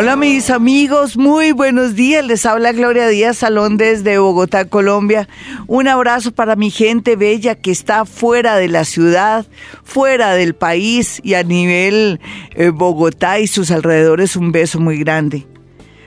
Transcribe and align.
Hola 0.00 0.16
mis 0.16 0.48
amigos, 0.48 1.18
muy 1.18 1.52
buenos 1.52 1.94
días. 1.94 2.24
Les 2.24 2.46
habla 2.46 2.72
Gloria 2.72 3.06
Díaz 3.06 3.36
Salón 3.36 3.76
desde 3.76 4.16
Bogotá, 4.16 4.64
Colombia. 4.64 5.28
Un 5.66 5.88
abrazo 5.88 6.32
para 6.32 6.56
mi 6.56 6.70
gente 6.70 7.16
bella 7.16 7.54
que 7.54 7.70
está 7.70 8.06
fuera 8.06 8.56
de 8.56 8.68
la 8.68 8.86
ciudad, 8.86 9.44
fuera 9.84 10.32
del 10.32 10.54
país 10.54 11.20
y 11.22 11.34
a 11.34 11.42
nivel 11.42 12.18
eh, 12.54 12.70
Bogotá 12.70 13.40
y 13.40 13.46
sus 13.46 13.70
alrededores 13.70 14.36
un 14.36 14.52
beso 14.52 14.80
muy 14.80 14.96
grande. 14.96 15.46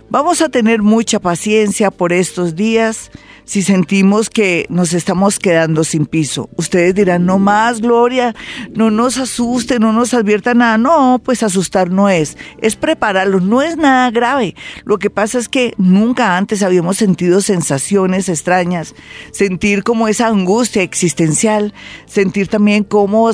Vamos 0.10 0.42
a 0.42 0.50
tener 0.50 0.82
mucha 0.82 1.20
paciencia 1.20 1.92
por 1.92 2.14
estos 2.14 2.56
días 2.56 3.12
si 3.46 3.62
sentimos 3.62 4.30
que 4.30 4.66
nos 4.70 4.94
estamos 4.94 5.40
quedando 5.40 5.84
sin 5.84 6.06
piso. 6.06 6.50
Ustedes 6.56 6.96
dirán, 6.96 7.26
no 7.26 7.40
más, 7.40 7.82
Gloria, 7.82 8.36
no 8.74 8.92
nos 8.92 9.18
asuste, 9.18 9.80
no 9.80 9.94
nos 9.94 10.14
advierta 10.14 10.54
nada. 10.54 10.78
No, 10.78 11.22
pues 11.24 11.44
asustar 11.44 11.90
no 11.90 12.10
es, 12.10 12.38
es 12.62 12.76
prepararlo, 12.76 13.40
no 13.40 13.62
es 13.62 13.78
nada 13.78 14.10
grave. 14.12 14.56
Lo 14.86 14.98
que 14.98 15.10
pasa 15.10 15.40
es 15.40 15.50
que 15.50 15.74
nunca 15.78 16.38
antes 16.38 16.64
habíamos 16.64 16.98
sentido 16.98 17.42
sensaciones 17.42 18.30
extrañas, 18.30 18.96
sentir 19.32 19.84
como 19.84 20.08
esa 20.08 20.28
angustia 20.28 20.82
existencial, 20.82 21.73
sentir 22.06 22.48
también 22.48 22.84
como, 22.84 23.32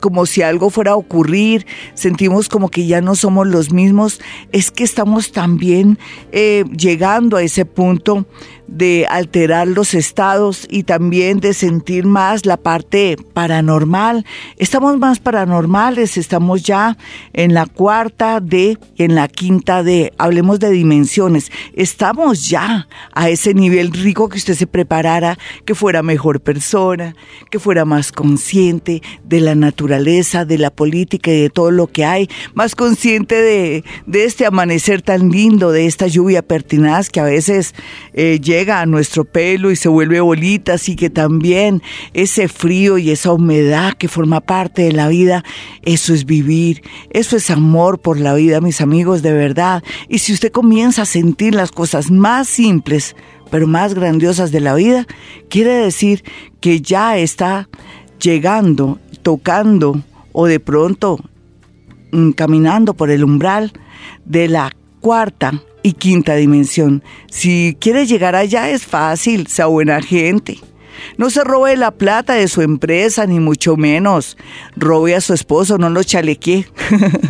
como 0.00 0.26
si 0.26 0.42
algo 0.42 0.70
fuera 0.70 0.92
a 0.92 0.96
ocurrir, 0.96 1.66
sentimos 1.94 2.48
como 2.48 2.68
que 2.68 2.86
ya 2.86 3.00
no 3.00 3.14
somos 3.14 3.46
los 3.46 3.72
mismos. 3.72 4.20
Es 4.52 4.70
que 4.70 4.84
estamos 4.84 5.32
también 5.32 5.98
eh, 6.32 6.64
llegando 6.76 7.36
a 7.36 7.42
ese 7.42 7.64
punto 7.64 8.26
de 8.72 9.06
alterar 9.10 9.68
los 9.68 9.92
estados 9.92 10.66
y 10.70 10.84
también 10.84 11.40
de 11.40 11.52
sentir 11.52 12.06
más 12.06 12.46
la 12.46 12.56
parte 12.56 13.16
paranormal. 13.34 14.24
Estamos 14.56 14.98
más 14.98 15.20
paranormales, 15.20 16.16
estamos 16.16 16.62
ya 16.62 16.96
en 17.34 17.52
la 17.52 17.66
cuarta 17.66 18.40
D 18.40 18.78
en 18.96 19.14
la 19.14 19.28
quinta 19.28 19.82
D. 19.82 20.12
Hablemos 20.16 20.58
de 20.58 20.70
dimensiones. 20.70 21.52
Estamos 21.74 22.48
ya 22.48 22.88
a 23.12 23.28
ese 23.28 23.52
nivel 23.52 23.92
rico 23.92 24.30
que 24.30 24.38
usted 24.38 24.54
se 24.54 24.66
preparara, 24.66 25.38
que 25.66 25.74
fuera 25.74 26.02
mejor 26.02 26.40
persona, 26.40 27.14
que 27.50 27.58
fuera 27.58 27.84
más 27.84 28.10
consciente 28.10 29.02
de 29.22 29.40
la 29.40 29.54
naturaleza, 29.54 30.46
de 30.46 30.56
la 30.56 30.70
política 30.70 31.30
y 31.30 31.42
de 31.42 31.50
todo 31.50 31.70
lo 31.70 31.88
que 31.88 32.06
hay, 32.06 32.28
más 32.54 32.74
consciente 32.74 33.34
de, 33.34 33.84
de 34.06 34.24
este 34.24 34.46
amanecer 34.46 35.02
tan 35.02 35.28
lindo, 35.28 35.72
de 35.72 35.86
esta 35.86 36.06
lluvia 36.06 36.40
pertinaz 36.40 37.10
que 37.10 37.20
a 37.20 37.24
veces 37.24 37.74
eh, 38.14 38.40
llega 38.42 38.61
a 38.70 38.86
nuestro 38.86 39.24
pelo 39.24 39.70
y 39.70 39.76
se 39.76 39.88
vuelve 39.88 40.20
bolitas 40.20 40.88
y 40.88 40.96
que 40.96 41.10
también 41.10 41.82
ese 42.14 42.48
frío 42.48 42.98
y 42.98 43.10
esa 43.10 43.32
humedad 43.32 43.94
que 43.94 44.08
forma 44.08 44.40
parte 44.40 44.82
de 44.82 44.92
la 44.92 45.08
vida, 45.08 45.44
eso 45.82 46.14
es 46.14 46.24
vivir, 46.24 46.82
eso 47.10 47.36
es 47.36 47.50
amor 47.50 48.00
por 48.00 48.18
la 48.18 48.34
vida, 48.34 48.60
mis 48.60 48.80
amigos, 48.80 49.22
de 49.22 49.32
verdad. 49.32 49.82
Y 50.08 50.18
si 50.18 50.32
usted 50.32 50.52
comienza 50.52 51.02
a 51.02 51.06
sentir 51.06 51.54
las 51.54 51.72
cosas 51.72 52.10
más 52.10 52.48
simples, 52.48 53.16
pero 53.50 53.66
más 53.66 53.94
grandiosas 53.94 54.52
de 54.52 54.60
la 54.60 54.74
vida, 54.74 55.06
quiere 55.48 55.72
decir 55.72 56.24
que 56.60 56.80
ya 56.80 57.18
está 57.18 57.68
llegando, 58.20 58.98
tocando 59.22 60.00
o 60.32 60.46
de 60.46 60.60
pronto 60.60 61.18
mm, 62.12 62.30
caminando 62.30 62.94
por 62.94 63.10
el 63.10 63.24
umbral 63.24 63.72
de 64.24 64.48
la 64.48 64.72
cuarta 65.00 65.62
y 65.82 65.94
quinta 65.94 66.34
dimensión. 66.36 67.02
Si 67.30 67.76
quiere 67.80 68.06
llegar 68.06 68.34
allá 68.34 68.70
es 68.70 68.84
fácil, 68.84 69.46
sea 69.46 69.66
buena 69.66 70.00
gente. 70.02 70.58
No 71.16 71.30
se 71.30 71.44
robe 71.44 71.76
la 71.76 71.90
plata 71.90 72.34
de 72.34 72.48
su 72.48 72.62
empresa, 72.62 73.26
ni 73.26 73.40
mucho 73.40 73.76
menos. 73.76 74.36
Robe 74.76 75.14
a 75.14 75.20
su 75.20 75.34
esposo, 75.34 75.78
no 75.78 75.90
lo 75.90 76.02
chalequee. 76.02 76.66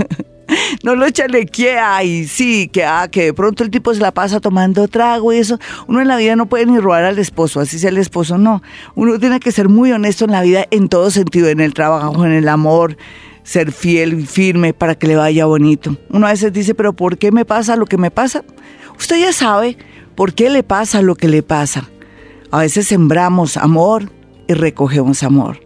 no 0.82 0.94
lo 0.94 1.08
chalequee, 1.10 1.78
ay, 1.78 2.26
sí, 2.26 2.68
que, 2.68 2.84
ah, 2.84 3.08
que 3.10 3.24
de 3.24 3.34
pronto 3.34 3.62
el 3.62 3.70
tipo 3.70 3.94
se 3.94 4.00
la 4.00 4.12
pasa 4.12 4.40
tomando 4.40 4.88
trago 4.88 5.32
y 5.32 5.38
eso. 5.38 5.58
Uno 5.86 6.00
en 6.00 6.08
la 6.08 6.16
vida 6.16 6.36
no 6.36 6.46
puede 6.46 6.66
ni 6.66 6.78
robar 6.78 7.04
al 7.04 7.18
esposo, 7.18 7.60
así 7.60 7.78
sea 7.78 7.90
el 7.90 7.98
esposo, 7.98 8.38
no. 8.38 8.62
Uno 8.94 9.18
tiene 9.18 9.40
que 9.40 9.52
ser 9.52 9.68
muy 9.68 9.92
honesto 9.92 10.24
en 10.24 10.32
la 10.32 10.42
vida 10.42 10.66
en 10.70 10.88
todo 10.88 11.10
sentido, 11.10 11.48
en 11.48 11.60
el 11.60 11.74
trabajo, 11.74 12.24
en 12.24 12.32
el 12.32 12.48
amor, 12.48 12.96
ser 13.42 13.72
fiel 13.72 14.20
y 14.20 14.26
firme 14.26 14.72
para 14.72 14.94
que 14.94 15.06
le 15.06 15.16
vaya 15.16 15.46
bonito. 15.46 15.96
Uno 16.10 16.26
a 16.26 16.30
veces 16.30 16.52
dice, 16.52 16.74
pero 16.74 16.92
¿por 16.92 17.18
qué 17.18 17.32
me 17.32 17.44
pasa 17.44 17.76
lo 17.76 17.86
que 17.86 17.96
me 17.96 18.10
pasa? 18.10 18.44
Usted 18.98 19.20
ya 19.20 19.32
sabe 19.32 19.76
por 20.14 20.34
qué 20.34 20.50
le 20.50 20.62
pasa 20.62 21.02
lo 21.02 21.14
que 21.14 21.28
le 21.28 21.42
pasa. 21.42 21.88
A 22.50 22.58
veces 22.58 22.86
sembramos 22.86 23.56
amor 23.56 24.10
y 24.46 24.54
recogemos 24.54 25.22
amor. 25.22 25.60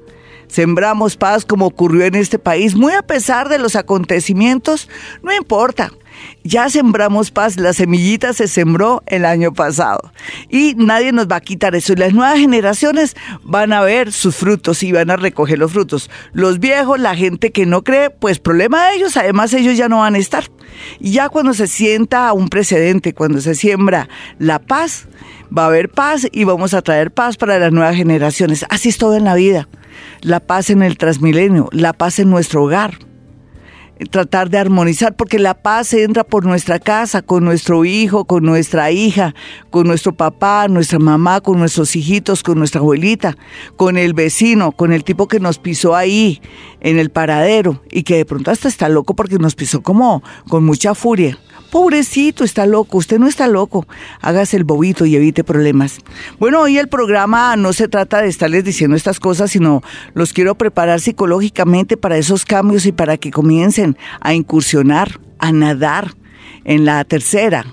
Sembramos 0.48 1.16
paz 1.16 1.44
como 1.44 1.66
ocurrió 1.66 2.04
en 2.04 2.14
este 2.14 2.38
país, 2.38 2.76
muy 2.76 2.92
a 2.92 3.02
pesar 3.02 3.48
de 3.48 3.58
los 3.58 3.74
acontecimientos, 3.74 4.88
no 5.22 5.34
importa. 5.34 5.90
Ya 6.44 6.68
sembramos 6.70 7.30
paz, 7.30 7.56
la 7.56 7.72
semillita 7.72 8.32
se 8.32 8.46
sembró 8.46 9.02
el 9.06 9.24
año 9.24 9.52
pasado 9.52 10.12
y 10.48 10.74
nadie 10.76 11.12
nos 11.12 11.26
va 11.26 11.36
a 11.36 11.40
quitar 11.40 11.74
eso. 11.74 11.92
Y 11.92 11.96
las 11.96 12.12
nuevas 12.12 12.38
generaciones 12.38 13.16
van 13.42 13.72
a 13.72 13.82
ver 13.82 14.12
sus 14.12 14.36
frutos 14.36 14.82
y 14.82 14.92
van 14.92 15.10
a 15.10 15.16
recoger 15.16 15.58
los 15.58 15.72
frutos. 15.72 16.10
Los 16.32 16.60
viejos, 16.60 17.00
la 17.00 17.16
gente 17.16 17.50
que 17.50 17.66
no 17.66 17.82
cree, 17.82 18.10
pues 18.10 18.38
problema 18.38 18.86
de 18.86 18.96
ellos, 18.96 19.16
además 19.16 19.52
ellos 19.54 19.76
ya 19.76 19.88
no 19.88 19.98
van 19.98 20.14
a 20.14 20.18
estar. 20.18 20.44
Ya 21.00 21.28
cuando 21.28 21.54
se 21.54 21.66
sienta 21.66 22.32
un 22.32 22.48
precedente, 22.48 23.12
cuando 23.12 23.40
se 23.40 23.54
siembra 23.54 24.08
la 24.38 24.60
paz, 24.60 25.08
va 25.56 25.64
a 25.64 25.66
haber 25.66 25.88
paz 25.88 26.26
y 26.30 26.44
vamos 26.44 26.74
a 26.74 26.82
traer 26.82 27.10
paz 27.10 27.36
para 27.36 27.58
las 27.58 27.72
nuevas 27.72 27.96
generaciones. 27.96 28.64
Así 28.68 28.88
es 28.88 28.98
todo 28.98 29.16
en 29.16 29.24
la 29.24 29.34
vida. 29.34 29.68
La 30.20 30.40
paz 30.40 30.70
en 30.70 30.82
el 30.82 30.98
transmilenio, 30.98 31.68
la 31.72 31.92
paz 31.92 32.18
en 32.18 32.30
nuestro 32.30 32.64
hogar 32.64 33.05
tratar 34.10 34.50
de 34.50 34.58
armonizar, 34.58 35.16
porque 35.16 35.38
la 35.38 35.54
paz 35.54 35.92
entra 35.94 36.24
por 36.24 36.44
nuestra 36.44 36.78
casa, 36.78 37.22
con 37.22 37.44
nuestro 37.44 37.84
hijo, 37.84 38.24
con 38.24 38.44
nuestra 38.44 38.90
hija, 38.90 39.34
con 39.70 39.86
nuestro 39.86 40.14
papá, 40.14 40.68
nuestra 40.68 40.98
mamá, 40.98 41.40
con 41.40 41.58
nuestros 41.58 41.96
hijitos, 41.96 42.42
con 42.42 42.58
nuestra 42.58 42.80
abuelita, 42.80 43.36
con 43.76 43.96
el 43.96 44.12
vecino, 44.12 44.72
con 44.72 44.92
el 44.92 45.04
tipo 45.04 45.28
que 45.28 45.40
nos 45.40 45.58
pisó 45.58 45.96
ahí 45.96 46.40
en 46.80 46.98
el 46.98 47.10
paradero 47.10 47.82
y 47.90 48.02
que 48.02 48.16
de 48.16 48.24
pronto 48.24 48.50
hasta 48.50 48.68
está 48.68 48.88
loco 48.88 49.14
porque 49.14 49.38
nos 49.38 49.54
pisó 49.54 49.82
como 49.82 50.22
con 50.48 50.64
mucha 50.64 50.94
furia. 50.94 51.38
Pobrecito, 51.70 52.44
está 52.44 52.66
loco. 52.66 52.98
Usted 52.98 53.18
no 53.18 53.26
está 53.26 53.48
loco. 53.48 53.86
Hágase 54.20 54.56
el 54.56 54.64
bobito 54.64 55.06
y 55.06 55.16
evite 55.16 55.44
problemas. 55.44 55.98
Bueno, 56.38 56.60
hoy 56.60 56.78
el 56.78 56.88
programa 56.88 57.56
no 57.56 57.72
se 57.72 57.88
trata 57.88 58.22
de 58.22 58.28
estarles 58.28 58.64
diciendo 58.64 58.96
estas 58.96 59.20
cosas, 59.20 59.50
sino 59.50 59.82
los 60.14 60.32
quiero 60.32 60.54
preparar 60.54 61.00
psicológicamente 61.00 61.96
para 61.96 62.16
esos 62.16 62.44
cambios 62.44 62.86
y 62.86 62.92
para 62.92 63.16
que 63.16 63.30
comiencen 63.30 63.96
a 64.20 64.34
incursionar, 64.34 65.20
a 65.38 65.52
nadar 65.52 66.14
en 66.64 66.84
la 66.84 67.04
tercera, 67.04 67.64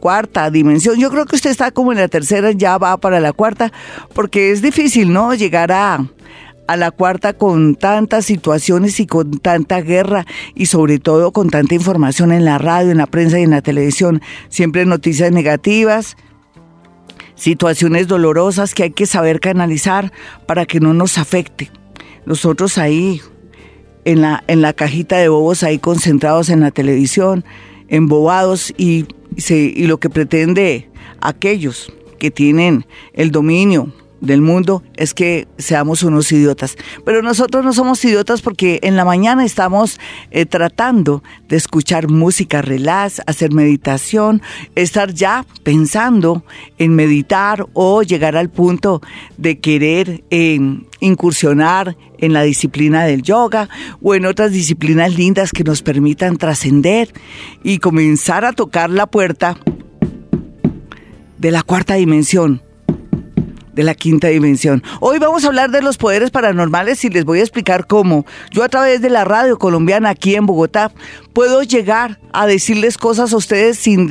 cuarta 0.00 0.50
dimensión. 0.50 0.98
Yo 0.98 1.10
creo 1.10 1.26
que 1.26 1.36
usted 1.36 1.50
está 1.50 1.70
como 1.70 1.92
en 1.92 1.98
la 1.98 2.08
tercera, 2.08 2.52
ya 2.52 2.78
va 2.78 2.96
para 2.96 3.20
la 3.20 3.32
cuarta, 3.32 3.72
porque 4.14 4.50
es 4.52 4.62
difícil, 4.62 5.12
¿no? 5.12 5.34
Llegar 5.34 5.72
a, 5.72 6.06
a 6.68 6.76
la 6.76 6.90
cuarta 6.90 7.32
con 7.32 7.74
tantas 7.74 8.26
situaciones 8.26 9.00
y 9.00 9.06
con 9.06 9.38
tanta 9.38 9.80
guerra 9.80 10.26
y 10.54 10.66
sobre 10.66 10.98
todo 10.98 11.32
con 11.32 11.48
tanta 11.48 11.74
información 11.74 12.30
en 12.30 12.44
la 12.44 12.58
radio, 12.58 12.90
en 12.90 12.98
la 12.98 13.06
prensa 13.06 13.40
y 13.40 13.42
en 13.42 13.50
la 13.50 13.62
televisión. 13.62 14.20
Siempre 14.50 14.84
noticias 14.84 15.32
negativas, 15.32 16.18
situaciones 17.34 18.06
dolorosas 18.06 18.74
que 18.74 18.82
hay 18.82 18.90
que 18.90 19.06
saber 19.06 19.40
canalizar 19.40 20.12
para 20.46 20.66
que 20.66 20.78
no 20.78 20.92
nos 20.92 21.16
afecte. 21.16 21.70
Nosotros 22.26 22.76
ahí, 22.76 23.22
en 24.04 24.20
la, 24.20 24.44
en 24.46 24.60
la 24.60 24.74
cajita 24.74 25.16
de 25.16 25.30
bobos, 25.30 25.62
ahí 25.62 25.78
concentrados 25.78 26.50
en 26.50 26.60
la 26.60 26.70
televisión, 26.70 27.46
embobados 27.88 28.74
y, 28.76 29.06
y 29.48 29.86
lo 29.86 29.98
que 30.00 30.10
pretende 30.10 30.90
aquellos 31.22 31.90
que 32.18 32.30
tienen 32.30 32.84
el 33.14 33.30
dominio 33.30 33.90
del 34.20 34.42
mundo 34.42 34.82
es 34.96 35.14
que 35.14 35.46
seamos 35.58 36.02
unos 36.02 36.30
idiotas. 36.32 36.76
Pero 37.04 37.22
nosotros 37.22 37.64
no 37.64 37.72
somos 37.72 38.04
idiotas 38.04 38.42
porque 38.42 38.80
en 38.82 38.96
la 38.96 39.04
mañana 39.04 39.44
estamos 39.44 40.00
eh, 40.30 40.46
tratando 40.46 41.22
de 41.48 41.56
escuchar 41.56 42.08
música 42.08 42.62
relax, 42.62 43.22
hacer 43.26 43.52
meditación, 43.52 44.42
estar 44.74 45.12
ya 45.12 45.46
pensando 45.62 46.44
en 46.78 46.94
meditar 46.94 47.66
o 47.72 48.02
llegar 48.02 48.36
al 48.36 48.50
punto 48.50 49.00
de 49.36 49.58
querer 49.58 50.24
em, 50.30 50.84
incursionar 51.00 51.96
en 52.18 52.32
la 52.32 52.42
disciplina 52.42 53.04
del 53.04 53.22
yoga 53.22 53.68
o 54.02 54.14
en 54.14 54.26
otras 54.26 54.52
disciplinas 54.52 55.14
lindas 55.16 55.52
que 55.52 55.64
nos 55.64 55.82
permitan 55.82 56.36
trascender 56.36 57.12
y 57.62 57.78
comenzar 57.78 58.44
a 58.44 58.52
tocar 58.52 58.90
la 58.90 59.06
puerta 59.06 59.56
de 61.38 61.50
la 61.52 61.62
cuarta 61.62 61.94
dimensión 61.94 62.62
de 63.78 63.84
la 63.84 63.94
quinta 63.94 64.26
dimensión. 64.26 64.82
Hoy 64.98 65.20
vamos 65.20 65.44
a 65.44 65.46
hablar 65.46 65.70
de 65.70 65.82
los 65.82 65.98
poderes 65.98 66.32
paranormales 66.32 67.04
y 67.04 67.10
les 67.10 67.24
voy 67.24 67.38
a 67.38 67.42
explicar 67.42 67.86
cómo 67.86 68.26
yo 68.50 68.64
a 68.64 68.68
través 68.68 69.00
de 69.00 69.08
la 69.08 69.24
radio 69.24 69.56
colombiana 69.56 70.10
aquí 70.10 70.34
en 70.34 70.46
Bogotá 70.46 70.90
puedo 71.32 71.62
llegar 71.62 72.18
a 72.32 72.48
decirles 72.48 72.98
cosas 72.98 73.32
a 73.32 73.36
ustedes 73.36 73.78
sin 73.78 74.08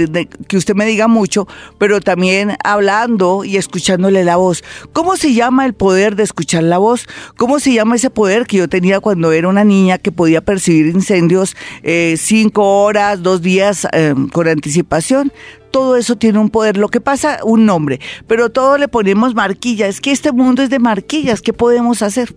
que 0.47 0.55
usted 0.55 0.73
me 0.73 0.85
diga 0.85 1.09
mucho, 1.09 1.49
pero 1.77 1.99
también 1.99 2.55
hablando 2.63 3.43
y 3.43 3.57
escuchándole 3.57 4.23
la 4.23 4.37
voz. 4.37 4.63
¿Cómo 4.93 5.17
se 5.17 5.33
llama 5.33 5.65
el 5.65 5.73
poder 5.73 6.15
de 6.15 6.23
escuchar 6.23 6.63
la 6.63 6.77
voz? 6.77 7.05
¿Cómo 7.35 7.59
se 7.59 7.73
llama 7.73 7.97
ese 7.97 8.09
poder 8.09 8.47
que 8.47 8.55
yo 8.55 8.69
tenía 8.69 9.01
cuando 9.01 9.33
era 9.33 9.49
una 9.49 9.65
niña 9.65 9.97
que 9.97 10.13
podía 10.13 10.39
percibir 10.39 10.95
incendios 10.95 11.57
eh, 11.83 12.15
cinco 12.17 12.83
horas, 12.83 13.21
dos 13.21 13.41
días 13.41 13.85
eh, 13.91 14.15
con 14.31 14.47
anticipación? 14.47 15.33
Todo 15.71 15.95
eso 15.95 16.15
tiene 16.15 16.39
un 16.39 16.49
poder. 16.49 16.77
Lo 16.77 16.89
que 16.89 17.01
pasa, 17.01 17.39
un 17.43 17.65
nombre, 17.65 17.99
pero 18.27 18.49
todo 18.49 18.77
le 18.77 18.87
ponemos 18.87 19.35
marquilla. 19.35 19.87
Es 19.87 20.01
que 20.01 20.11
este 20.11 20.31
mundo 20.31 20.63
es 20.63 20.69
de 20.69 20.79
marquillas. 20.79 21.41
¿Qué 21.41 21.53
podemos 21.53 22.01
hacer? 22.01 22.33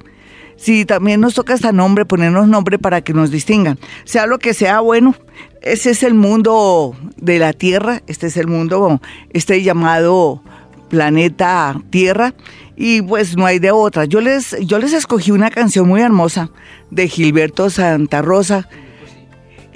Si 0.56 0.84
también 0.84 1.22
nos 1.22 1.32
toca 1.32 1.54
hasta 1.54 1.72
nombre, 1.72 2.04
ponernos 2.04 2.46
nombre 2.46 2.78
para 2.78 3.00
que 3.00 3.14
nos 3.14 3.30
distingan. 3.30 3.78
Sea 4.04 4.26
lo 4.26 4.38
que 4.38 4.52
sea, 4.52 4.80
bueno, 4.80 5.14
ese 5.62 5.90
es 5.90 6.02
el 6.02 6.12
mundo 6.12 6.94
de 7.16 7.38
la 7.38 7.54
Tierra, 7.54 8.02
este 8.06 8.26
es 8.26 8.36
el 8.36 8.46
mundo, 8.46 9.00
este 9.30 9.62
llamado 9.62 10.42
planeta 10.90 11.80
Tierra, 11.88 12.34
y 12.76 13.00
pues 13.00 13.38
no 13.38 13.46
hay 13.46 13.58
de 13.58 13.70
otra. 13.70 14.04
Yo 14.04 14.20
les, 14.20 14.54
yo 14.60 14.78
les 14.78 14.92
escogí 14.92 15.30
una 15.30 15.50
canción 15.50 15.88
muy 15.88 16.02
hermosa 16.02 16.50
de 16.90 17.08
Gilberto 17.08 17.70
Santa 17.70 18.20
Rosa 18.20 18.68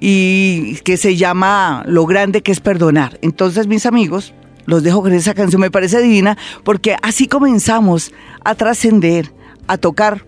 y 0.00 0.76
que 0.84 0.96
se 0.96 1.16
llama 1.16 1.82
Lo 1.86 2.06
grande 2.06 2.42
que 2.42 2.52
es 2.52 2.60
perdonar. 2.60 3.18
Entonces, 3.22 3.66
mis 3.66 3.86
amigos, 3.86 4.34
los 4.66 4.82
dejo 4.82 5.02
con 5.02 5.12
esa 5.12 5.34
canción, 5.34 5.60
me 5.60 5.70
parece 5.70 6.00
divina, 6.00 6.36
porque 6.64 6.96
así 7.02 7.26
comenzamos 7.26 8.12
a 8.44 8.54
trascender, 8.54 9.32
a 9.66 9.78
tocar 9.78 10.26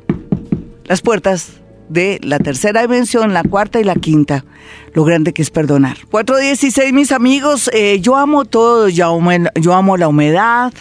las 0.85 1.01
puertas 1.01 1.61
de 1.89 2.21
la 2.23 2.39
tercera 2.39 2.83
dimensión, 2.83 3.33
la 3.33 3.43
cuarta 3.43 3.81
y 3.81 3.85
la 3.85 3.95
quinta. 3.95 4.45
Lo 4.93 5.05
grande 5.05 5.33
que 5.33 5.43
es 5.43 5.51
perdonar. 5.51 5.99
416, 6.11 6.93
mis 6.93 7.13
amigos, 7.13 7.71
eh, 7.73 8.01
yo 8.01 8.17
amo 8.17 8.45
todo, 8.45 8.89
yo 8.89 9.07
amo, 9.07 9.31
yo 9.61 9.75
amo 9.75 9.97
la 9.97 10.09
humedad, 10.09 10.73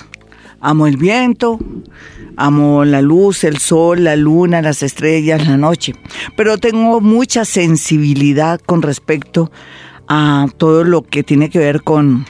amo 0.60 0.88
el 0.88 0.98
viento, 0.98 1.60
amo 2.38 2.86
la 2.86 3.02
luz, 3.02 3.44
el 3.44 3.58
sol, 3.58 4.04
la 4.04 4.16
luna, 4.16 4.62
las 4.62 4.84
estrellas, 4.84 5.48
la 5.48 5.58
noche. 5.58 5.94
Pero 6.36 6.58
tengo 6.58 7.02
mucha 7.02 7.46
sensibilidad 7.46 8.60
con 8.60 8.82
respecto 8.82 9.52
a 10.08 10.48
todo 10.58 10.84
lo 10.84 11.02
que 11.04 11.24
tiene 11.24 11.50
que 11.50 11.60
ver 11.60 11.82
con 11.82 12.26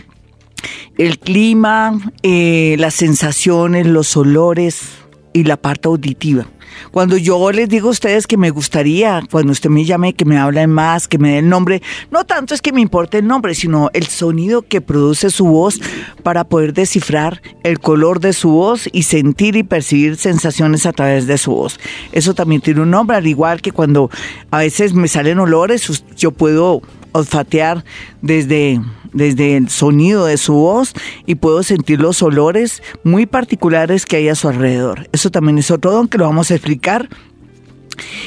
el 0.98 1.20
clima, 1.20 2.00
eh, 2.24 2.76
las 2.80 2.94
sensaciones, 2.94 3.86
los 3.86 4.16
olores 4.16 4.90
y 5.34 5.44
la 5.44 5.58
parte 5.58 5.88
auditiva. 5.88 6.48
Cuando 6.92 7.18
yo 7.18 7.52
les 7.52 7.70
digo 7.70 7.90
a 7.90 7.92
ustedes 7.92 8.28
que 8.28 8.38
me 8.38 8.50
gustaría, 8.50 9.22
cuando 9.32 9.52
usted 9.52 9.70
me 9.70 9.86
llame, 9.86 10.14
que 10.14 10.26
me 10.26 10.38
hable 10.38 10.68
más, 10.68 11.08
que 11.08 11.18
me 11.18 11.32
dé 11.32 11.40
el 11.40 11.50
nombre, 11.50 11.82
no 12.12 12.26
tanto 12.26 12.54
es 12.54 12.62
que 12.62 12.72
me 12.72 12.82
importe 12.82 13.20
el 13.20 13.28
nombre, 13.28 13.56
sino 13.56 13.90
el 13.94 14.08
sonido 14.08 14.62
que 14.62 14.82
produce 14.82 15.30
su 15.30 15.46
voz 15.46 15.80
para 16.24 16.44
poder 16.44 16.74
descifrar 16.74 17.42
el 17.64 17.80
color 17.80 18.20
de 18.20 18.34
su 18.34 18.50
voz 18.50 18.90
y 18.92 19.04
sentir 19.04 19.56
y 19.56 19.64
percibir 19.64 20.18
sensaciones 20.18 20.86
a 20.86 20.94
través 20.94 21.28
de 21.28 21.38
su 21.38 21.52
voz. 21.52 21.80
Eso 22.12 22.34
también 22.34 22.62
tiene 22.62 22.82
un 22.82 22.92
nombre, 22.92 23.18
al 23.18 23.28
igual 23.28 23.62
que 23.62 23.72
cuando 23.72 24.10
a 24.52 24.60
veces 24.60 24.94
me 24.94 25.08
salen 25.08 25.40
olores, 25.40 26.04
yo 26.16 26.32
puedo 26.32 26.82
olfatear 27.12 27.86
desde 28.22 28.82
desde 29.16 29.58
el 29.58 29.70
sonido 29.70 30.26
de 30.26 30.38
su 30.38 30.54
voz 30.54 30.94
y 31.26 31.36
puedo 31.36 31.64
sentir 31.64 32.00
los 32.00 32.22
olores 32.22 32.84
muy 33.04 33.26
particulares 33.26 34.06
que 34.06 34.18
hay 34.18 34.30
a 34.30 34.36
su 34.36 34.48
alrededor. 34.48 35.10
Eso 35.12 35.32
también 35.32 35.58
es 35.58 35.72
otro 35.72 35.92
don 35.92 36.08
que 36.08 36.20
lo 36.20 36.26
vamos 36.26 36.52
a 36.52 36.56
explicar 36.56 37.10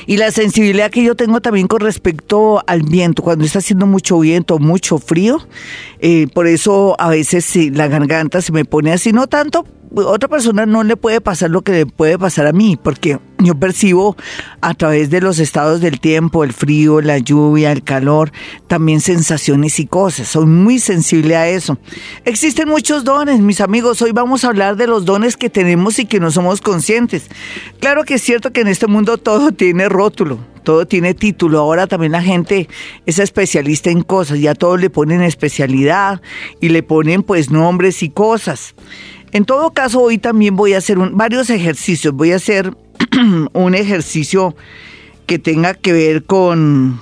y 0.06 0.17
la 0.17 0.31
sensibilidad 0.31 0.90
que 0.90 1.02
yo 1.02 1.14
tengo 1.14 1.40
también 1.40 1.67
con 1.69 1.81
respecto 1.81 2.62
al 2.67 2.82
viento, 2.82 3.23
cuando 3.23 3.44
está 3.44 3.58
haciendo 3.58 3.87
mucho 3.87 4.19
viento, 4.19 4.58
mucho 4.58 4.99
frío, 4.99 5.46
eh, 6.00 6.26
por 6.32 6.46
eso 6.46 6.96
a 6.99 7.11
veces 7.11 7.55
la 7.73 7.88
garganta 7.88 8.40
se 8.40 8.52
me 8.52 8.64
pone 8.64 8.93
así, 8.93 9.12
no 9.12 9.26
tanto 9.26 9.67
otra 9.94 10.29
persona 10.29 10.67
no 10.67 10.82
le 10.82 10.96
puede 10.96 11.20
pasar 11.20 11.50
lo 11.50 11.62
que 11.62 11.73
le 11.73 11.87
puede 11.87 12.19
pasar 12.19 12.46
a 12.46 12.52
mí, 12.52 12.79
porque 12.82 13.19
yo 13.38 13.55
percibo 13.55 14.17
a 14.61 14.75
través 14.75 15.11
de 15.11 15.20
los 15.20 15.38
estados 15.38 15.81
del 15.81 16.00
tiempo, 16.00 16.44
el 16.44 16.52
frío, 16.52 17.00
la 17.00 17.19
lluvia, 17.19 17.73
el 17.73 17.82
calor, 17.82 18.32
también 18.67 19.00
sensaciones 19.00 19.79
y 19.79 19.87
cosas. 19.87 20.29
Soy 20.29 20.46
muy 20.46 20.79
sensible 20.79 21.37
a 21.37 21.49
eso. 21.49 21.79
Existen 22.25 22.69
muchos 22.69 23.05
dones, 23.05 23.40
mis 23.40 23.61
amigos. 23.61 24.02
Hoy 24.02 24.12
vamos 24.12 24.44
a 24.44 24.49
hablar 24.49 24.76
de 24.76 24.87
los 24.87 25.05
dones 25.05 25.37
que 25.37 25.50
tenemos 25.50 25.99
y 25.99 26.06
que 26.06 26.20
no 26.20 26.31
somos 26.31 26.61
conscientes. 26.61 27.29
Claro 27.81 28.05
que 28.05 28.14
es 28.14 28.23
cierto 28.23 28.52
que 28.52 28.62
en 28.62 28.69
este 28.69 28.87
mundo 28.87 29.19
todo 29.19 29.52
tiene 29.52 29.88
rótulo, 29.88 30.38
todo 30.64 30.87
tiene 30.87 31.14
título. 31.14 31.61
Ahora 31.61 31.87
también 31.87 32.12
la 32.12 32.23
gente 32.23 32.69
es 33.06 33.19
especialista 33.19 33.90
en 33.90 34.02
cosas, 34.02 34.40
ya 34.40 34.55
todos 34.55 34.81
le 34.81 34.90
ponen 34.90 35.23
especialidad 35.23 36.20
y 36.61 36.70
le 36.70 36.82
ponen 36.82 37.23
pues 37.23 37.50
nombres 37.50 38.02
y 38.02 38.11
cosas. 38.11 38.75
En 39.32 39.44
todo 39.44 39.72
caso, 39.72 40.00
hoy 40.00 40.19
también 40.19 40.56
voy 40.56 40.75
a 40.75 40.78
hacer 40.78 40.98
varios 40.98 41.50
ejercicios. 41.50 42.14
Voy 42.14 42.32
a 42.32 42.36
hacer 42.36 42.75
un 43.52 43.75
ejercicio 43.75 44.56
que 45.26 45.38
tenga 45.38 45.75
que 45.75 45.92
ver 45.92 46.25
con 46.25 47.00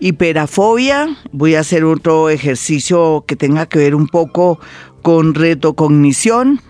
hiperafobia. 0.00 1.16
Voy 1.30 1.54
a 1.54 1.60
hacer 1.60 1.84
otro 1.84 2.30
ejercicio 2.30 3.24
que 3.26 3.36
tenga 3.36 3.66
que 3.66 3.78
ver 3.78 3.94
un 3.94 4.08
poco 4.08 4.58
con 5.02 5.34
retocognición. 5.34 6.60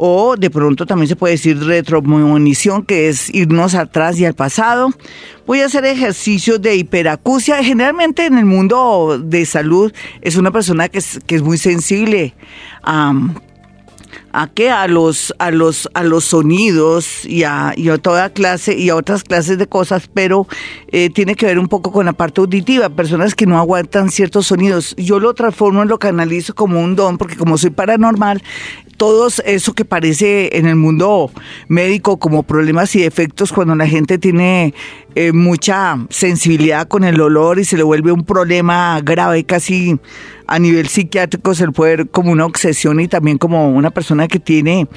O 0.00 0.36
de 0.36 0.48
pronto 0.48 0.86
también 0.86 1.08
se 1.08 1.16
puede 1.16 1.32
decir 1.32 1.58
retromonición, 1.58 2.84
que 2.84 3.08
es 3.08 3.34
irnos 3.34 3.74
atrás 3.74 4.18
y 4.20 4.26
al 4.26 4.34
pasado. 4.34 4.90
Voy 5.44 5.60
a 5.60 5.66
hacer 5.66 5.84
ejercicios 5.86 6.62
de 6.62 6.76
hiperacusia. 6.76 7.64
Generalmente 7.64 8.26
en 8.26 8.38
el 8.38 8.44
mundo 8.44 9.18
de 9.20 9.44
salud 9.44 9.92
es 10.20 10.36
una 10.36 10.52
persona 10.52 10.88
que 10.88 10.98
es, 10.98 11.18
que 11.26 11.34
es 11.34 11.42
muy 11.42 11.58
sensible 11.58 12.34
a 12.82 13.12
a 14.32 14.48
qué 14.48 14.70
a 14.70 14.86
los 14.88 15.34
a 15.38 15.50
los 15.50 15.88
a 15.94 16.02
los 16.02 16.24
sonidos 16.24 17.24
y 17.24 17.44
a, 17.44 17.72
y 17.76 17.88
a 17.88 17.98
toda 17.98 18.30
clase 18.30 18.76
y 18.76 18.90
a 18.90 18.96
otras 18.96 19.24
clases 19.24 19.58
de 19.58 19.66
cosas 19.66 20.08
pero 20.12 20.46
eh, 20.88 21.10
tiene 21.10 21.34
que 21.34 21.46
ver 21.46 21.58
un 21.58 21.68
poco 21.68 21.92
con 21.92 22.06
la 22.06 22.12
parte 22.12 22.40
auditiva 22.40 22.88
personas 22.88 23.34
que 23.34 23.46
no 23.46 23.58
aguantan 23.58 24.10
ciertos 24.10 24.46
sonidos. 24.46 24.94
Yo 24.96 25.20
lo 25.20 25.34
transformo 25.34 25.84
lo 25.84 25.98
canalizo 25.98 26.54
como 26.54 26.80
un 26.80 26.96
don 26.96 27.18
porque 27.18 27.36
como 27.36 27.58
soy 27.58 27.70
paranormal 27.70 28.42
todo 28.98 29.28
eso 29.44 29.72
que 29.74 29.84
parece 29.84 30.58
en 30.58 30.66
el 30.66 30.76
mundo 30.76 31.30
médico 31.68 32.18
como 32.18 32.42
problemas 32.42 32.94
y 32.96 33.00
defectos 33.00 33.52
cuando 33.52 33.74
la 33.76 33.86
gente 33.86 34.18
tiene 34.18 34.74
eh, 35.14 35.32
mucha 35.32 35.96
sensibilidad 36.10 36.88
con 36.88 37.04
el 37.04 37.20
olor 37.20 37.60
y 37.60 37.64
se 37.64 37.76
le 37.76 37.84
vuelve 37.84 38.12
un 38.12 38.24
problema 38.24 39.00
grave 39.02 39.44
casi 39.44 39.98
a 40.48 40.58
nivel 40.58 40.88
psiquiátrico 40.88 41.54
se 41.54 41.66
le 41.66 41.72
puede 41.72 41.96
ver 41.96 42.08
como 42.08 42.32
una 42.32 42.44
obsesión 42.44 42.98
y 43.00 43.06
también 43.06 43.38
como 43.38 43.70
una 43.70 43.90
persona 43.90 44.26
que 44.26 44.40
tiene 44.40 44.88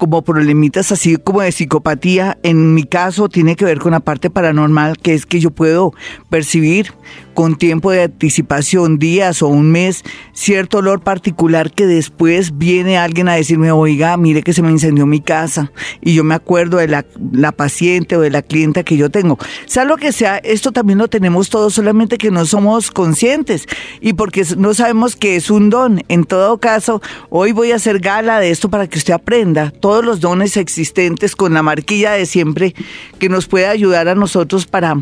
como 0.00 0.22
problemitas 0.22 0.92
así 0.92 1.16
como 1.16 1.42
de 1.42 1.52
psicopatía. 1.52 2.38
En 2.42 2.74
mi 2.74 2.84
caso 2.84 3.28
tiene 3.28 3.54
que 3.54 3.66
ver 3.66 3.78
con 3.78 3.92
la 3.92 4.00
parte 4.00 4.30
paranormal, 4.30 4.96
que 4.96 5.12
es 5.12 5.26
que 5.26 5.40
yo 5.40 5.50
puedo 5.50 5.92
percibir 6.30 6.94
con 7.34 7.56
tiempo 7.56 7.90
de 7.90 8.04
anticipación, 8.04 8.98
días 8.98 9.42
o 9.42 9.48
un 9.48 9.70
mes, 9.70 10.04
cierto 10.32 10.78
olor 10.78 11.00
particular 11.00 11.72
que 11.72 11.86
después 11.86 12.58
viene 12.58 12.98
alguien 12.98 13.28
a 13.28 13.34
decirme, 13.34 13.72
oiga, 13.72 14.16
mire 14.16 14.42
que 14.42 14.52
se 14.52 14.62
me 14.62 14.70
incendió 14.70 15.06
mi 15.06 15.20
casa 15.20 15.72
y 16.00 16.14
yo 16.14 16.24
me 16.24 16.34
acuerdo 16.34 16.78
de 16.78 16.88
la, 16.88 17.52
paciente 17.52 18.16
o 18.16 18.20
de 18.20 18.30
la 18.30 18.42
clienta 18.42 18.82
que 18.84 18.96
yo 18.96 19.10
tengo. 19.10 19.38
Sea 19.66 19.84
lo 19.84 19.96
que 19.96 20.12
sea, 20.12 20.38
esto 20.38 20.72
también 20.72 20.98
lo 20.98 21.08
tenemos 21.08 21.50
todos, 21.50 21.74
solamente 21.74 22.18
que 22.18 22.30
no 22.30 22.46
somos 22.46 22.90
conscientes 22.90 23.66
y 24.00 24.12
porque 24.14 24.44
no 24.56 24.74
sabemos 24.74 25.16
que 25.16 25.36
es 25.36 25.50
un 25.50 25.70
don. 25.70 26.02
En 26.08 26.24
todo 26.24 26.58
caso, 26.58 27.02
hoy 27.28 27.52
voy 27.52 27.72
a 27.72 27.76
hacer 27.76 28.00
gala 28.00 28.40
de 28.40 28.50
esto 28.50 28.70
para 28.70 28.86
que 28.86 28.98
usted 28.98 29.14
aprenda 29.14 29.70
todos 29.70 30.04
los 30.04 30.20
dones 30.20 30.56
existentes 30.56 31.36
con 31.36 31.54
la 31.54 31.62
marquilla 31.62 32.12
de 32.12 32.26
siempre 32.26 32.74
que 33.18 33.28
nos 33.28 33.46
puede 33.46 33.66
ayudar 33.66 34.08
a 34.08 34.14
nosotros 34.14 34.66
para 34.66 34.96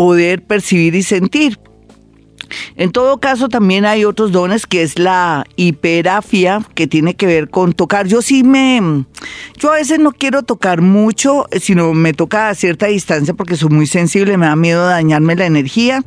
poder 0.00 0.42
percibir 0.42 0.94
y 0.94 1.02
sentir. 1.02 1.60
En 2.74 2.90
todo 2.90 3.20
caso, 3.20 3.50
también 3.50 3.84
hay 3.84 4.06
otros 4.06 4.32
dones 4.32 4.64
que 4.66 4.82
es 4.82 4.98
la 4.98 5.44
hiperafia, 5.56 6.62
que 6.74 6.86
tiene 6.86 7.16
que 7.16 7.26
ver 7.26 7.50
con 7.50 7.74
tocar. 7.74 8.06
Yo 8.06 8.22
sí 8.22 8.42
me, 8.42 9.04
yo 9.58 9.70
a 9.70 9.74
veces 9.74 9.98
no 9.98 10.12
quiero 10.12 10.42
tocar 10.42 10.80
mucho, 10.80 11.44
sino 11.60 11.92
me 11.92 12.14
toca 12.14 12.48
a 12.48 12.54
cierta 12.54 12.86
distancia 12.86 13.34
porque 13.34 13.56
soy 13.56 13.68
muy 13.68 13.86
sensible, 13.86 14.38
me 14.38 14.46
da 14.46 14.56
miedo 14.56 14.86
dañarme 14.86 15.36
la 15.36 15.44
energía. 15.44 16.02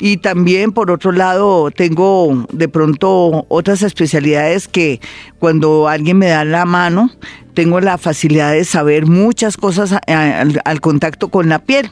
Y 0.00 0.18
también, 0.18 0.72
por 0.72 0.90
otro 0.90 1.12
lado, 1.12 1.70
tengo 1.70 2.46
de 2.52 2.68
pronto 2.68 3.46
otras 3.48 3.82
especialidades 3.82 4.68
que 4.68 5.00
cuando 5.38 5.88
alguien 5.88 6.18
me 6.18 6.28
da 6.28 6.44
la 6.44 6.64
mano, 6.64 7.10
tengo 7.54 7.80
la 7.80 7.98
facilidad 7.98 8.52
de 8.52 8.64
saber 8.64 9.06
muchas 9.06 9.56
cosas 9.56 9.92
al, 10.06 10.80
contacto 10.80 11.28
con 11.28 11.48
la 11.48 11.58
piel. 11.58 11.90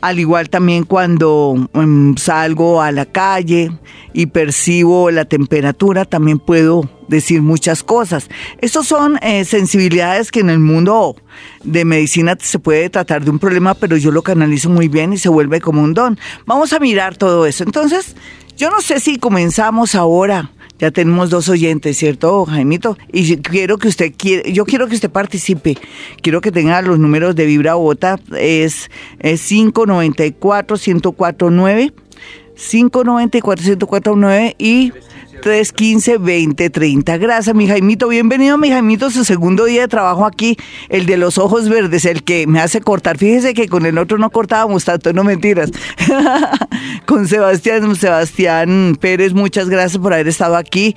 Al 0.00 0.20
igual 0.20 0.48
también 0.48 0.84
cuando 0.84 1.68
em, 1.74 2.16
salgo 2.16 2.80
a 2.80 2.92
la 2.92 3.04
calle 3.04 3.72
y 4.12 4.26
percibo 4.26 5.10
la 5.10 5.24
temperatura, 5.24 6.04
también 6.04 6.38
puedo 6.38 6.88
decir 7.08 7.42
muchas 7.42 7.82
cosas. 7.82 8.28
Estos 8.60 8.86
son 8.86 9.18
eh, 9.22 9.44
sensibilidades 9.44 10.30
que 10.30 10.40
en 10.40 10.50
el 10.50 10.58
mundo 10.58 11.16
de 11.64 11.84
medicina 11.84 12.36
se 12.40 12.58
puede 12.58 12.90
tratar 12.90 13.24
de 13.24 13.30
un 13.30 13.38
problema, 13.38 13.74
pero 13.74 13.96
yo 13.96 14.10
lo 14.10 14.22
canalizo 14.22 14.70
muy 14.70 14.88
bien 14.88 15.12
y 15.12 15.18
se 15.18 15.28
vuelve 15.28 15.60
como 15.60 15.82
un 15.82 15.94
don. 15.94 16.18
Vamos 16.46 16.72
a 16.72 16.78
mirar 16.78 17.16
todo 17.16 17.46
eso. 17.46 17.64
Entonces, 17.64 18.14
yo 18.56 18.70
no 18.70 18.80
sé 18.80 19.00
si 19.00 19.18
comenzamos 19.18 19.94
ahora. 19.94 20.52
Ya 20.78 20.92
tenemos 20.92 21.28
dos 21.28 21.48
oyentes, 21.48 21.96
¿cierto, 21.98 22.44
Jaimito? 22.46 22.96
Y 23.12 23.36
quiero 23.38 23.78
que 23.78 23.88
usted 23.88 24.12
yo 24.52 24.64
quiero 24.64 24.86
que 24.86 24.94
usted 24.94 25.10
participe. 25.10 25.76
Quiero 26.22 26.40
que 26.40 26.52
tenga 26.52 26.80
los 26.82 27.00
números 27.00 27.34
de 27.34 27.46
Vibra 27.46 27.74
Bota. 27.74 28.20
Es, 28.36 28.88
es 29.18 29.42
594 29.48 30.76
1049 30.76 31.92
594 32.58 33.64
1049 33.64 34.56
y 34.58 34.92
315-2030. 35.42 37.18
Gracias, 37.18 37.54
mi 37.54 37.68
Jaimito. 37.68 38.08
Bienvenido, 38.08 38.58
mi 38.58 38.70
Jaimito, 38.70 39.10
su 39.10 39.24
segundo 39.24 39.64
día 39.64 39.82
de 39.82 39.88
trabajo 39.88 40.26
aquí, 40.26 40.56
el 40.88 41.06
de 41.06 41.16
los 41.16 41.38
ojos 41.38 41.68
verdes, 41.68 42.04
el 42.04 42.24
que 42.24 42.46
me 42.48 42.60
hace 42.60 42.80
cortar. 42.80 43.16
Fíjese 43.16 43.54
que 43.54 43.68
con 43.68 43.86
el 43.86 43.98
otro 43.98 44.18
no 44.18 44.30
cortábamos 44.30 44.84
tanto, 44.84 45.12
no 45.12 45.22
mentiras. 45.22 45.70
con 47.06 47.28
Sebastián, 47.28 47.94
Sebastián 47.94 48.96
Pérez, 49.00 49.32
muchas 49.32 49.68
gracias 49.68 50.02
por 50.02 50.12
haber 50.12 50.26
estado 50.26 50.56
aquí. 50.56 50.96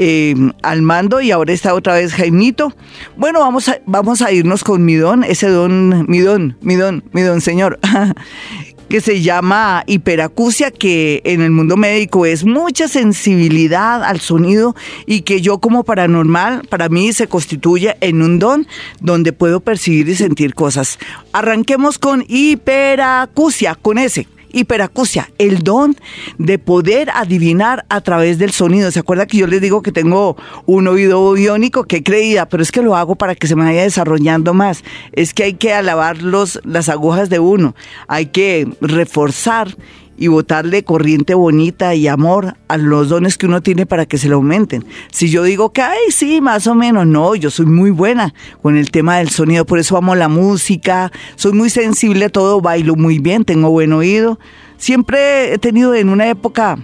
Eh, 0.00 0.36
al 0.62 0.82
mando 0.82 1.20
y 1.20 1.32
ahora 1.32 1.52
está 1.52 1.74
otra 1.74 1.94
vez 1.94 2.14
Jaimito. 2.14 2.72
Bueno, 3.16 3.40
vamos 3.40 3.68
vamos 3.84 4.22
a 4.22 4.30
irnos 4.30 4.62
con 4.62 4.84
mi 4.84 4.94
don, 4.94 5.24
ese 5.24 5.48
don, 5.48 6.06
mi 6.08 6.20
don, 6.20 6.56
mi 6.60 6.76
don, 6.76 7.02
mi 7.12 7.22
don 7.22 7.40
señor. 7.40 7.80
que 8.88 9.00
se 9.00 9.20
llama 9.20 9.84
hiperacusia, 9.86 10.70
que 10.70 11.20
en 11.24 11.42
el 11.42 11.50
mundo 11.50 11.76
médico 11.76 12.26
es 12.26 12.44
mucha 12.44 12.88
sensibilidad 12.88 14.02
al 14.02 14.20
sonido 14.20 14.74
y 15.06 15.22
que 15.22 15.40
yo 15.40 15.58
como 15.58 15.84
paranormal, 15.84 16.62
para 16.68 16.88
mí 16.88 17.12
se 17.12 17.26
constituye 17.26 17.96
en 18.00 18.22
un 18.22 18.38
don 18.38 18.66
donde 19.00 19.32
puedo 19.32 19.60
percibir 19.60 20.08
y 20.08 20.14
sentir 20.14 20.54
cosas. 20.54 20.98
Arranquemos 21.32 21.98
con 21.98 22.24
hiperacusia, 22.28 23.74
con 23.74 23.98
ese 23.98 24.26
hiperacusia, 24.52 25.30
el 25.38 25.58
don 25.60 25.96
de 26.38 26.58
poder 26.58 27.10
adivinar 27.14 27.84
a 27.88 28.00
través 28.00 28.38
del 28.38 28.52
sonido. 28.52 28.90
¿Se 28.90 29.00
acuerda 29.00 29.26
que 29.26 29.38
yo 29.38 29.46
les 29.46 29.60
digo 29.60 29.82
que 29.82 29.92
tengo 29.92 30.36
un 30.66 30.88
oído 30.88 31.32
biónico? 31.32 31.84
Que 31.84 32.02
creía, 32.02 32.48
pero 32.48 32.62
es 32.62 32.72
que 32.72 32.82
lo 32.82 32.96
hago 32.96 33.16
para 33.16 33.34
que 33.34 33.46
se 33.46 33.56
me 33.56 33.64
vaya 33.64 33.82
desarrollando 33.82 34.54
más. 34.54 34.84
Es 35.12 35.34
que 35.34 35.44
hay 35.44 35.54
que 35.54 35.72
alabar 35.72 36.22
los, 36.22 36.60
las 36.64 36.88
agujas 36.88 37.28
de 37.30 37.38
uno, 37.38 37.74
hay 38.06 38.26
que 38.26 38.68
reforzar 38.80 39.76
y 40.18 40.26
botarle 40.26 40.82
corriente 40.82 41.34
bonita 41.34 41.94
y 41.94 42.08
amor 42.08 42.56
a 42.66 42.76
los 42.76 43.08
dones 43.08 43.38
que 43.38 43.46
uno 43.46 43.62
tiene 43.62 43.86
para 43.86 44.04
que 44.04 44.18
se 44.18 44.28
le 44.28 44.34
aumenten. 44.34 44.84
Si 45.12 45.30
yo 45.30 45.44
digo 45.44 45.72
que, 45.72 45.82
ay, 45.82 46.10
sí, 46.10 46.40
más 46.40 46.66
o 46.66 46.74
menos, 46.74 47.06
no, 47.06 47.36
yo 47.36 47.50
soy 47.50 47.66
muy 47.66 47.90
buena 47.90 48.34
con 48.60 48.76
el 48.76 48.90
tema 48.90 49.18
del 49.18 49.30
sonido, 49.30 49.64
por 49.64 49.78
eso 49.78 49.96
amo 49.96 50.16
la 50.16 50.28
música, 50.28 51.12
soy 51.36 51.52
muy 51.52 51.70
sensible 51.70 52.26
a 52.26 52.28
todo, 52.30 52.60
bailo 52.60 52.96
muy 52.96 53.20
bien, 53.20 53.44
tengo 53.44 53.70
buen 53.70 53.92
oído. 53.92 54.38
Siempre 54.76 55.54
he 55.54 55.58
tenido 55.58 55.94
en 55.94 56.08
una 56.08 56.28
época 56.28 56.78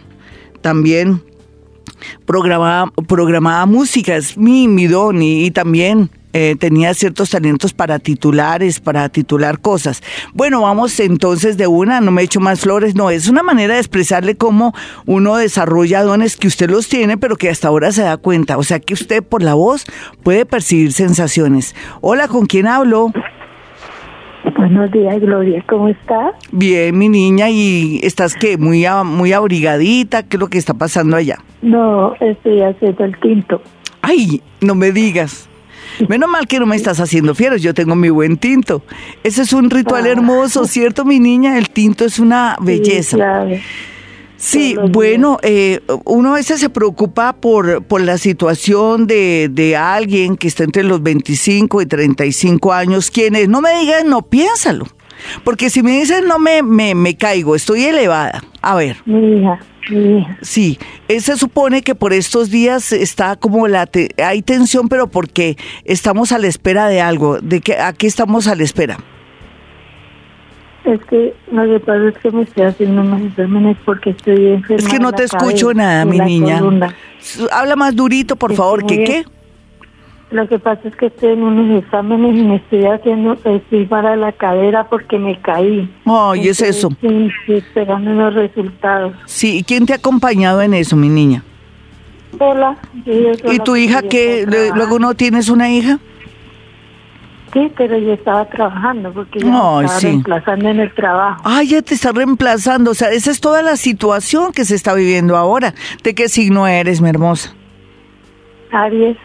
también 0.61 1.23
programada, 2.25 2.93
programada 3.09 3.67
música, 3.67 4.17
es 4.17 4.37
mi, 4.37 4.69
mi 4.69 4.87
don 4.87 5.23
y 5.23 5.51
también 5.51 6.11
eh, 6.35 6.57
tenía 6.59 6.93
ciertos 6.95 7.31
talentos 7.31 7.73
para 7.73 8.01
titulares, 8.01 8.81
para 8.81 9.09
titular 9.09 9.61
cosas. 9.61 10.03
Bueno, 10.33 10.63
vamos 10.63 10.99
entonces 10.99 11.57
de 11.57 11.69
una, 11.69 12.01
no 12.01 12.11
me 12.11 12.23
echo 12.23 12.41
más 12.41 12.61
flores, 12.61 12.97
no, 12.97 13.09
es 13.09 13.29
una 13.29 13.45
manera 13.45 13.75
de 13.75 13.81
expresarle 13.81 14.35
cómo 14.35 14.75
uno 15.07 15.37
desarrolla 15.37 16.03
dones 16.03 16.37
que 16.37 16.49
usted 16.49 16.69
los 16.69 16.89
tiene, 16.89 17.17
pero 17.17 17.37
que 17.37 17.51
hasta 17.51 17.69
ahora 17.69 17.93
se 17.93 18.03
da 18.03 18.17
cuenta. 18.17 18.59
O 18.59 18.65
sea 18.65 18.81
que 18.81 18.95
usted 18.95 19.23
por 19.23 19.45
la 19.45 19.55
voz 19.55 19.87
puede 20.25 20.45
percibir 20.45 20.93
sensaciones. 20.93 21.77
Hola, 22.01 22.27
¿con 22.27 22.47
quién 22.47 22.67
hablo? 22.67 23.13
Buenos 24.59 24.91
días, 24.91 25.21
Gloria, 25.21 25.65
¿cómo 25.69 25.89
estás? 25.89 26.35
Bien, 26.51 26.99
mi 26.99 27.09
niña, 27.09 27.49
¿y 27.49 28.01
estás 28.03 28.35
qué? 28.35 28.59
Muy, 28.59 28.85
muy 29.05 29.33
abrigadita? 29.33 30.25
¿Qué 30.25 30.37
es 30.37 30.41
lo 30.41 30.49
que 30.49 30.59
está 30.59 30.75
pasando 30.75 31.17
allá? 31.17 31.39
No, 31.63 32.15
estoy 32.19 32.61
haciendo 32.63 33.05
el 33.05 33.17
tinto. 33.21 33.63
Ay, 34.03 34.43
no 34.61 34.75
me 34.75 34.91
digas. 34.91 35.49
Menos 36.09 36.29
mal 36.29 36.47
que 36.47 36.59
no 36.59 36.67
me 36.67 36.77
estás 36.77 37.01
haciendo 37.01 37.35
fieros, 37.35 37.63
yo 37.63 37.75
tengo 37.75 37.95
mi 37.95 38.11
buen 38.11 38.37
tinto. 38.37 38.83
Ese 39.23 39.43
es 39.43 39.53
un 39.53 39.71
ritual 39.71 40.05
ah. 40.07 40.11
hermoso, 40.11 40.67
¿cierto, 40.67 41.05
mi 41.05 41.21
niña? 41.21 41.59
El 41.59 41.71
tinto 41.71 42.05
es 42.05 42.19
una 42.19 42.57
belleza. 42.61 43.47
Sí, 44.37 44.77
bueno, 44.91 45.39
eh, 45.43 45.81
uno 46.05 46.33
a 46.33 46.37
veces 46.37 46.61
se 46.61 46.69
preocupa 46.69 47.35
por, 47.35 47.85
por 47.85 48.03
la 48.03 48.19
situación 48.19 49.07
de, 49.07 49.49
de, 49.51 49.77
alguien 49.77 50.37
que 50.37 50.49
está 50.49 50.65
entre 50.65 50.83
los 50.83 51.03
25 51.03 51.81
y 51.81 51.87
35 51.87 52.73
años. 52.73 53.11
Quienes 53.11 53.49
no 53.49 53.63
me 53.63 53.79
digan, 53.79 54.11
no, 54.11 54.23
piénsalo. 54.23 54.87
Porque 55.45 55.71
si 55.71 55.83
me 55.83 55.99
dicen, 55.99 56.27
no 56.27 56.39
me, 56.39 56.63
me, 56.63 56.95
me 56.95 57.17
caigo, 57.17 57.55
estoy 57.55 57.85
elevada. 57.85 58.43
A 58.61 58.75
ver. 58.75 58.99
Mi 59.07 59.39
hija, 59.39 59.61
Sí, 60.41 60.79
eh, 61.09 61.21
se 61.21 61.37
supone 61.37 61.83
que 61.83 61.95
por 61.95 62.13
estos 62.13 62.51
días 62.51 62.93
está 62.93 63.37
como 63.37 63.69
la 63.69 63.89
hay 64.23 64.43
tensión, 64.43 64.89
pero 64.89 65.09
porque 65.09 65.57
estamos 65.85 66.33
a 66.33 66.39
la 66.39 66.47
espera 66.47 66.89
de 66.89 67.01
algo. 67.01 67.39
¿De 67.41 67.61
que 67.61 67.79
aquí 67.79 68.07
estamos 68.07 68.49
a 68.49 68.55
la 68.55 68.63
espera? 68.63 68.99
Es 70.85 71.01
que 71.07 71.35
lo 71.51 71.65
que 71.65 71.81
pasa 71.81 72.09
es 72.09 72.19
que 72.19 72.31
me 72.31 72.43
estoy 72.43 72.65
haciendo 72.65 73.01
unos 73.01 73.23
exámenes 73.23 73.77
porque 73.85 74.11
estoy 74.11 74.49
enferma. 74.49 74.87
Es 74.87 74.89
que 74.89 74.99
no 74.99 75.13
te 75.13 75.25
escucho 75.25 75.73
nada, 75.73 76.05
mi 76.05 76.19
niña. 76.19 76.61
Habla 77.51 77.77
más 77.77 77.97
durito, 77.97 78.37
por 78.37 78.55
favor. 78.55 78.85
¿Qué 78.85 79.05
qué? 79.05 79.25
Lo 80.35 80.49
que 80.49 80.59
pasa 80.59 80.89
es 80.89 80.97
que 80.97 81.07
estoy 81.07 81.35
en 81.35 81.45
unos 81.45 81.85
exámenes 81.85 82.37
y 82.37 82.43
me 82.43 82.57
estoy 82.57 82.87
haciendo, 82.87 83.35
estoy 83.45 83.87
para 83.87 84.17
la 84.17 84.33
cadera 84.33 84.83
porque 84.89 85.17
me 85.17 85.41
caí. 85.41 85.89
Ay, 86.05 86.49
es 86.49 86.61
eso. 86.61 86.89
Sí, 87.01 87.31
esperando 87.47 88.11
los 88.11 88.35
resultados. 88.35 89.15
Sí, 89.27 89.59
¿y 89.59 89.63
quién 89.63 89.87
te 89.87 89.93
ha 89.93 89.97
acompañado 89.97 90.61
en 90.61 90.75
eso, 90.75 90.97
mi 90.97 91.09
niña? 91.09 91.45
Hola. 92.41 92.77
¿Y 93.07 93.61
tu 93.61 93.77
hija 93.77 94.03
qué? 94.03 94.45
¿Luego 94.75 94.99
no 94.99 95.15
tienes 95.15 95.49
una 95.49 95.71
hija? 95.71 96.01
Sí, 97.53 97.71
pero 97.77 97.97
yo 97.97 98.15
estaba 98.15 98.45
trabajando 98.47 99.13
porque 99.13 99.39
yo 99.39 99.47
me 99.47 99.85
estaba 99.85 100.01
reemplazando 100.01 100.69
en 100.69 100.81
el 100.81 100.93
trabajo. 100.95 101.43
Ay, 101.45 101.69
ya 101.69 101.83
te 101.83 101.95
está 101.95 102.11
reemplazando. 102.11 102.91
O 102.91 102.95
sea, 102.95 103.11
esa 103.11 103.31
es 103.31 103.41
toda 103.41 103.63
la 103.63 103.77
situación 103.77 104.51
que 104.51 104.65
se 104.65 104.75
está 104.75 104.95
viviendo 104.95 105.37
ahora. 105.37 105.75
¿De 106.03 106.13
qué 106.13 106.29
signo 106.29 106.67
eres, 106.67 107.01
mi 107.01 107.09
hermosa? 107.09 107.55
Aries. 108.73 109.17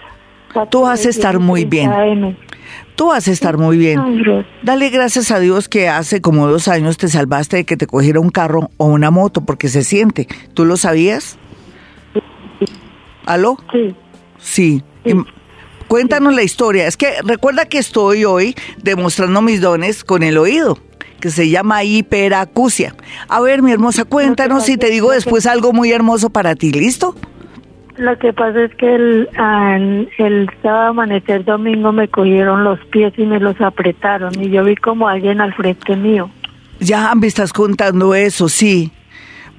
Tú 0.69 0.81
vas 0.81 1.05
a 1.05 1.09
estar 1.09 1.39
muy 1.39 1.65
bien. 1.65 2.37
Tú 2.95 3.07
vas 3.07 3.27
a 3.27 3.31
estar 3.31 3.57
muy 3.57 3.77
bien. 3.77 3.99
Dale 4.63 4.89
gracias 4.89 5.31
a 5.31 5.39
Dios 5.39 5.69
que 5.69 5.87
hace 5.87 6.21
como 6.21 6.47
dos 6.47 6.67
años 6.67 6.97
te 6.97 7.07
salvaste 7.07 7.57
de 7.57 7.63
que 7.65 7.77
te 7.77 7.87
cogiera 7.87 8.19
un 8.19 8.29
carro 8.29 8.71
o 8.77 8.87
una 8.87 9.11
moto, 9.11 9.45
porque 9.45 9.69
se 9.69 9.83
siente. 9.83 10.27
¿Tú 10.53 10.65
lo 10.65 10.77
sabías? 10.77 11.37
¿Aló? 13.25 13.57
Sí. 13.71 13.95
Sí. 14.39 14.83
Cuéntanos 15.87 16.35
la 16.35 16.43
historia. 16.43 16.87
Es 16.87 16.97
que 16.97 17.21
recuerda 17.23 17.65
que 17.65 17.77
estoy 17.77 18.25
hoy 18.25 18.55
demostrando 18.81 19.41
mis 19.41 19.61
dones 19.61 20.03
con 20.03 20.23
el 20.23 20.37
oído 20.37 20.77
que 21.19 21.29
se 21.31 21.49
llama 21.49 21.83
hiperacusia. 21.83 22.95
A 23.27 23.41
ver, 23.41 23.61
mi 23.61 23.71
hermosa, 23.71 24.05
cuéntanos 24.05 24.67
y 24.69 24.77
te 24.77 24.89
digo 24.89 25.11
después 25.11 25.45
algo 25.45 25.73
muy 25.73 25.91
hermoso 25.91 26.29
para 26.29 26.55
ti, 26.55 26.71
¿listo? 26.71 27.15
Lo 27.99 28.17
que 28.17 28.31
pasa 28.31 28.63
es 28.63 28.73
que 28.75 28.95
el, 28.95 29.29
el 30.17 30.49
sábado 30.63 30.91
amanecer 30.91 31.43
domingo 31.43 31.91
me 31.91 32.07
cogieron 32.07 32.63
los 32.63 32.79
pies 32.85 33.11
y 33.17 33.23
me 33.23 33.41
los 33.41 33.59
apretaron 33.59 34.31
y 34.41 34.49
yo 34.49 34.63
vi 34.63 34.77
como 34.77 35.09
alguien 35.09 35.41
al 35.41 35.53
frente 35.53 35.97
mío. 35.97 36.29
Ya 36.79 37.13
me 37.13 37.27
estás 37.27 37.51
contando 37.51 38.15
eso, 38.15 38.47
sí. 38.47 38.89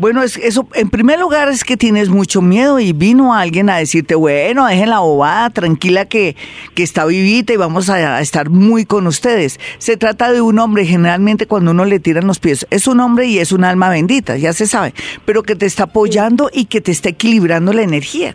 Bueno, 0.01 0.23
es, 0.23 0.39
eso, 0.39 0.67
en 0.73 0.89
primer 0.89 1.19
lugar 1.21 1.51
es 1.51 1.63
que 1.63 1.77
tienes 1.77 2.09
mucho 2.09 2.41
miedo 2.41 2.81
y 2.81 2.95
vino 2.95 3.35
alguien 3.35 3.69
a 3.69 3.77
decirte, 3.77 4.15
bueno, 4.15 4.67
dejen 4.67 4.89
la 4.89 5.01
bobada, 5.01 5.51
tranquila 5.51 6.07
que, 6.07 6.37
que 6.75 6.83
está 6.83 7.05
vivita 7.05 7.53
y 7.53 7.59
vamos 7.59 7.91
a, 7.91 8.19
estar 8.23 8.49
muy 8.49 8.87
con 8.87 9.07
ustedes. 9.07 9.61
Se 9.77 9.99
trata 9.99 10.33
de 10.33 10.41
un 10.41 10.59
hombre, 10.59 10.87
generalmente 10.87 11.45
cuando 11.45 11.73
uno 11.73 11.85
le 11.85 12.01
tiran 12.01 12.27
los 12.27 12.39
pies, 12.39 12.67
es 12.71 12.87
un 12.87 12.99
hombre 13.01 13.27
y 13.27 13.41
es 13.41 13.53
un 13.53 13.63
alma 13.63 13.91
bendita, 13.91 14.39
ya 14.39 14.55
se 14.55 14.67
sabe, 14.67 14.95
pero 15.27 15.43
que 15.43 15.55
te 15.55 15.67
está 15.67 15.83
apoyando 15.83 16.49
y 16.51 16.65
que 16.65 16.81
te 16.81 16.93
está 16.93 17.11
equilibrando 17.11 17.75
la 17.75 17.83
energía. 17.83 18.35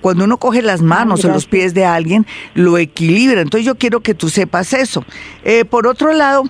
Cuando 0.00 0.22
uno 0.22 0.36
coge 0.36 0.62
las 0.62 0.80
manos 0.80 1.24
o 1.24 1.28
los 1.28 1.46
pies 1.46 1.74
de 1.74 1.86
alguien, 1.86 2.24
lo 2.54 2.78
equilibra. 2.78 3.40
Entonces 3.40 3.66
yo 3.66 3.74
quiero 3.74 3.98
que 3.98 4.14
tú 4.14 4.28
sepas 4.28 4.72
eso. 4.74 5.04
Eh, 5.42 5.64
por 5.64 5.88
otro 5.88 6.12
lado, 6.12 6.44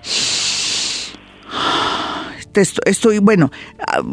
estoy, 2.55 3.19
bueno, 3.19 3.51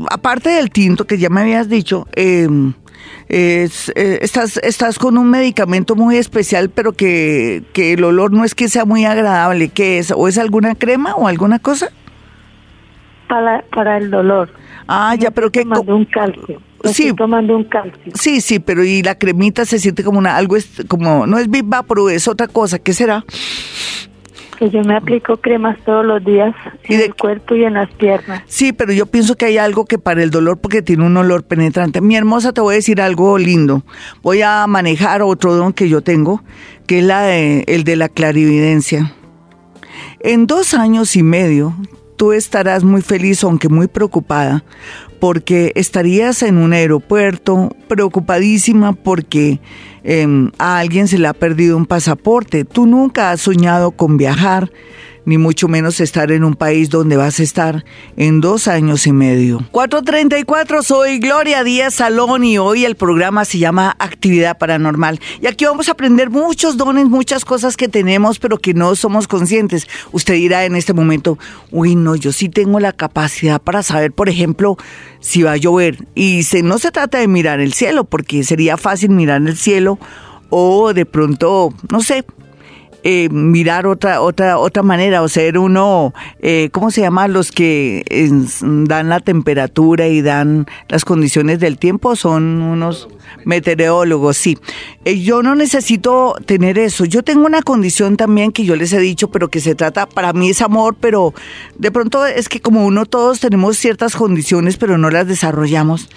aparte 0.10 0.50
del 0.50 0.72
tinto 0.72 1.06
que 1.06 1.17
ya 1.17 1.29
me 1.29 1.41
habías 1.41 1.70
dicho, 1.70 2.08
em, 2.15 2.74
eh, 3.29 3.67
estás, 4.22 4.58
estás 4.58 5.00
con 5.00 5.17
un 5.17 5.29
medicamento 5.29 5.96
muy 5.96 6.17
especial, 6.17 6.70
pero 6.70 6.94
que, 6.94 7.63
que 7.74 7.94
el 7.94 8.03
olor 8.03 8.32
no 8.32 8.44
es 8.46 8.56
que 8.56 8.70
sea 8.70 8.86
muy 8.86 9.06
agradable. 9.06 9.70
¿Qué 9.70 10.00
es? 10.00 10.12
¿O 10.15 10.27
es 10.27 10.38
alguna 10.38 10.75
crema 10.75 11.15
o 11.15 11.27
alguna 11.27 11.60
cosa? 11.60 11.89
Para, 13.27 13.63
para 13.74 13.98
el 13.98 14.10
dolor. 14.10 14.50
Ah, 14.88 15.15
ya, 15.15 15.32
pero 15.32 15.51
que 15.51 15.63
tomando 15.63 15.96
un 15.96 16.06
calcio. 16.06 16.62
sí, 16.86 17.03
estoy 17.03 17.15
tomando 17.15 17.58
un 17.58 17.65
calcio. 17.65 18.13
Sí, 18.13 18.39
sí, 18.39 18.60
pero 18.60 18.84
y 18.86 19.03
la 19.03 19.15
cremita 19.15 19.65
se 19.65 19.79
siente 19.79 20.03
como 20.03 20.17
una 20.17 20.38
algo 20.38 20.56
es 20.56 20.84
como 20.88 21.27
no 21.27 21.38
es 21.38 21.50
Big 21.50 21.65
pero 21.88 22.10
es 22.10 22.27
otra 22.29 22.48
cosa, 22.48 22.79
¿qué 22.79 22.94
será? 22.94 23.25
Que 24.58 24.70
yo 24.70 24.82
me 24.84 24.96
aplico 24.96 25.38
cremas 25.38 25.78
todos 25.86 26.06
los 26.06 26.24
días 26.24 26.56
en 26.84 27.02
el 27.02 27.16
cuerpo 27.16 27.56
y 27.56 27.64
en 27.64 27.76
las 27.76 27.90
piernas. 27.92 28.42
Sí, 28.48 28.74
pero 28.74 28.92
yo 28.92 29.06
pienso 29.06 29.36
que 29.36 29.46
hay 29.46 29.58
algo 29.58 29.86
que 29.86 30.00
para 30.00 30.24
el 30.24 30.32
dolor, 30.32 30.58
porque 30.60 30.82
tiene 30.82 31.06
un 31.06 31.16
olor 31.16 31.44
penetrante. 31.44 32.02
Mi 32.02 32.16
hermosa, 32.16 32.54
te 32.54 32.62
voy 32.62 32.74
a 32.74 32.78
decir 32.78 33.02
algo 33.02 33.38
lindo. 33.38 33.84
Voy 34.24 34.42
a 34.42 34.66
manejar 34.68 35.22
otro 35.22 35.56
don 35.56 35.74
que 35.74 35.90
yo 35.90 36.02
tengo, 36.02 36.44
que 36.88 37.00
es 37.00 37.06
la 37.06 37.22
de, 37.22 37.66
el 37.68 37.84
de 37.84 37.96
la 37.96 38.10
clarividencia. 38.10 39.14
En 40.20 40.48
dos 40.48 40.74
años 40.74 41.16
y 41.16 41.24
medio, 41.24 41.76
tú 42.18 42.34
estarás 42.34 42.84
muy 42.84 43.02
feliz, 43.02 43.44
aunque 43.44 43.70
muy 43.70 43.88
preocupada, 43.88 44.64
porque 45.20 45.72
estarías 45.76 46.44
en 46.44 46.58
un 46.58 46.74
aeropuerto 46.74 47.76
preocupadísima 47.88 48.94
porque 48.94 49.62
em, 50.04 50.52
a 50.58 50.80
alguien 50.80 51.08
se 51.08 51.18
le 51.18 51.28
ha 51.28 51.34
perdido 51.34 51.78
un 51.78 51.86
pasaporte. 51.86 52.66
Tú 52.66 52.86
nunca 52.86 53.32
has 53.32 53.42
soñado 53.42 53.92
con 53.92 54.18
viajar 54.18 54.72
ni 55.28 55.38
mucho 55.38 55.68
menos 55.68 56.00
estar 56.00 56.32
en 56.32 56.46
un 56.46 56.56
país 56.56 56.90
donde 56.90 57.18
vas 57.18 57.42
a 57.42 57.44
estar 57.44 57.84
en 58.16 58.40
dos 58.40 58.70
años 58.70 59.06
y 59.08 59.12
medio. 59.12 59.60
434, 59.72 60.84
soy 60.84 61.20
Gloria 61.20 61.66
Díaz 61.66 61.96
Salón 61.96 62.46
y 62.46 62.58
hoy 62.58 62.86
el 62.86 62.96
programa 62.96 63.44
se 63.44 63.60
llama 63.60 63.94
Actividad 64.00 64.58
Paranormal. 64.58 65.20
Y 65.42 65.48
aquí 65.48 65.66
vamos 65.66 65.90
a 65.90 65.92
aprender 65.92 66.30
muchos 66.30 66.78
dones, 66.78 67.08
muchas 67.08 67.44
cosas 67.44 67.76
que 67.76 67.90
tenemos, 67.90 68.40
pero 68.40 68.58
que 68.58 68.74
no 68.74 68.96
somos 68.96 69.28
conscientes. 69.28 69.86
Usted 70.14 70.36
dirá 70.36 70.64
en 70.64 70.78
este 70.78 70.94
momento, 70.94 71.38
uy, 71.72 71.96
no, 71.96 72.16
yo 72.16 72.32
sí 72.32 72.48
tengo 72.48 72.80
la 72.80 72.94
capacidad 72.94 73.62
para 73.62 73.84
saber, 73.84 74.14
por 74.14 74.30
ejemplo, 74.30 74.78
si 75.20 75.44
va 75.44 75.52
a 75.52 75.58
llover. 75.58 76.08
Y 76.16 76.44
se, 76.44 76.64
no 76.64 76.78
se 76.78 76.92
trata 76.92 77.18
de 77.18 77.28
mirar 77.28 77.60
el 77.60 77.74
cielo, 77.74 78.06
porque 78.06 78.46
sería 78.46 78.78
fácil 78.78 79.10
mirar 79.10 79.42
el 79.42 79.58
cielo 79.58 80.00
o 80.50 80.94
de 80.94 81.06
pronto, 81.06 81.74
no 81.92 82.00
sé, 82.00 82.24
eh, 83.04 83.30
mirar 83.30 83.86
otra 83.86 84.22
otra 84.22 84.58
otra 84.58 84.82
manera 84.82 85.22
o 85.22 85.30
ser 85.30 85.60
uno 85.60 86.13
eh, 86.39 86.70
cómo 86.72 86.89
se 86.89 87.01
llama 87.01 87.27
los 87.27 87.51
que 87.51 88.04
dan 88.62 89.10
la 89.10 89.20
temperatura 89.20 90.08
y 90.08 90.22
dan 90.22 90.66
las 90.89 91.06
condiciones 91.06 91.60
del 91.60 91.77
tiempo 91.77 92.16
son 92.16 92.62
unos 92.62 93.08
meteorólogos 93.46 94.38
sí. 94.38 94.58
Eh, 95.06 95.22
yo 95.22 95.44
no 95.44 95.56
necesito 95.56 96.36
tener 96.46 96.77
eso. 96.77 97.06
Yo 97.06 97.24
tengo 97.24 97.46
una 97.46 97.62
condición 97.62 98.18
también 98.18 98.51
que 98.51 98.66
yo 98.66 98.75
les 98.75 98.92
he 98.94 99.00
dicho 99.00 99.30
pero 99.30 99.50
que 99.50 99.60
se 99.60 99.75
trata 99.75 100.08
para 100.08 100.34
mí 100.34 100.50
es 100.50 100.62
amor 100.62 100.96
pero 101.00 101.34
de 101.77 101.92
pronto 101.92 102.25
es 102.25 102.50
que 102.50 102.62
como 102.62 102.86
uno 102.86 103.06
todos 103.06 103.39
tenemos 103.39 103.77
ciertas 103.77 104.16
condiciones 104.16 104.77
pero 104.77 104.98
no 104.98 105.10
las 105.10 105.27
desarrollamos. 105.27 106.10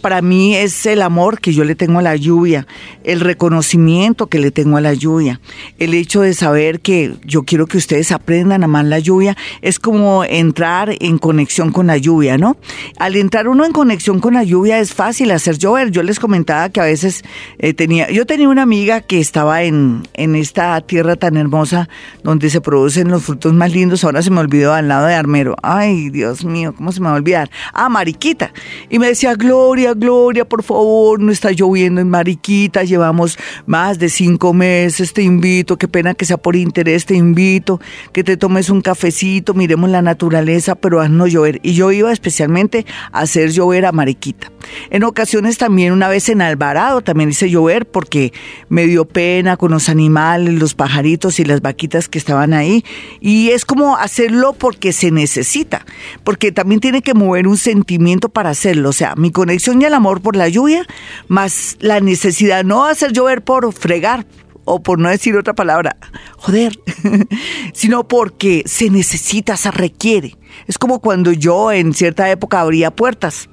Para 0.00 0.22
mí 0.22 0.54
es 0.54 0.86
el 0.86 1.02
amor 1.02 1.40
que 1.40 1.52
yo 1.52 1.64
le 1.64 1.74
tengo 1.74 1.98
a 1.98 2.02
la 2.02 2.14
lluvia 2.14 2.68
el 3.02 3.20
reconocimiento 3.20 4.28
que 4.28 4.38
le 4.38 4.52
tengo 4.52 4.76
a 4.76 4.80
la 4.80 4.94
lluvia 4.94 5.40
el 5.80 5.94
hecho 5.94 6.20
de 6.20 6.34
saber 6.34 6.80
que 6.80 7.14
yo 7.24 7.44
quiero 7.44 7.66
que 7.66 7.78
ustedes 7.78 8.12
aprendan 8.12 8.62
a 8.62 8.66
amar 8.66 8.84
la 8.84 8.98
lluvia 8.98 9.36
es 9.62 9.78
como 9.78 10.24
entrar 10.24 10.94
en 11.00 11.18
conexión 11.18 11.72
con 11.72 11.86
la 11.86 11.96
lluvia, 11.96 12.36
¿no? 12.36 12.58
Al 12.98 13.16
entrar 13.16 13.48
uno 13.48 13.64
en 13.64 13.72
conexión 13.72 14.20
con 14.20 14.34
la 14.34 14.44
lluvia 14.44 14.78
es 14.78 14.92
fácil 14.92 15.30
hacer 15.30 15.56
llover. 15.56 15.90
Yo 15.90 16.02
les 16.02 16.20
comentaba 16.20 16.68
que 16.68 16.80
a 16.80 16.84
veces 16.84 17.24
eh, 17.58 17.72
tenía, 17.72 18.10
yo 18.10 18.26
tenía 18.26 18.50
una 18.50 18.62
amiga 18.62 19.00
que 19.00 19.20
estaba 19.20 19.62
en, 19.62 20.02
en 20.12 20.36
esta 20.36 20.78
tierra 20.82 21.16
tan 21.16 21.38
hermosa 21.38 21.88
donde 22.22 22.50
se 22.50 22.60
producen 22.60 23.08
los 23.08 23.24
frutos 23.24 23.54
más 23.54 23.72
lindos. 23.72 24.04
Ahora 24.04 24.20
se 24.20 24.30
me 24.30 24.40
olvidó 24.40 24.74
al 24.74 24.88
lado 24.88 25.06
de 25.06 25.14
Armero. 25.14 25.56
Ay, 25.62 26.10
Dios 26.10 26.44
mío, 26.44 26.74
¿cómo 26.76 26.92
se 26.92 27.00
me 27.00 27.06
va 27.06 27.14
a 27.14 27.16
olvidar? 27.16 27.50
Ah, 27.72 27.88
Mariquita. 27.88 28.52
Y 28.90 28.98
me 28.98 29.06
decía, 29.06 29.34
Gloria, 29.34 29.94
Gloria, 29.94 30.46
por 30.46 30.62
favor, 30.62 31.20
no 31.20 31.32
está 31.32 31.52
lloviendo 31.52 32.02
en 32.02 32.10
Mariquita. 32.10 32.84
Llevamos 32.84 33.38
más 33.64 33.98
de 33.98 34.10
cinco 34.10 34.52
meses, 34.52 35.14
te 35.14 35.22
invito 35.22 35.69
qué 35.76 35.88
pena 35.88 36.14
que 36.14 36.24
sea 36.24 36.36
por 36.36 36.56
interés, 36.56 37.06
te 37.06 37.14
invito, 37.14 37.80
que 38.12 38.24
te 38.24 38.36
tomes 38.36 38.70
un 38.70 38.80
cafecito, 38.80 39.54
miremos 39.54 39.90
la 39.90 40.02
naturaleza, 40.02 40.74
pero 40.74 41.06
no 41.08 41.26
llover. 41.26 41.60
Y 41.62 41.74
yo 41.74 41.92
iba 41.92 42.12
especialmente 42.12 42.86
a 43.12 43.20
hacer 43.20 43.50
llover 43.50 43.86
a 43.86 43.92
Mariquita. 43.92 44.50
En 44.90 45.04
ocasiones 45.04 45.58
también, 45.58 45.92
una 45.92 46.08
vez 46.08 46.28
en 46.28 46.42
Alvarado, 46.42 47.00
también 47.00 47.30
hice 47.30 47.50
llover 47.50 47.86
porque 47.86 48.32
me 48.68 48.86
dio 48.86 49.04
pena 49.04 49.56
con 49.56 49.70
los 49.70 49.88
animales, 49.88 50.54
los 50.54 50.74
pajaritos 50.74 51.40
y 51.40 51.44
las 51.44 51.60
vaquitas 51.60 52.08
que 52.08 52.18
estaban 52.18 52.52
ahí. 52.52 52.84
Y 53.20 53.50
es 53.50 53.64
como 53.64 53.96
hacerlo 53.96 54.52
porque 54.52 54.92
se 54.92 55.10
necesita, 55.10 55.84
porque 56.24 56.52
también 56.52 56.80
tiene 56.80 57.02
que 57.02 57.14
mover 57.14 57.46
un 57.46 57.56
sentimiento 57.56 58.28
para 58.28 58.50
hacerlo. 58.50 58.90
O 58.90 58.92
sea, 58.92 59.14
mi 59.16 59.30
conexión 59.30 59.80
y 59.80 59.84
el 59.84 59.94
amor 59.94 60.20
por 60.20 60.36
la 60.36 60.48
lluvia, 60.48 60.86
más 61.28 61.76
la 61.80 62.00
necesidad 62.00 62.64
no 62.64 62.84
hacer 62.84 63.12
llover 63.12 63.42
por 63.42 63.72
fregar, 63.72 64.26
o 64.64 64.82
por 64.82 64.98
no 64.98 65.08
decir 65.08 65.36
otra 65.36 65.54
palabra, 65.54 65.96
joder, 66.36 66.78
sino 67.72 68.06
porque 68.06 68.62
se 68.66 68.90
necesita, 68.90 69.56
se 69.56 69.70
requiere. 69.70 70.36
Es 70.66 70.78
como 70.78 71.00
cuando 71.00 71.32
yo 71.32 71.72
en 71.72 71.94
cierta 71.94 72.30
época 72.30 72.60
abría 72.60 72.90
puertas 72.90 73.48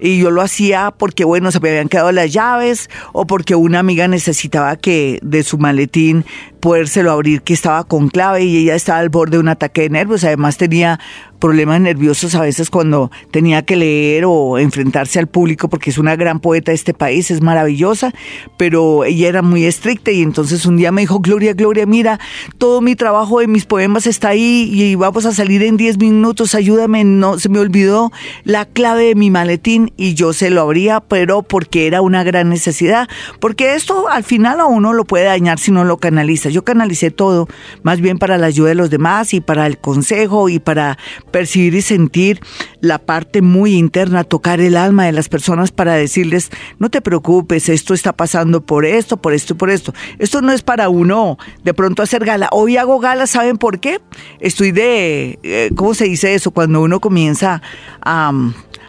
y 0.00 0.18
yo 0.18 0.30
lo 0.30 0.42
hacía 0.42 0.92
porque, 0.96 1.24
bueno, 1.24 1.50
se 1.50 1.60
me 1.60 1.70
habían 1.70 1.88
quedado 1.88 2.12
las 2.12 2.32
llaves 2.32 2.88
o 3.12 3.26
porque 3.26 3.54
una 3.54 3.80
amiga 3.80 4.08
necesitaba 4.08 4.76
que 4.76 5.18
de 5.22 5.42
su 5.42 5.58
maletín 5.58 6.24
podérselo 6.60 7.12
abrir 7.12 7.42
que 7.42 7.52
estaba 7.54 7.84
con 7.84 8.08
clave 8.08 8.44
y 8.44 8.58
ella 8.58 8.74
estaba 8.74 8.98
al 8.98 9.08
borde 9.08 9.36
de 9.36 9.40
un 9.40 9.48
ataque 9.48 9.82
de 9.82 9.90
nervios. 9.90 10.24
Además 10.24 10.56
tenía 10.56 10.98
problemas 11.38 11.80
nerviosos 11.80 12.34
a 12.34 12.40
veces 12.40 12.70
cuando 12.70 13.10
tenía 13.30 13.62
que 13.62 13.76
leer 13.76 14.24
o 14.26 14.58
enfrentarse 14.58 15.18
al 15.18 15.28
público 15.28 15.68
porque 15.68 15.90
es 15.90 15.98
una 15.98 16.16
gran 16.16 16.40
poeta 16.40 16.72
de 16.72 16.76
este 16.76 16.94
país, 16.94 17.30
es 17.30 17.40
maravillosa, 17.40 18.12
pero 18.56 19.04
ella 19.04 19.28
era 19.28 19.42
muy 19.42 19.64
estricta 19.64 20.10
y 20.10 20.22
entonces 20.22 20.66
un 20.66 20.76
día 20.76 20.92
me 20.92 21.02
dijo, 21.02 21.20
Gloria, 21.20 21.52
Gloria, 21.52 21.86
mira, 21.86 22.18
todo 22.58 22.80
mi 22.80 22.96
trabajo 22.96 23.40
de 23.40 23.46
mis 23.46 23.64
poemas 23.64 24.06
está 24.06 24.28
ahí 24.28 24.68
y 24.72 24.94
vamos 24.94 25.26
a 25.26 25.32
salir 25.32 25.62
en 25.62 25.76
10 25.76 25.98
minutos, 25.98 26.54
ayúdame, 26.54 27.04
no, 27.04 27.38
se 27.38 27.48
me 27.48 27.60
olvidó 27.60 28.12
la 28.44 28.64
clave 28.64 29.04
de 29.04 29.14
mi 29.14 29.30
maletín 29.30 29.92
y 29.96 30.14
yo 30.14 30.32
se 30.32 30.50
lo 30.50 30.62
abría, 30.62 31.00
pero 31.00 31.42
porque 31.42 31.86
era 31.86 32.00
una 32.00 32.24
gran 32.24 32.48
necesidad, 32.48 33.08
porque 33.40 33.74
esto 33.74 34.08
al 34.08 34.24
final 34.24 34.60
a 34.60 34.66
uno 34.66 34.92
lo 34.92 35.04
puede 35.04 35.24
dañar 35.26 35.58
si 35.58 35.70
no 35.70 35.84
lo 35.84 35.98
canaliza. 35.98 36.47
Yo 36.48 36.64
canalicé 36.64 37.10
todo, 37.10 37.48
más 37.82 38.00
bien 38.00 38.18
para 38.18 38.38
la 38.38 38.46
ayuda 38.46 38.70
de 38.70 38.74
los 38.74 38.90
demás 38.90 39.34
y 39.34 39.40
para 39.40 39.66
el 39.66 39.78
consejo 39.78 40.48
y 40.48 40.58
para 40.58 40.98
percibir 41.30 41.74
y 41.74 41.82
sentir 41.82 42.40
la 42.80 42.98
parte 42.98 43.42
muy 43.42 43.74
interna, 43.74 44.24
tocar 44.24 44.60
el 44.60 44.76
alma 44.76 45.06
de 45.06 45.12
las 45.12 45.28
personas 45.28 45.72
para 45.72 45.94
decirles, 45.94 46.50
no 46.78 46.90
te 46.90 47.00
preocupes, 47.00 47.68
esto 47.68 47.94
está 47.94 48.12
pasando 48.12 48.64
por 48.64 48.84
esto, 48.84 49.16
por 49.16 49.32
esto 49.32 49.54
y 49.54 49.56
por 49.56 49.70
esto. 49.70 49.94
Esto 50.18 50.40
no 50.40 50.52
es 50.52 50.62
para 50.62 50.88
uno 50.88 51.38
de 51.64 51.74
pronto 51.74 52.02
hacer 52.02 52.24
gala. 52.24 52.48
Hoy 52.52 52.76
hago 52.76 52.98
gala, 53.00 53.26
¿saben 53.26 53.58
por 53.58 53.80
qué? 53.80 54.00
Estoy 54.40 54.72
de, 54.72 55.38
eh, 55.42 55.70
¿cómo 55.74 55.94
se 55.94 56.04
dice 56.04 56.34
eso? 56.34 56.50
Cuando 56.50 56.82
uno 56.82 57.00
comienza 57.00 57.62
a 58.00 58.32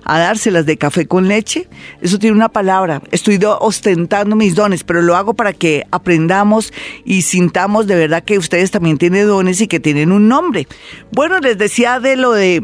a 0.03 0.19
dárselas 0.19 0.65
de 0.65 0.77
café 0.77 1.07
con 1.07 1.27
leche. 1.27 1.67
Eso 2.01 2.19
tiene 2.19 2.35
una 2.35 2.49
palabra. 2.49 3.01
Estoy 3.12 3.39
ostentando 3.43 4.35
mis 4.35 4.55
dones, 4.55 4.83
pero 4.83 5.01
lo 5.01 5.15
hago 5.15 5.33
para 5.33 5.53
que 5.53 5.85
aprendamos 5.91 6.73
y 7.05 7.23
sintamos 7.23 7.88
de 7.88 7.95
verdad 7.95 8.23
que 8.23 8.38
ustedes 8.38 8.71
también 8.71 8.97
tienen 8.97 9.27
dones 9.27 9.62
y 9.62 9.67
que 9.67 9.79
tienen 9.79 10.12
un 10.12 10.27
nombre. 10.27 10.67
Bueno, 11.12 11.39
les 11.39 11.57
decía 11.57 11.99
de 11.99 12.15
lo 12.15 12.31
de 12.31 12.62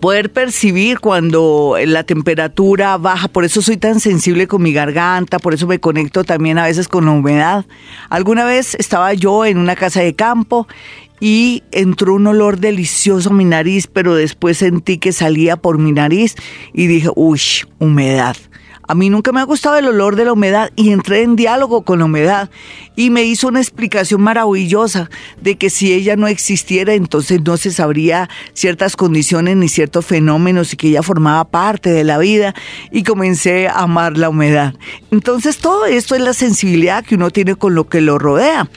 poder 0.00 0.30
percibir 0.30 1.00
cuando 1.00 1.76
la 1.84 2.04
temperatura 2.04 2.96
baja, 2.98 3.28
por 3.28 3.44
eso 3.44 3.62
soy 3.62 3.76
tan 3.76 4.00
sensible 4.00 4.46
con 4.46 4.62
mi 4.62 4.72
garganta, 4.72 5.38
por 5.38 5.54
eso 5.54 5.66
me 5.66 5.80
conecto 5.80 6.24
también 6.24 6.58
a 6.58 6.64
veces 6.64 6.88
con 6.88 7.06
la 7.06 7.12
humedad. 7.12 7.64
Alguna 8.08 8.44
vez 8.44 8.74
estaba 8.74 9.14
yo 9.14 9.44
en 9.44 9.58
una 9.58 9.76
casa 9.76 10.00
de 10.00 10.14
campo 10.14 10.68
y 11.20 11.62
entró 11.72 12.14
un 12.14 12.26
olor 12.26 12.58
delicioso 12.58 13.30
a 13.30 13.32
mi 13.32 13.44
nariz, 13.44 13.86
pero 13.86 14.14
después 14.14 14.58
sentí 14.58 14.98
que 14.98 15.12
salía 15.12 15.56
por 15.56 15.78
mi 15.78 15.92
nariz 15.92 16.34
y 16.72 16.86
dije, 16.86 17.08
uy, 17.14 17.40
humedad. 17.78 18.36
A 18.88 18.94
mí 18.94 19.10
nunca 19.10 19.32
me 19.32 19.40
ha 19.40 19.44
gustado 19.44 19.76
el 19.76 19.86
olor 19.86 20.16
de 20.16 20.24
la 20.24 20.32
humedad 20.32 20.70
y 20.76 20.90
entré 20.90 21.22
en 21.22 21.34
diálogo 21.34 21.82
con 21.82 21.98
la 21.98 22.04
humedad 22.04 22.50
y 22.94 23.10
me 23.10 23.24
hizo 23.24 23.48
una 23.48 23.60
explicación 23.60 24.20
maravillosa 24.20 25.10
de 25.40 25.56
que 25.56 25.70
si 25.70 25.92
ella 25.92 26.16
no 26.16 26.28
existiera 26.28 26.94
entonces 26.94 27.40
no 27.42 27.56
se 27.56 27.72
sabría 27.72 28.28
ciertas 28.54 28.96
condiciones 28.96 29.56
ni 29.56 29.68
ciertos 29.68 30.06
fenómenos 30.06 30.72
y 30.72 30.76
que 30.76 30.88
ella 30.88 31.02
formaba 31.02 31.44
parte 31.44 31.90
de 31.90 32.04
la 32.04 32.18
vida 32.18 32.54
y 32.90 33.02
comencé 33.02 33.68
a 33.68 33.80
amar 33.80 34.16
la 34.16 34.28
humedad. 34.28 34.74
Entonces 35.10 35.58
todo 35.58 35.86
esto 35.86 36.14
es 36.14 36.20
la 36.20 36.32
sensibilidad 36.32 37.04
que 37.04 37.16
uno 37.16 37.30
tiene 37.30 37.56
con 37.56 37.74
lo 37.74 37.88
que 37.88 38.00
lo 38.00 38.18
rodea. 38.18 38.68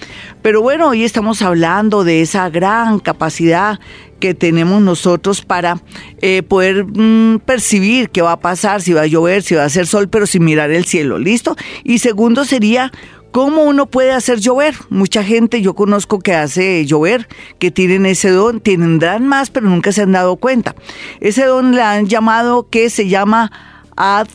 Pero 0.41 0.61
bueno, 0.61 0.89
hoy 0.89 1.03
estamos 1.03 1.41
hablando 1.41 2.03
de 2.03 2.21
esa 2.21 2.49
gran 2.49 2.99
capacidad 2.99 3.79
que 4.19 4.33
tenemos 4.33 4.81
nosotros 4.81 5.41
para 5.41 5.81
eh, 6.21 6.43
poder 6.43 6.85
mm, 6.85 7.39
percibir 7.39 8.09
qué 8.09 8.21
va 8.21 8.33
a 8.33 8.39
pasar, 8.39 8.81
si 8.81 8.93
va 8.93 9.01
a 9.01 9.07
llover, 9.07 9.41
si 9.43 9.55
va 9.55 9.63
a 9.63 9.65
hacer 9.65 9.87
sol, 9.87 10.09
pero 10.09 10.27
sin 10.27 10.43
mirar 10.43 10.71
el 10.71 10.85
cielo, 10.85 11.17
¿listo? 11.17 11.55
Y 11.83 11.99
segundo 11.99 12.45
sería 12.45 12.91
¿Cómo 13.31 13.63
uno 13.63 13.85
puede 13.85 14.11
hacer 14.11 14.39
llover? 14.39 14.73
Mucha 14.89 15.23
gente 15.23 15.61
yo 15.61 15.75
conozco 15.75 16.17
que 16.17 16.33
hace 16.33 16.83
llover, 16.87 17.27
que 17.59 17.69
tienen 17.69 18.07
ese 18.07 18.31
don, 18.31 18.59
tendrán 18.59 19.27
más, 19.27 19.51
pero 19.51 19.69
nunca 19.69 19.91
se 19.91 20.01
han 20.01 20.13
dado 20.13 20.37
cuenta. 20.37 20.73
Ese 21.19 21.45
don 21.45 21.75
le 21.75 21.83
han 21.83 22.07
llamado 22.07 22.69
que 22.69 22.89
se 22.89 23.07
llama 23.07 23.51
ad 23.95 24.27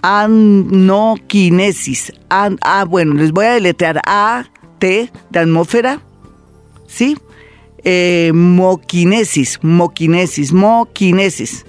anoquinesis. 0.00 1.34
ah, 2.30 2.86
bueno, 2.88 3.12
les 3.14 3.30
voy 3.32 3.44
a 3.44 3.52
deletrear 3.52 4.00
A, 4.06 4.46
T 4.78 5.10
de 5.30 5.38
atmósfera, 5.38 6.00
¿sí? 6.86 7.18
Eh, 7.84 8.32
moquinesis, 8.34 9.58
moquinesis, 9.62 10.52
moquinesis. 10.52 11.64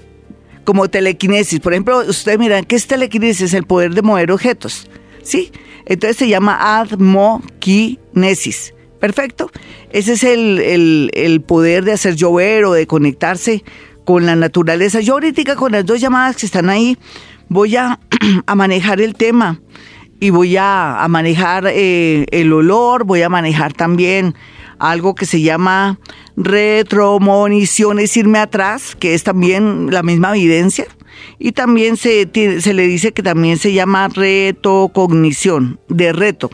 Como 0.64 0.88
telequinesis. 0.88 1.60
Por 1.60 1.72
ejemplo, 1.72 2.00
ustedes 2.00 2.38
miran, 2.38 2.64
¿qué 2.64 2.76
es 2.76 2.86
telequinesis? 2.86 3.54
El 3.54 3.64
poder 3.64 3.94
de 3.94 4.02
mover 4.02 4.30
objetos. 4.32 4.88
¿Sí? 5.22 5.52
Entonces 5.86 6.16
se 6.16 6.28
llama 6.28 6.78
admoquinesis. 6.80 8.74
Perfecto. 9.00 9.50
Ese 9.90 10.12
es 10.12 10.24
el, 10.24 11.10
el, 11.14 11.40
poder 11.40 11.84
de 11.84 11.92
hacer 11.92 12.16
llover 12.16 12.64
o 12.66 12.72
de 12.72 12.86
conectarse 12.86 13.64
con 14.04 14.26
la 14.26 14.36
naturaleza. 14.36 15.00
Yo 15.00 15.14
ahorita 15.14 15.56
con 15.56 15.72
las 15.72 15.86
dos 15.86 16.00
llamadas 16.00 16.36
que 16.36 16.46
están 16.46 16.68
ahí 16.68 16.98
voy 17.48 17.76
a, 17.76 17.98
a 18.46 18.54
manejar 18.54 19.00
el 19.00 19.14
tema 19.14 19.60
y 20.20 20.30
voy 20.30 20.58
a, 20.58 21.02
a 21.02 21.08
manejar 21.08 21.64
eh, 21.66 22.26
el 22.30 22.52
olor, 22.52 23.04
voy 23.04 23.22
a 23.22 23.30
manejar 23.30 23.72
también 23.72 24.34
algo 24.80 25.14
que 25.14 25.26
se 25.26 25.42
llama 25.42 26.00
retromonición, 26.36 28.00
es 28.00 28.16
irme 28.16 28.38
atrás, 28.38 28.96
que 28.96 29.14
es 29.14 29.22
también 29.22 29.90
la 29.90 30.02
misma 30.02 30.30
evidencia. 30.36 30.86
Y 31.38 31.52
también 31.52 31.96
se, 31.96 32.28
se 32.60 32.74
le 32.74 32.86
dice 32.86 33.12
que 33.12 33.22
también 33.22 33.58
se 33.58 33.72
llama 33.72 34.08
retocognición, 34.08 35.78
de 35.88 36.12
reto. 36.12 36.50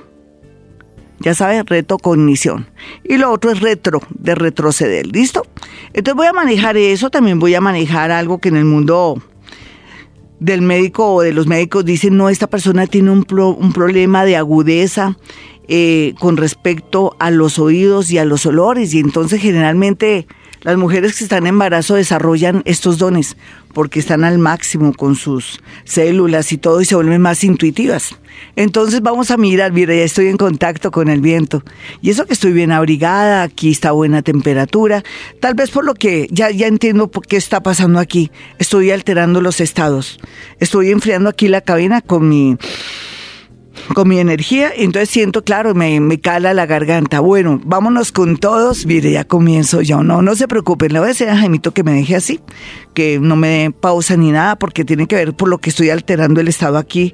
Ya 1.20 1.34
sabes, 1.34 1.64
retocognición. 1.64 2.68
Y 3.04 3.16
lo 3.16 3.30
otro 3.30 3.50
es 3.50 3.60
retro, 3.60 4.00
de 4.10 4.34
retroceder. 4.34 5.06
¿Listo? 5.06 5.46
Entonces 5.94 6.16
voy 6.16 6.26
a 6.26 6.32
manejar 6.32 6.76
eso, 6.76 7.10
también 7.10 7.38
voy 7.38 7.54
a 7.54 7.60
manejar 7.60 8.10
algo 8.10 8.38
que 8.38 8.48
en 8.48 8.56
el 8.56 8.64
mundo 8.64 9.22
del 10.40 10.62
médico 10.62 11.14
o 11.14 11.22
de 11.22 11.32
los 11.32 11.46
médicos 11.46 11.84
dicen, 11.84 12.16
no, 12.16 12.28
esta 12.28 12.48
persona 12.48 12.86
tiene 12.86 13.10
un, 13.10 13.26
un 13.30 13.72
problema 13.72 14.24
de 14.24 14.36
agudeza 14.36 15.16
eh, 15.68 16.14
con 16.18 16.36
respecto 16.36 17.16
a 17.18 17.30
los 17.30 17.58
oídos 17.58 18.10
y 18.10 18.18
a 18.18 18.24
los 18.24 18.46
olores. 18.46 18.94
Y 18.94 19.00
entonces 19.00 19.40
generalmente 19.40 20.26
las 20.62 20.76
mujeres 20.76 21.16
que 21.16 21.24
están 21.24 21.44
en 21.44 21.48
embarazo 21.48 21.94
desarrollan 21.94 22.62
estos 22.64 22.98
dones 22.98 23.36
porque 23.72 24.00
están 24.00 24.24
al 24.24 24.38
máximo 24.38 24.94
con 24.94 25.14
sus 25.14 25.60
células 25.84 26.50
y 26.50 26.56
todo 26.56 26.80
y 26.80 26.86
se 26.86 26.94
vuelven 26.94 27.20
más 27.20 27.44
intuitivas. 27.44 28.16
Entonces 28.56 29.02
vamos 29.02 29.30
a 29.30 29.36
mirar, 29.36 29.72
mira, 29.72 29.94
ya 29.94 30.02
estoy 30.02 30.28
en 30.28 30.38
contacto 30.38 30.90
con 30.90 31.08
el 31.08 31.20
viento. 31.20 31.62
Y 32.00 32.08
eso 32.08 32.24
que 32.24 32.32
estoy 32.32 32.52
bien 32.52 32.72
abrigada, 32.72 33.42
aquí 33.42 33.70
está 33.70 33.92
buena 33.92 34.22
temperatura. 34.22 35.04
Tal 35.40 35.54
vez 35.54 35.70
por 35.70 35.84
lo 35.84 35.92
que 35.94 36.26
ya, 36.30 36.50
ya 36.50 36.66
entiendo 36.66 37.08
por 37.08 37.26
qué 37.26 37.36
está 37.36 37.62
pasando 37.62 37.98
aquí. 37.98 38.30
Estoy 38.58 38.90
alterando 38.90 39.42
los 39.42 39.60
estados. 39.60 40.18
Estoy 40.58 40.90
enfriando 40.90 41.28
aquí 41.28 41.48
la 41.48 41.60
cabina 41.60 42.00
con 42.00 42.28
mi 42.28 42.56
con 43.94 44.08
mi 44.08 44.18
energía, 44.18 44.70
entonces 44.74 45.10
siento, 45.10 45.44
claro, 45.44 45.74
me, 45.74 46.00
me 46.00 46.20
cala 46.20 46.54
la 46.54 46.66
garganta. 46.66 47.20
Bueno, 47.20 47.60
vámonos 47.64 48.12
con 48.12 48.36
todos. 48.36 48.86
Mire, 48.86 49.12
ya 49.12 49.24
comienzo 49.24 49.82
yo. 49.82 50.02
No, 50.02 50.22
no 50.22 50.34
se 50.34 50.48
preocupen, 50.48 50.92
le 50.92 50.98
voy 50.98 51.06
a 51.06 51.08
decir 51.08 51.28
a 51.28 51.36
Jaimito 51.36 51.72
que 51.72 51.82
me 51.82 51.92
deje 51.92 52.16
así, 52.16 52.40
que 52.94 53.18
no 53.20 53.36
me 53.36 53.48
dé 53.48 53.70
pausa 53.70 54.16
ni 54.16 54.32
nada, 54.32 54.56
porque 54.56 54.84
tiene 54.84 55.06
que 55.06 55.16
ver 55.16 55.34
por 55.34 55.48
lo 55.48 55.58
que 55.58 55.70
estoy 55.70 55.90
alterando 55.90 56.40
el 56.40 56.48
estado 56.48 56.78
aquí 56.78 57.12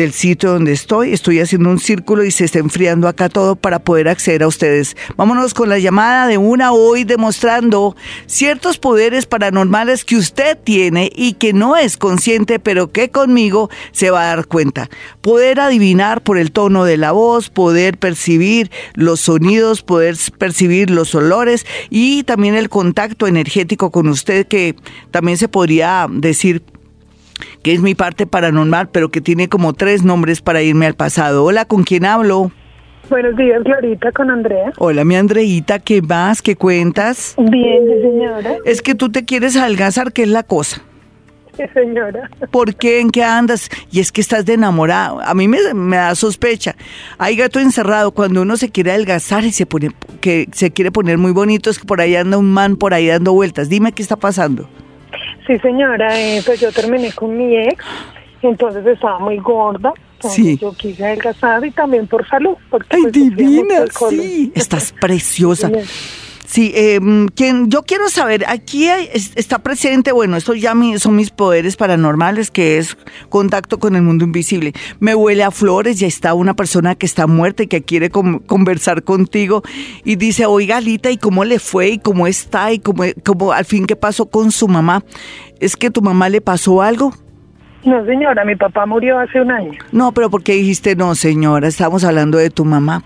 del 0.00 0.12
sitio 0.12 0.52
donde 0.52 0.72
estoy. 0.72 1.12
Estoy 1.12 1.40
haciendo 1.40 1.68
un 1.68 1.78
círculo 1.78 2.24
y 2.24 2.30
se 2.30 2.46
está 2.46 2.58
enfriando 2.58 3.06
acá 3.06 3.28
todo 3.28 3.54
para 3.54 3.80
poder 3.80 4.08
acceder 4.08 4.42
a 4.42 4.48
ustedes. 4.48 4.96
Vámonos 5.16 5.52
con 5.52 5.68
la 5.68 5.78
llamada 5.78 6.26
de 6.26 6.38
una 6.38 6.72
hoy 6.72 7.04
demostrando 7.04 7.94
ciertos 8.24 8.78
poderes 8.78 9.26
paranormales 9.26 10.06
que 10.06 10.16
usted 10.16 10.56
tiene 10.56 11.10
y 11.14 11.34
que 11.34 11.52
no 11.52 11.76
es 11.76 11.98
consciente, 11.98 12.58
pero 12.58 12.90
que 12.92 13.10
conmigo 13.10 13.68
se 13.92 14.10
va 14.10 14.22
a 14.22 14.36
dar 14.36 14.46
cuenta. 14.46 14.88
Poder 15.20 15.60
adivinar 15.60 16.22
por 16.22 16.38
el 16.38 16.50
tono 16.50 16.84
de 16.84 16.96
la 16.96 17.12
voz, 17.12 17.50
poder 17.50 17.98
percibir 17.98 18.70
los 18.94 19.20
sonidos, 19.20 19.82
poder 19.82 20.16
percibir 20.38 20.90
los 20.90 21.14
olores 21.14 21.66
y 21.90 22.22
también 22.22 22.54
el 22.54 22.70
contacto 22.70 23.26
energético 23.26 23.90
con 23.90 24.08
usted 24.08 24.46
que 24.46 24.76
también 25.10 25.36
se 25.36 25.48
podría 25.48 26.06
decir 26.10 26.62
que 27.62 27.72
es 27.72 27.80
mi 27.80 27.94
parte 27.94 28.26
paranormal, 28.26 28.88
pero 28.90 29.10
que 29.10 29.20
tiene 29.20 29.48
como 29.48 29.72
tres 29.72 30.02
nombres 30.02 30.40
para 30.40 30.62
irme 30.62 30.86
al 30.86 30.94
pasado. 30.94 31.44
Hola, 31.44 31.64
¿con 31.64 31.82
quién 31.82 32.04
hablo? 32.04 32.50
Buenos 33.08 33.36
días, 33.36 33.62
Glorita, 33.64 34.12
con 34.12 34.30
Andrea. 34.30 34.72
Hola, 34.78 35.04
mi 35.04 35.16
Andreita, 35.16 35.80
¿qué 35.80 36.00
más? 36.00 36.42
¿Qué 36.42 36.54
cuentas? 36.54 37.34
Bien, 37.38 37.84
señora. 38.02 38.56
Es 38.64 38.82
que 38.82 38.94
tú 38.94 39.10
te 39.10 39.24
quieres 39.24 39.56
algazar, 39.56 40.12
¿qué 40.12 40.22
es 40.22 40.28
la 40.28 40.44
cosa? 40.44 40.82
Sí, 41.56 41.64
señora. 41.74 42.30
¿Por 42.52 42.76
qué? 42.76 43.00
¿En 43.00 43.10
qué 43.10 43.24
andas? 43.24 43.68
Y 43.90 43.98
es 43.98 44.12
que 44.12 44.20
estás 44.20 44.46
de 44.46 44.54
enamorado. 44.54 45.20
A 45.20 45.34
mí 45.34 45.48
me, 45.48 45.58
me, 45.74 45.96
da 45.96 46.14
sospecha. 46.14 46.76
Hay 47.18 47.34
gato 47.34 47.58
encerrado. 47.58 48.12
Cuando 48.12 48.42
uno 48.42 48.56
se 48.56 48.70
quiere 48.70 48.92
algazar 48.92 49.44
y 49.44 49.50
se 49.50 49.66
pone, 49.66 49.90
que 50.20 50.48
se 50.52 50.70
quiere 50.70 50.92
poner 50.92 51.18
muy 51.18 51.32
bonito, 51.32 51.68
es 51.68 51.80
que 51.80 51.84
por 51.84 52.00
ahí 52.00 52.14
anda 52.14 52.38
un 52.38 52.52
man 52.52 52.76
por 52.76 52.94
ahí 52.94 53.08
dando 53.08 53.32
vueltas. 53.32 53.68
Dime 53.68 53.90
qué 53.90 54.02
está 54.02 54.14
pasando. 54.16 54.68
Sí, 55.46 55.58
señora, 55.58 56.18
eh, 56.18 56.42
pues 56.44 56.60
yo 56.60 56.70
terminé 56.72 57.12
con 57.12 57.36
mi 57.36 57.56
ex, 57.56 57.84
entonces 58.42 58.86
estaba 58.86 59.18
muy 59.18 59.38
gorda. 59.38 59.92
Sí. 60.20 60.58
Yo 60.58 60.72
quise 60.72 61.04
adelgazar 61.04 61.64
y 61.64 61.70
también 61.70 62.06
por 62.06 62.28
salud. 62.28 62.54
Porque, 62.68 62.88
¡Ay, 62.90 63.02
pues, 63.02 63.12
divina! 63.12 63.84
Sí, 64.10 64.52
estás 64.54 64.92
preciosa. 64.92 65.70
Sí, 66.50 66.72
eh, 66.74 66.98
quien, 67.36 67.70
yo 67.70 67.84
quiero 67.84 68.08
saber, 68.08 68.44
aquí 68.48 68.88
está 68.88 69.60
presente, 69.60 70.10
bueno, 70.10 70.36
esto 70.36 70.52
ya 70.52 70.74
son 70.98 71.14
mis 71.14 71.30
poderes 71.30 71.76
paranormales, 71.76 72.50
que 72.50 72.78
es 72.78 72.98
contacto 73.28 73.78
con 73.78 73.94
el 73.94 74.02
mundo 74.02 74.24
invisible. 74.24 74.72
Me 74.98 75.14
huele 75.14 75.44
a 75.44 75.52
flores, 75.52 76.00
ya 76.00 76.08
está 76.08 76.34
una 76.34 76.54
persona 76.54 76.96
que 76.96 77.06
está 77.06 77.28
muerta 77.28 77.62
y 77.62 77.68
que 77.68 77.82
quiere 77.82 78.10
conversar 78.10 79.04
contigo 79.04 79.62
y 80.02 80.16
dice, 80.16 80.44
oiga, 80.44 80.80
Lita, 80.80 81.12
¿y 81.12 81.18
cómo 81.18 81.44
le 81.44 81.60
fue? 81.60 81.90
¿Y 81.90 81.98
cómo 82.00 82.26
está? 82.26 82.72
¿Y 82.72 82.80
cómo, 82.80 83.04
cómo 83.24 83.52
al 83.52 83.64
fin 83.64 83.86
qué 83.86 83.94
pasó 83.94 84.26
con 84.26 84.50
su 84.50 84.66
mamá? 84.66 85.04
¿Es 85.60 85.76
que 85.76 85.88
tu 85.88 86.02
mamá 86.02 86.28
le 86.30 86.40
pasó 86.40 86.82
algo? 86.82 87.14
No, 87.84 88.04
señora, 88.06 88.44
mi 88.44 88.56
papá 88.56 88.86
murió 88.86 89.20
hace 89.20 89.40
un 89.40 89.52
año. 89.52 89.78
No, 89.92 90.10
pero 90.10 90.28
¿por 90.28 90.42
qué 90.42 90.54
dijiste 90.54 90.96
no, 90.96 91.14
señora? 91.14 91.68
Estamos 91.68 92.02
hablando 92.02 92.38
de 92.38 92.50
tu 92.50 92.64
mamá. 92.64 93.04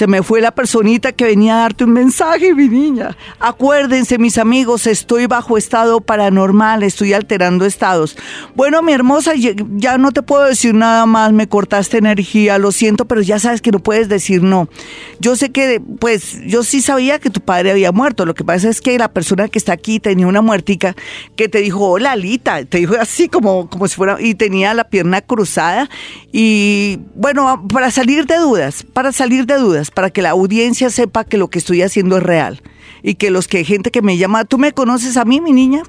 Se 0.00 0.06
me 0.06 0.22
fue 0.22 0.40
la 0.40 0.52
personita 0.52 1.12
que 1.12 1.26
venía 1.26 1.56
a 1.56 1.60
darte 1.60 1.84
un 1.84 1.92
mensaje, 1.92 2.54
mi 2.54 2.70
niña. 2.70 3.18
Acuérdense, 3.38 4.16
mis 4.16 4.38
amigos, 4.38 4.86
estoy 4.86 5.26
bajo 5.26 5.58
estado 5.58 6.00
paranormal, 6.00 6.82
estoy 6.82 7.12
alterando 7.12 7.66
estados. 7.66 8.16
Bueno, 8.54 8.80
mi 8.80 8.94
hermosa, 8.94 9.32
ya 9.34 9.98
no 9.98 10.10
te 10.10 10.22
puedo 10.22 10.44
decir 10.44 10.72
nada 10.72 11.04
más, 11.04 11.34
me 11.34 11.50
cortaste 11.50 11.98
energía, 11.98 12.56
lo 12.56 12.72
siento, 12.72 13.04
pero 13.04 13.20
ya 13.20 13.38
sabes 13.38 13.60
que 13.60 13.72
no 13.72 13.80
puedes 13.80 14.08
decir 14.08 14.42
no. 14.42 14.70
Yo 15.18 15.36
sé 15.36 15.50
que, 15.50 15.82
pues, 15.98 16.38
yo 16.46 16.62
sí 16.62 16.80
sabía 16.80 17.18
que 17.18 17.28
tu 17.28 17.42
padre 17.42 17.70
había 17.70 17.92
muerto. 17.92 18.24
Lo 18.24 18.32
que 18.32 18.42
pasa 18.42 18.70
es 18.70 18.80
que 18.80 18.96
la 18.96 19.12
persona 19.12 19.48
que 19.48 19.58
está 19.58 19.74
aquí 19.74 20.00
tenía 20.00 20.26
una 20.26 20.40
muertica 20.40 20.96
que 21.36 21.50
te 21.50 21.58
dijo, 21.58 21.86
hola, 21.86 22.16
Lita, 22.16 22.64
te 22.64 22.78
dijo 22.78 22.94
así 22.98 23.28
como, 23.28 23.68
como 23.68 23.86
si 23.86 23.96
fuera, 23.96 24.16
y 24.18 24.34
tenía 24.34 24.72
la 24.72 24.84
pierna 24.84 25.20
cruzada. 25.20 25.90
Y 26.32 27.00
bueno, 27.14 27.66
para 27.70 27.90
salir 27.90 28.24
de 28.24 28.38
dudas, 28.38 28.82
para 28.94 29.12
salir 29.12 29.44
de 29.44 29.56
dudas 29.56 29.89
para 29.90 30.10
que 30.10 30.22
la 30.22 30.30
audiencia 30.30 30.90
sepa 30.90 31.24
que 31.24 31.38
lo 31.38 31.48
que 31.48 31.58
estoy 31.58 31.82
haciendo 31.82 32.18
es 32.18 32.22
real 32.22 32.62
y 33.02 33.14
que 33.14 33.30
los 33.30 33.48
que 33.48 33.64
gente 33.64 33.90
que 33.90 34.02
me 34.02 34.16
llama, 34.16 34.44
¿tú 34.44 34.58
me 34.58 34.72
conoces 34.72 35.16
a 35.16 35.24
mí, 35.24 35.40
mi 35.40 35.52
niña? 35.52 35.82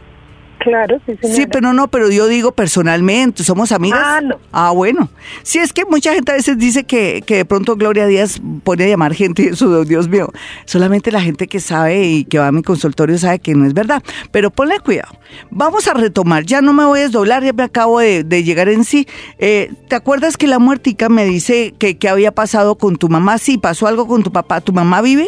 Claro, 0.61 0.99
sí, 1.07 1.17
señora. 1.19 1.35
Sí, 1.35 1.47
pero 1.51 1.73
no, 1.73 1.87
pero 1.87 2.11
yo 2.11 2.27
digo 2.27 2.51
personalmente, 2.51 3.43
somos 3.43 3.71
amigas. 3.71 3.99
Ah, 4.03 4.21
no. 4.21 4.37
Ah, 4.51 4.69
bueno. 4.69 5.09
Sí, 5.41 5.57
es 5.57 5.73
que 5.73 5.85
mucha 5.85 6.13
gente 6.13 6.31
a 6.31 6.35
veces 6.35 6.59
dice 6.59 6.83
que, 6.83 7.23
que 7.25 7.37
de 7.37 7.45
pronto 7.45 7.75
Gloria 7.75 8.05
Díaz 8.05 8.39
pone 8.63 8.83
a 8.83 8.87
llamar 8.87 9.15
gente 9.15 9.41
y 9.45 9.47
eso, 9.47 9.83
Dios 9.85 10.07
mío. 10.07 10.29
Solamente 10.65 11.11
la 11.11 11.19
gente 11.19 11.47
que 11.47 11.59
sabe 11.59 12.03
y 12.03 12.25
que 12.25 12.37
va 12.37 12.47
a 12.47 12.51
mi 12.51 12.61
consultorio 12.61 13.17
sabe 13.17 13.39
que 13.39 13.55
no 13.55 13.65
es 13.65 13.73
verdad. 13.73 14.03
Pero 14.29 14.51
ponle 14.51 14.79
cuidado. 14.79 15.17
Vamos 15.49 15.87
a 15.87 15.95
retomar. 15.95 16.43
Ya 16.43 16.61
no 16.61 16.73
me 16.73 16.85
voy 16.85 16.99
a 16.99 17.03
desdoblar, 17.03 17.43
ya 17.43 17.53
me 17.53 17.63
acabo 17.63 17.99
de, 17.99 18.23
llegar 18.43 18.69
en 18.69 18.83
sí. 18.83 19.07
Eh, 19.39 19.71
¿Te 19.87 19.95
acuerdas 19.95 20.37
que 20.37 20.45
la 20.45 20.59
muertica 20.59 21.09
me 21.09 21.25
dice 21.25 21.73
que 21.79 21.97
qué 21.97 22.07
había 22.07 22.31
pasado 22.31 22.75
con 22.75 22.97
tu 22.97 23.09
mamá? 23.09 23.39
Sí, 23.39 23.57
pasó 23.57 23.87
algo 23.87 24.07
con 24.07 24.21
tu 24.21 24.31
papá. 24.31 24.61
¿Tu 24.61 24.73
mamá 24.73 25.01
vive? 25.01 25.27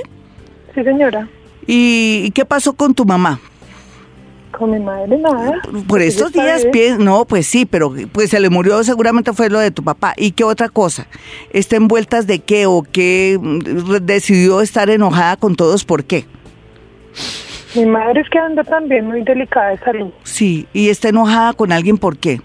Sí, 0.75 0.83
señora. 0.83 1.27
¿Y 1.65 2.29
qué 2.31 2.45
pasó 2.45 2.73
con 2.73 2.93
tu 2.93 3.05
mamá? 3.05 3.39
Con 4.57 4.71
mi 4.71 4.79
madre 4.79 5.17
nada. 5.17 5.61
Por 5.87 6.01
estos 6.01 6.31
días, 6.31 6.65
no, 6.99 7.25
pues 7.25 7.47
sí, 7.47 7.65
pero 7.65 7.93
pues 8.11 8.29
se 8.29 8.39
le 8.39 8.49
murió 8.49 8.83
seguramente 8.83 9.33
fue 9.33 9.49
lo 9.49 9.59
de 9.59 9.71
tu 9.71 9.83
papá. 9.83 10.13
¿Y 10.17 10.31
qué 10.31 10.43
otra 10.43 10.69
cosa? 10.69 11.07
¿Está 11.51 11.75
envueltas 11.75 12.27
de 12.27 12.39
qué 12.39 12.65
o 12.65 12.83
qué 12.83 13.37
mm, 13.41 14.05
decidió 14.05 14.61
estar 14.61 14.89
enojada 14.89 15.37
con 15.37 15.55
todos? 15.55 15.85
¿Por 15.85 16.03
qué? 16.03 16.25
Mi 17.75 17.85
madre 17.85 18.21
es 18.21 18.29
que 18.29 18.37
anda 18.37 18.63
también 18.63 19.07
muy 19.07 19.23
delicada 19.23 19.69
de 19.69 19.79
salud. 19.79 20.11
Sí, 20.23 20.67
y 20.73 20.89
está 20.89 21.09
enojada 21.09 21.53
con 21.53 21.71
alguien, 21.71 21.97
¿por 21.97 22.17
qué? 22.17 22.39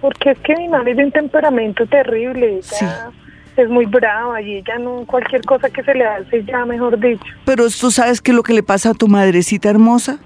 porque 0.00 0.30
es 0.30 0.38
que 0.40 0.56
mi 0.56 0.68
madre 0.68 0.92
es 0.92 0.96
de 0.96 1.04
un 1.04 1.12
temperamento 1.12 1.86
terrible. 1.86 2.60
Ella 2.80 3.10
es 3.56 3.68
muy 3.68 3.86
brava 3.86 4.40
y 4.40 4.56
ella 4.56 4.78
no, 4.78 5.04
cualquier 5.06 5.42
cosa 5.42 5.68
que 5.68 5.82
se 5.82 5.94
le 5.94 6.06
hace 6.06 6.44
ya, 6.44 6.64
mejor 6.64 6.98
dicho. 6.98 7.24
Pero 7.44 7.64
tú 7.68 7.90
sabes 7.90 8.20
qué 8.20 8.30
es 8.30 8.36
lo 8.36 8.42
que 8.42 8.54
le 8.54 8.62
pasa 8.62 8.90
a 8.90 8.94
tu 8.94 9.08
madrecita 9.08 9.68
hermosa? 9.68 10.18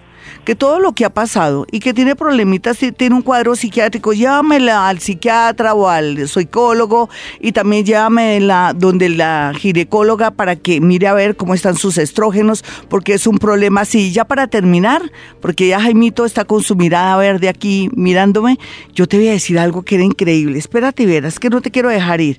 Que 0.44 0.54
todo 0.54 0.78
lo 0.78 0.92
que 0.92 1.04
ha 1.04 1.10
pasado 1.10 1.66
y 1.70 1.80
que 1.80 1.94
tiene 1.94 2.16
problemitas, 2.16 2.78
tiene 2.96 3.14
un 3.14 3.22
cuadro 3.22 3.56
psiquiátrico, 3.56 4.12
llámela 4.12 4.88
al 4.88 5.00
psiquiatra 5.00 5.74
o 5.74 5.88
al 5.88 6.28
psicólogo 6.28 7.08
y 7.40 7.52
también 7.52 7.84
llámela 7.84 8.72
donde 8.76 9.08
la 9.08 9.52
ginecóloga 9.56 10.30
para 10.30 10.56
que 10.56 10.80
mire 10.80 11.06
a 11.06 11.14
ver 11.14 11.36
cómo 11.36 11.54
están 11.54 11.76
sus 11.76 11.98
estrógenos, 11.98 12.64
porque 12.88 13.14
es 13.14 13.26
un 13.26 13.38
problema 13.38 13.82
así. 13.82 14.12
Ya 14.12 14.24
para 14.24 14.46
terminar, 14.46 15.02
porque 15.40 15.68
ya 15.68 15.80
Jaimito 15.80 16.24
está 16.24 16.44
con 16.44 16.62
su 16.62 16.76
mirada 16.76 17.16
verde 17.16 17.48
aquí 17.48 17.88
mirándome, 17.94 18.58
yo 18.94 19.06
te 19.06 19.16
voy 19.16 19.28
a 19.28 19.32
decir 19.32 19.58
algo 19.58 19.82
que 19.82 19.96
era 19.96 20.04
increíble. 20.04 20.58
Espérate, 20.58 21.06
verás 21.06 21.38
que 21.38 21.50
no 21.50 21.60
te 21.60 21.70
quiero 21.70 21.88
dejar 21.88 22.20
ir. 22.20 22.38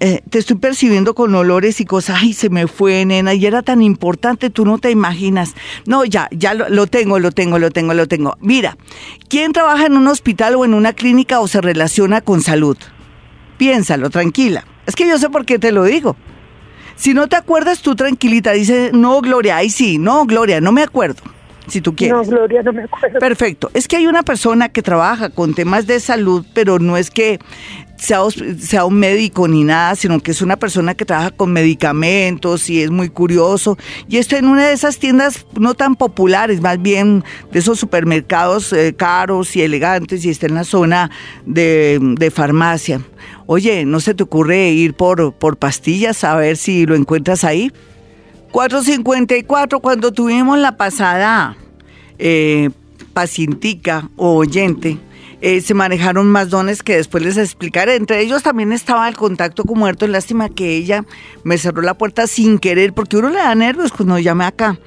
Eh, 0.00 0.22
te 0.28 0.38
estoy 0.38 0.56
percibiendo 0.56 1.14
con 1.14 1.34
olores 1.34 1.80
y 1.80 1.86
cosas, 1.86 2.18
ay, 2.20 2.34
se 2.34 2.50
me 2.50 2.66
fue, 2.66 3.04
nena, 3.06 3.32
y 3.34 3.46
era 3.46 3.62
tan 3.62 3.80
importante, 3.80 4.50
tú 4.50 4.66
no 4.66 4.78
te 4.78 4.90
imaginas. 4.90 5.54
No, 5.86 6.04
ya, 6.04 6.28
ya 6.32 6.54
lo, 6.54 6.86
tengo, 6.86 7.18
lo 7.18 7.30
tengo, 7.30 7.58
lo 7.58 7.70
tengo, 7.70 7.94
lo 7.94 8.06
tengo. 8.06 8.36
Mira, 8.40 8.76
¿quién 9.28 9.52
trabaja 9.52 9.86
en 9.86 9.96
un 9.96 10.06
hospital 10.08 10.56
o 10.56 10.64
en 10.64 10.74
una 10.74 10.92
clínica 10.92 11.40
o 11.40 11.48
se 11.48 11.60
relaciona 11.60 12.20
con 12.20 12.42
salud? 12.42 12.76
Piénsalo, 13.56 14.10
tranquila. 14.10 14.66
Es 14.86 14.94
que 14.94 15.08
yo 15.08 15.18
sé 15.18 15.30
por 15.30 15.46
qué 15.46 15.58
te 15.58 15.72
lo 15.72 15.84
digo. 15.84 16.16
Si 16.96 17.14
no 17.14 17.26
te 17.26 17.36
acuerdas, 17.36 17.80
tú 17.80 17.94
tranquilita, 17.94 18.52
dice, 18.52 18.90
no, 18.92 19.20
Gloria, 19.20 19.56
ay 19.56 19.70
sí, 19.70 19.98
no, 19.98 20.26
Gloria, 20.26 20.60
no 20.60 20.72
me 20.72 20.82
acuerdo 20.82 21.22
si 21.68 21.80
tú 21.80 21.94
quieres. 21.94 22.16
No, 22.16 22.24
Gloria, 22.24 22.62
no 22.62 22.72
me 22.72 22.84
acuerdo. 22.84 23.18
Perfecto. 23.18 23.70
Es 23.74 23.88
que 23.88 23.96
hay 23.96 24.06
una 24.06 24.22
persona 24.22 24.68
que 24.68 24.82
trabaja 24.82 25.30
con 25.30 25.54
temas 25.54 25.86
de 25.86 26.00
salud, 26.00 26.44
pero 26.54 26.78
no 26.78 26.96
es 26.96 27.10
que 27.10 27.38
sea, 27.98 28.84
un 28.84 28.94
médico 28.94 29.48
ni 29.48 29.64
nada, 29.64 29.94
sino 29.94 30.20
que 30.20 30.30
es 30.30 30.42
una 30.42 30.56
persona 30.56 30.94
que 30.94 31.04
trabaja 31.04 31.30
con 31.30 31.52
medicamentos 31.52 32.68
y 32.70 32.82
es 32.82 32.90
muy 32.90 33.08
curioso. 33.08 33.78
Y 34.08 34.18
está 34.18 34.38
en 34.38 34.46
una 34.46 34.66
de 34.66 34.74
esas 34.74 34.98
tiendas 34.98 35.46
no 35.58 35.74
tan 35.74 35.96
populares, 35.96 36.60
más 36.60 36.80
bien 36.80 37.24
de 37.52 37.58
esos 37.58 37.78
supermercados 37.78 38.72
eh, 38.72 38.94
caros 38.96 39.56
y 39.56 39.62
elegantes 39.62 40.24
y 40.24 40.30
está 40.30 40.46
en 40.46 40.54
la 40.54 40.64
zona 40.64 41.10
de, 41.44 41.98
de, 42.18 42.30
farmacia. 42.30 43.00
Oye, 43.46 43.84
¿no 43.84 44.00
se 44.00 44.14
te 44.14 44.22
ocurre 44.22 44.68
ir 44.70 44.94
por, 44.94 45.32
por 45.34 45.56
pastillas 45.56 46.24
a 46.24 46.36
ver 46.36 46.56
si 46.56 46.86
lo 46.86 46.94
encuentras 46.94 47.44
ahí? 47.44 47.72
454, 48.56 49.80
cuando 49.80 50.12
tuvimos 50.12 50.58
la 50.58 50.78
pasada 50.78 51.58
eh, 52.18 52.70
pacientica 53.12 54.08
o 54.16 54.34
oyente, 54.34 54.96
eh, 55.42 55.60
se 55.60 55.74
manejaron 55.74 56.26
más 56.28 56.48
dones 56.48 56.82
que 56.82 56.96
después 56.96 57.22
les 57.22 57.36
explicaré. 57.36 57.96
Entre 57.96 58.18
ellos 58.22 58.42
también 58.42 58.72
estaba 58.72 59.10
el 59.10 59.14
contacto 59.14 59.64
con 59.64 59.78
muertos. 59.78 60.08
Lástima 60.08 60.48
que 60.48 60.74
ella 60.74 61.04
me 61.44 61.58
cerró 61.58 61.82
la 61.82 61.92
puerta 61.92 62.26
sin 62.26 62.58
querer, 62.58 62.94
porque 62.94 63.18
uno 63.18 63.28
le 63.28 63.40
da 63.40 63.54
nervios 63.54 63.92
cuando 63.92 64.18
llame 64.18 64.46
acá. 64.46 64.78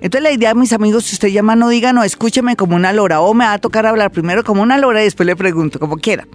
Entonces 0.00 0.22
la 0.22 0.30
idea, 0.30 0.54
mis 0.54 0.72
amigos, 0.72 1.04
si 1.04 1.14
usted 1.14 1.28
llama, 1.28 1.56
no 1.56 1.68
diga, 1.68 1.92
no, 1.92 2.02
escúcheme 2.02 2.56
como 2.56 2.76
una 2.76 2.92
lora, 2.92 3.20
o 3.20 3.34
me 3.34 3.44
va 3.44 3.54
a 3.54 3.58
tocar 3.58 3.86
hablar 3.86 4.10
primero 4.10 4.44
como 4.44 4.62
una 4.62 4.78
lora 4.78 5.00
y 5.00 5.04
después 5.04 5.26
le 5.26 5.36
pregunto, 5.36 5.78
como 5.78 5.96
quiera. 5.96 6.26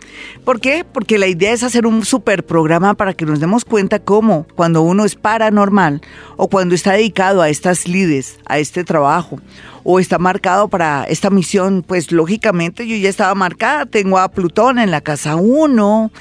¿Por 0.44 0.60
qué? 0.60 0.86
Porque 0.90 1.18
la 1.18 1.28
idea 1.28 1.54
es 1.54 1.64
hacer 1.64 1.86
un 1.86 2.04
super 2.04 2.46
programa 2.46 2.94
para 2.94 3.14
que 3.14 3.26
nos 3.26 3.40
demos 3.40 3.66
cuenta 3.66 4.00
cómo 4.00 4.46
cuando 4.56 4.82
uno 4.82 5.06
es 5.06 5.16
paranormal 5.16 6.02
o 6.38 6.50
cuando 6.50 6.76
está 6.76 6.94
dedicado 6.94 7.42
a 7.42 7.50
estas 7.50 7.88
lides, 7.88 8.38
a 8.46 8.60
este 8.60 8.84
trabajo, 8.84 9.40
o 9.84 10.00
está 10.00 10.18
marcado 10.18 10.68
para 10.68 11.04
esta 11.06 11.30
misión, 11.30 11.84
pues 11.86 12.12
lógicamente 12.12 12.88
yo 12.88 12.96
ya 12.96 13.10
estaba 13.10 13.36
marcada, 13.36 13.86
tengo 13.86 14.18
a 14.18 14.30
Plutón 14.30 14.80
en 14.80 14.92
la 14.92 15.02
casa 15.02 15.36
1, 15.36 16.12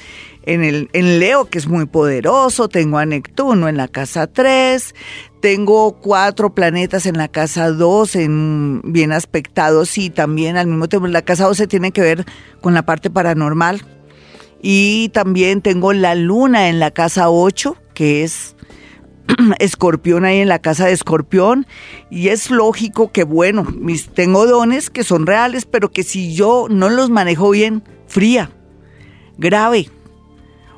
en, 0.43 0.63
el, 0.63 0.89
en 0.93 1.19
Leo, 1.19 1.45
que 1.45 1.57
es 1.57 1.67
muy 1.67 1.85
poderoso, 1.85 2.67
tengo 2.67 2.97
a 2.97 3.05
Neptuno 3.05 3.67
en 3.67 3.77
la 3.77 3.87
casa 3.87 4.27
3, 4.27 4.93
tengo 5.41 5.99
cuatro 5.99 6.53
planetas 6.53 7.05
en 7.05 7.17
la 7.17 7.27
casa 7.27 7.69
2, 7.71 8.15
en, 8.15 8.81
bien 8.85 9.11
aspectados 9.11 9.97
y 9.97 10.09
también 10.09 10.57
al 10.57 10.67
mismo 10.67 10.87
tiempo 10.87 11.07
la 11.07 11.21
casa 11.21 11.45
12 11.45 11.67
tiene 11.67 11.91
que 11.91 12.01
ver 12.01 12.25
con 12.61 12.73
la 12.73 12.85
parte 12.85 13.09
paranormal. 13.09 13.85
Y 14.61 15.09
también 15.09 15.61
tengo 15.61 15.91
la 15.91 16.15
luna 16.15 16.69
en 16.69 16.79
la 16.79 16.91
casa 16.91 17.29
8, 17.29 17.75
que 17.93 18.23
es 18.23 18.55
escorpión 19.59 20.23
ahí 20.23 20.39
en 20.39 20.47
la 20.47 20.59
casa 20.59 20.85
de 20.85 20.93
escorpión. 20.93 21.67
Y 22.09 22.29
es 22.29 22.49
lógico 22.49 23.11
que, 23.11 23.25
bueno, 23.25 23.67
tengo 24.13 24.45
dones 24.45 24.89
que 24.89 25.03
son 25.03 25.25
reales, 25.25 25.65
pero 25.65 25.91
que 25.91 26.03
si 26.03 26.33
yo 26.33 26.67
no 26.69 26.89
los 26.89 27.09
manejo 27.09 27.49
bien, 27.49 27.83
fría, 28.07 28.51
grave, 29.37 29.89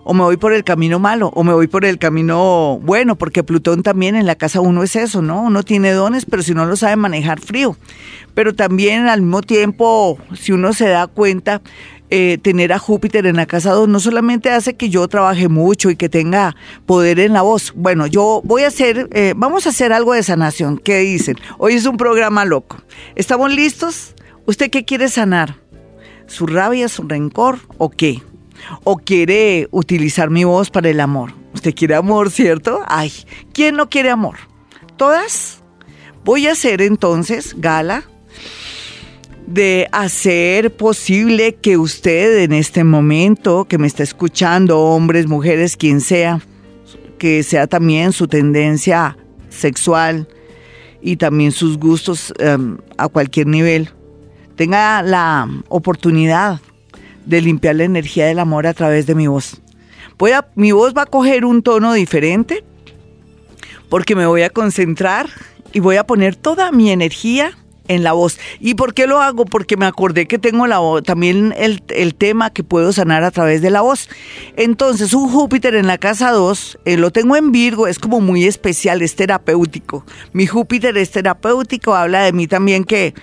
o 0.07 0.13
me 0.13 0.23
voy 0.23 0.37
por 0.37 0.53
el 0.53 0.63
camino 0.63 0.99
malo, 0.99 1.31
o 1.33 1.43
me 1.43 1.51
voy 1.51 1.67
por 1.67 1.83
el 1.83 1.97
camino 1.97 2.79
bueno, 2.83 3.15
porque 3.15 3.43
Plutón 3.43 3.81
también 3.81 4.15
en 4.15 4.27
la 4.27 4.35
casa 4.35 4.61
uno 4.61 4.83
es 4.83 4.95
eso, 4.95 5.23
¿no? 5.23 5.41
Uno 5.41 5.63
tiene 5.63 5.91
dones, 5.91 6.25
pero 6.25 6.43
si 6.43 6.53
no 6.53 6.65
lo 6.67 6.75
sabe 6.75 6.95
manejar 6.95 7.39
frío. 7.41 7.75
Pero 8.35 8.53
también 8.53 9.07
al 9.07 9.23
mismo 9.23 9.41
tiempo, 9.41 10.19
si 10.39 10.51
uno 10.51 10.73
se 10.73 10.87
da 10.89 11.07
cuenta, 11.07 11.63
eh, 12.11 12.37
tener 12.39 12.71
a 12.71 12.77
Júpiter 12.77 13.25
en 13.25 13.35
la 13.35 13.47
casa 13.47 13.71
2 13.71 13.89
no 13.89 13.99
solamente 13.99 14.51
hace 14.51 14.75
que 14.75 14.91
yo 14.91 15.07
trabaje 15.07 15.49
mucho 15.49 15.89
y 15.89 15.95
que 15.95 16.07
tenga 16.07 16.55
poder 16.85 17.19
en 17.19 17.33
la 17.33 17.41
voz. 17.41 17.73
Bueno, 17.75 18.05
yo 18.05 18.41
voy 18.43 18.61
a 18.61 18.67
hacer, 18.67 19.09
eh, 19.11 19.33
vamos 19.35 19.65
a 19.65 19.69
hacer 19.69 19.91
algo 19.91 20.13
de 20.13 20.21
sanación. 20.21 20.77
¿Qué 20.77 20.99
dicen? 20.99 21.35
Hoy 21.57 21.73
es 21.73 21.87
un 21.87 21.97
programa 21.97 22.45
loco. 22.45 22.77
¿Estamos 23.15 23.51
listos? 23.51 24.13
¿Usted 24.45 24.69
qué 24.69 24.85
quiere 24.85 25.09
sanar? 25.09 25.55
¿Su 26.27 26.45
rabia, 26.45 26.89
su 26.89 27.07
rencor 27.07 27.57
o 27.79 27.89
qué? 27.89 28.21
O 28.83 28.97
quiere 28.97 29.67
utilizar 29.71 30.29
mi 30.29 30.43
voz 30.43 30.69
para 30.69 30.89
el 30.89 30.99
amor. 30.99 31.33
Usted 31.53 31.73
quiere 31.73 31.95
amor, 31.95 32.31
¿cierto? 32.31 32.81
Ay, 32.87 33.11
¿quién 33.53 33.75
no 33.75 33.89
quiere 33.89 34.09
amor? 34.09 34.35
¿Todas? 34.97 35.61
Voy 36.23 36.47
a 36.47 36.53
hacer 36.53 36.81
entonces 36.81 37.55
gala 37.57 38.03
de 39.47 39.87
hacer 39.91 40.75
posible 40.75 41.55
que 41.55 41.77
usted 41.77 42.39
en 42.39 42.51
este 42.51 42.83
momento 42.83 43.65
que 43.65 43.77
me 43.77 43.87
está 43.87 44.03
escuchando, 44.03 44.79
hombres, 44.79 45.27
mujeres, 45.27 45.77
quien 45.77 46.01
sea, 46.01 46.41
que 47.19 47.43
sea 47.43 47.67
también 47.67 48.11
su 48.11 48.27
tendencia 48.27 49.17
sexual 49.49 50.27
y 51.01 51.17
también 51.17 51.51
sus 51.51 51.77
gustos 51.77 52.33
em, 52.39 52.77
a 52.97 53.07
cualquier 53.07 53.47
nivel, 53.47 53.89
tenga 54.55 55.03
la 55.03 55.47
oportunidad 55.69 56.59
de 57.25 57.41
limpiar 57.41 57.75
la 57.75 57.83
energía 57.83 58.27
del 58.27 58.39
amor 58.39 58.67
a 58.67 58.73
través 58.73 59.05
de 59.05 59.15
mi 59.15 59.27
voz. 59.27 59.61
Voy 60.17 60.31
mi 60.55 60.71
voz 60.71 60.93
va 60.95 61.03
a 61.03 61.05
coger 61.07 61.45
un 61.45 61.61
tono 61.61 61.93
diferente 61.93 62.63
porque 63.89 64.15
me 64.15 64.25
voy 64.25 64.43
a 64.43 64.49
concentrar 64.49 65.29
y 65.73 65.79
voy 65.79 65.97
a 65.97 66.05
poner 66.05 66.35
toda 66.35 66.71
mi 66.71 66.91
energía 66.91 67.57
en 67.87 68.03
la 68.03 68.13
voz. 68.13 68.39
¿Y 68.59 68.75
por 68.75 68.93
qué 68.93 69.07
lo 69.07 69.21
hago? 69.21 69.45
Porque 69.45 69.77
me 69.77 69.85
acordé 69.85 70.27
que 70.27 70.39
tengo 70.39 70.67
la 70.67 70.79
también 71.03 71.53
el, 71.57 71.83
el, 71.89 72.15
tema 72.15 72.49
que 72.49 72.63
puedo 72.63 72.91
sanar 72.93 73.23
a 73.23 73.31
través 73.31 73.61
de 73.61 73.69
la 73.69 73.81
voz. 73.81 74.09
Entonces, 74.55 75.13
un 75.13 75.29
Júpiter 75.29 75.75
en 75.75 75.87
la 75.87 75.97
casa 75.97 76.31
2, 76.31 76.79
eh, 76.85 76.97
lo 76.97 77.11
tengo 77.11 77.35
en 77.35 77.51
Virgo, 77.51 77.87
es 77.87 77.99
como 77.99 78.21
muy 78.21 78.45
especial, 78.45 79.01
es 79.01 79.15
terapéutico. 79.15 80.05
Mi 80.33 80.47
Júpiter 80.47 80.97
es 80.97 81.11
terapéutico, 81.11 81.95
habla 81.95 82.23
de 82.23 82.33
mí 82.33 82.47
también 82.47 82.83
que 82.83 83.13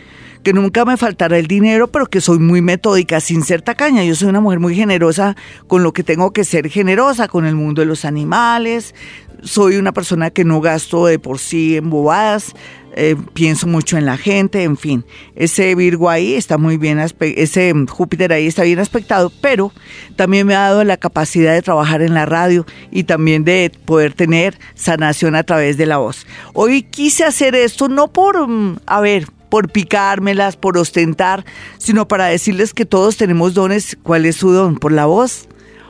que 0.43 0.53
nunca 0.53 0.85
me 0.85 0.97
faltará 0.97 1.39
el 1.39 1.47
dinero, 1.47 1.89
pero 1.89 2.07
que 2.07 2.21
soy 2.21 2.39
muy 2.39 2.61
metódica, 2.61 3.21
sin 3.21 3.43
ser 3.45 3.63
tacaña. 3.63 4.05
Yo 4.05 4.15
soy 4.15 4.29
una 4.29 4.41
mujer 4.41 4.61
muy 4.61 4.75
generosa 4.75 5.37
con 5.67 5.83
lo 5.83 5.93
que 5.93 6.03
tengo 6.03 6.33
que 6.33 6.45
ser 6.45 6.69
generosa, 6.69 7.29
con 7.29 7.47
el 7.47 7.55
mundo 7.55 7.81
de 7.81 7.87
los 7.87 8.05
animales. 8.05 8.95
Soy 9.43 9.77
una 9.77 9.93
persona 9.93 10.31
que 10.31 10.45
no 10.45 10.61
gasto 10.61 11.07
de 11.07 11.19
por 11.19 11.39
sí 11.39 11.77
en 11.77 11.91
bobadas. 11.91 12.55
Eh, 12.95 13.17
pienso 13.33 13.67
mucho 13.67 13.97
en 13.97 14.05
la 14.05 14.19
gente, 14.19 14.65
en 14.65 14.77
fin. 14.77 15.05
Ese 15.35 15.75
Virgo 15.75 16.11
ahí 16.11 16.35
está 16.35 16.59
muy 16.59 16.77
bien, 16.77 16.99
ese 16.99 17.73
Júpiter 17.89 18.33
ahí 18.33 18.47
está 18.47 18.65
bien 18.65 18.79
aspectado, 18.81 19.33
pero 19.41 19.73
también 20.17 20.47
me 20.47 20.55
ha 20.55 20.61
dado 20.61 20.85
la 20.85 20.99
capacidad 20.99 21.55
de 21.55 21.63
trabajar 21.63 22.03
en 22.03 22.13
la 22.13 22.27
radio 22.27 22.67
y 22.91 23.05
también 23.05 23.45
de 23.45 23.73
poder 23.87 24.13
tener 24.13 24.59
sanación 24.75 25.35
a 25.37 25.43
través 25.43 25.79
de 25.79 25.87
la 25.87 25.97
voz. 25.97 26.27
Hoy 26.53 26.83
quise 26.83 27.25
hacer 27.25 27.55
esto 27.55 27.89
no 27.89 28.13
por, 28.13 28.47
mm, 28.47 28.81
a 28.85 29.01
ver, 29.01 29.27
por 29.53 29.69
picármelas, 29.69 30.57
por 30.57 30.79
ostentar, 30.79 31.45
sino 31.77 32.09
para 32.09 32.25
decirles 32.25 32.73
que 32.73 32.87
todos 32.87 33.19
tenemos 33.19 33.53
dones. 33.53 33.99
¿Cuál 34.03 34.25
es 34.25 34.37
su 34.37 34.51
don? 34.51 34.77
Por 34.77 34.93
la 34.93 35.05
voz. 35.05 35.47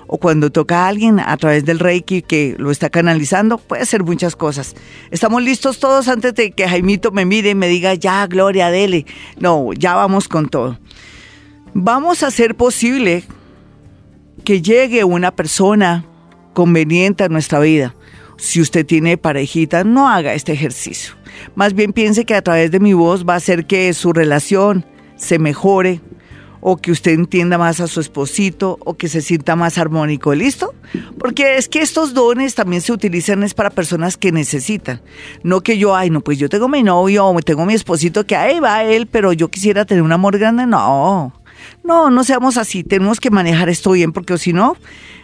O 0.08 0.18
cuando 0.18 0.50
toca 0.50 0.80
a 0.80 0.88
alguien 0.88 1.20
a 1.20 1.36
través 1.36 1.64
del 1.64 1.78
Reiki 1.78 2.22
que 2.22 2.56
lo 2.58 2.72
está 2.72 2.90
canalizando, 2.90 3.58
puede 3.58 3.86
ser 3.86 4.02
muchas 4.02 4.34
cosas. 4.34 4.74
¿Estamos 5.12 5.44
listos 5.44 5.78
todos 5.78 6.08
antes 6.08 6.34
de 6.34 6.50
que 6.50 6.68
Jaimito 6.68 7.12
me 7.12 7.24
mire 7.24 7.50
y 7.50 7.54
me 7.54 7.68
diga, 7.68 7.94
ya, 7.94 8.26
Gloria, 8.26 8.68
dele? 8.68 9.06
No, 9.38 9.72
ya 9.74 9.94
vamos 9.94 10.26
con 10.26 10.48
todo. 10.48 10.80
Vamos 11.72 12.24
a 12.24 12.26
hacer 12.26 12.56
posible 12.56 13.22
que 14.42 14.60
llegue 14.60 15.04
una 15.04 15.30
persona 15.36 16.04
conveniente 16.52 17.22
a 17.22 17.28
nuestra 17.28 17.60
vida. 17.60 17.94
Si 18.38 18.60
usted 18.60 18.84
tiene 18.84 19.18
parejita, 19.18 19.84
no 19.84 20.08
haga 20.08 20.34
este 20.34 20.50
ejercicio. 20.50 21.21
Más 21.54 21.74
bien 21.74 21.92
piense 21.92 22.24
que 22.24 22.34
a 22.34 22.42
través 22.42 22.70
de 22.70 22.80
mi 22.80 22.92
voz 22.92 23.24
va 23.28 23.34
a 23.34 23.36
hacer 23.36 23.66
que 23.66 23.92
su 23.94 24.12
relación 24.12 24.84
se 25.16 25.38
mejore 25.38 26.00
o 26.64 26.76
que 26.76 26.92
usted 26.92 27.12
entienda 27.12 27.58
más 27.58 27.80
a 27.80 27.88
su 27.88 28.00
esposito 28.00 28.78
o 28.84 28.94
que 28.94 29.08
se 29.08 29.20
sienta 29.20 29.56
más 29.56 29.78
armónico, 29.78 30.32
¿listo? 30.32 30.72
Porque 31.18 31.56
es 31.56 31.68
que 31.68 31.80
estos 31.80 32.14
dones 32.14 32.54
también 32.54 32.80
se 32.80 32.92
utilizan 32.92 33.42
es 33.42 33.52
para 33.52 33.70
personas 33.70 34.16
que 34.16 34.30
necesitan, 34.30 35.02
no 35.42 35.60
que 35.60 35.76
yo, 35.76 35.96
ay, 35.96 36.08
no, 36.08 36.20
pues 36.20 36.38
yo 36.38 36.48
tengo 36.48 36.68
mi 36.68 36.84
novio 36.84 37.26
o 37.26 37.40
tengo 37.40 37.66
mi 37.66 37.74
esposito 37.74 38.24
que 38.24 38.36
ahí 38.36 38.60
va 38.60 38.84
él, 38.84 39.08
pero 39.08 39.32
yo 39.32 39.48
quisiera 39.48 39.84
tener 39.84 40.02
un 40.02 40.12
amor 40.12 40.38
grande, 40.38 40.66
no. 40.66 41.34
No, 41.84 42.10
no 42.10 42.24
seamos 42.24 42.56
así, 42.56 42.84
tenemos 42.84 43.18
que 43.18 43.30
manejar 43.30 43.68
esto 43.68 43.90
bien 43.92 44.12
porque 44.12 44.38
si 44.38 44.52
no, 44.52 44.76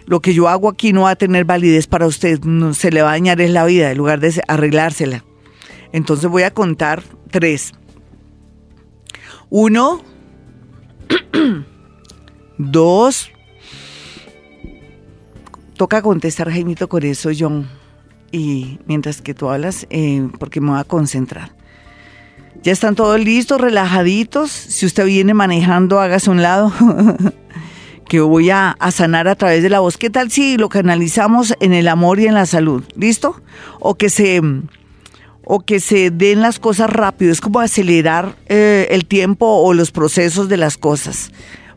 lo 0.06 0.20
que 0.20 0.34
yo 0.34 0.48
hago 0.48 0.68
aquí 0.68 0.92
no 0.92 1.02
va 1.02 1.10
a 1.10 1.16
tener 1.16 1.44
validez 1.44 1.86
para 1.86 2.06
usted, 2.06 2.40
se 2.72 2.90
le 2.90 3.02
va 3.02 3.10
a 3.10 3.12
dañar 3.12 3.40
es 3.40 3.50
la 3.50 3.64
vida 3.64 3.90
en 3.92 3.98
lugar 3.98 4.18
de 4.18 4.42
arreglársela. 4.48 5.24
Entonces 5.92 6.28
voy 6.30 6.42
a 6.42 6.52
contar 6.52 7.02
tres. 7.30 7.72
Uno, 9.50 10.02
dos. 12.58 13.30
Toca 15.76 16.02
contestar, 16.02 16.50
Jaimito, 16.50 16.88
con 16.88 17.04
eso, 17.04 17.30
John. 17.38 17.68
Y 18.30 18.78
mientras 18.86 19.22
que 19.22 19.32
tú 19.32 19.48
hablas, 19.48 19.86
eh, 19.90 20.28
porque 20.38 20.60
me 20.60 20.70
voy 20.70 20.80
a 20.80 20.84
concentrar. 20.84 21.56
Ya 22.62 22.72
están 22.72 22.94
todos 22.94 23.20
listos, 23.20 23.60
relajaditos. 23.60 24.50
Si 24.50 24.84
usted 24.84 25.06
viene 25.06 25.32
manejando, 25.32 26.00
hágase 26.00 26.30
un 26.30 26.42
lado. 26.42 26.72
que 28.08 28.20
voy 28.20 28.50
a, 28.50 28.70
a, 28.70 28.90
sanar 28.90 29.28
a 29.28 29.36
través 29.36 29.62
de 29.62 29.70
la 29.70 29.80
voz. 29.80 29.96
¿Qué 29.96 30.10
tal 30.10 30.30
si 30.30 30.56
lo 30.56 30.68
canalizamos 30.68 31.54
en 31.60 31.72
el 31.72 31.88
amor 31.88 32.18
y 32.18 32.26
en 32.26 32.34
la 32.34 32.46
salud? 32.46 32.82
¿Listo? 32.96 33.40
O 33.80 33.94
que 33.94 34.10
se 34.10 34.40
o 35.50 35.60
que 35.60 35.80
se 35.80 36.10
den 36.10 36.42
las 36.42 36.58
cosas 36.58 36.90
rápido, 36.90 37.32
es 37.32 37.40
como 37.40 37.60
acelerar 37.60 38.36
eh, 38.46 38.86
el 38.90 39.06
tiempo 39.06 39.46
o 39.46 39.72
los 39.72 39.90
procesos 39.90 40.50
de 40.50 40.58
las 40.58 40.76
cosas, 40.76 41.32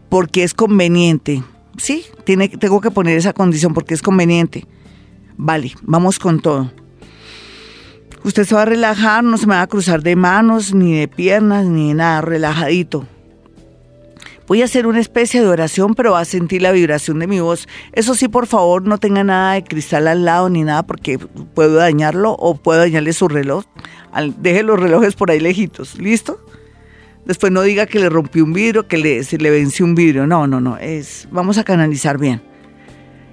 porque 0.09 0.43
es 0.43 0.53
conveniente. 0.53 1.41
Sí, 1.77 2.03
tiene, 2.25 2.49
tengo 2.49 2.81
que 2.81 2.91
poner 2.91 3.17
esa 3.17 3.31
condición 3.31 3.73
porque 3.73 3.93
es 3.93 4.01
conveniente. 4.01 4.67
Vale, 5.37 5.71
vamos 5.83 6.19
con 6.19 6.41
todo. 6.41 6.69
Usted 8.25 8.43
se 8.43 8.53
va 8.53 8.63
a 8.63 8.65
relajar, 8.65 9.23
no 9.23 9.37
se 9.37 9.47
me 9.47 9.55
va 9.55 9.61
a 9.61 9.67
cruzar 9.67 10.03
de 10.03 10.17
manos, 10.17 10.73
ni 10.73 10.93
de 10.93 11.07
piernas, 11.07 11.65
ni 11.65 11.87
de 11.87 11.93
nada, 11.93 12.19
relajadito. 12.19 13.07
Voy 14.47 14.61
a 14.61 14.65
hacer 14.65 14.87
una 14.87 14.99
especie 14.99 15.41
de 15.41 15.47
oración, 15.47 15.95
pero 15.95 16.11
va 16.11 16.19
a 16.19 16.25
sentir 16.25 16.61
la 16.61 16.71
vibración 16.71 17.19
de 17.19 17.27
mi 17.27 17.39
voz. 17.39 17.67
Eso 17.93 18.15
sí, 18.15 18.27
por 18.27 18.47
favor, 18.47 18.83
no 18.83 18.97
tenga 18.97 19.23
nada 19.23 19.53
de 19.53 19.63
cristal 19.63 20.07
al 20.07 20.25
lado 20.25 20.49
ni 20.49 20.63
nada 20.63 20.83
porque 20.83 21.17
puedo 21.17 21.75
dañarlo 21.75 22.31
o 22.33 22.55
puedo 22.55 22.79
dañarle 22.79 23.13
su 23.13 23.27
reloj. 23.27 23.65
Deje 24.37 24.63
los 24.63 24.79
relojes 24.79 25.15
por 25.15 25.31
ahí 25.31 25.39
lejitos. 25.39 25.97
¿Listo? 25.97 26.39
Después 27.25 27.51
no 27.51 27.61
diga 27.61 27.85
que 27.85 27.99
le 27.99 28.09
rompí 28.09 28.41
un 28.41 28.51
vidrio, 28.51 28.87
que 28.87 28.97
le, 28.97 29.21
le 29.21 29.49
venció 29.51 29.85
un 29.85 29.95
vidrio. 29.95 30.27
No, 30.27 30.47
no, 30.47 30.59
no. 30.59 30.77
Es, 30.77 31.27
vamos 31.31 31.57
a 31.57 31.63
canalizar 31.63 32.17
bien. 32.17 32.41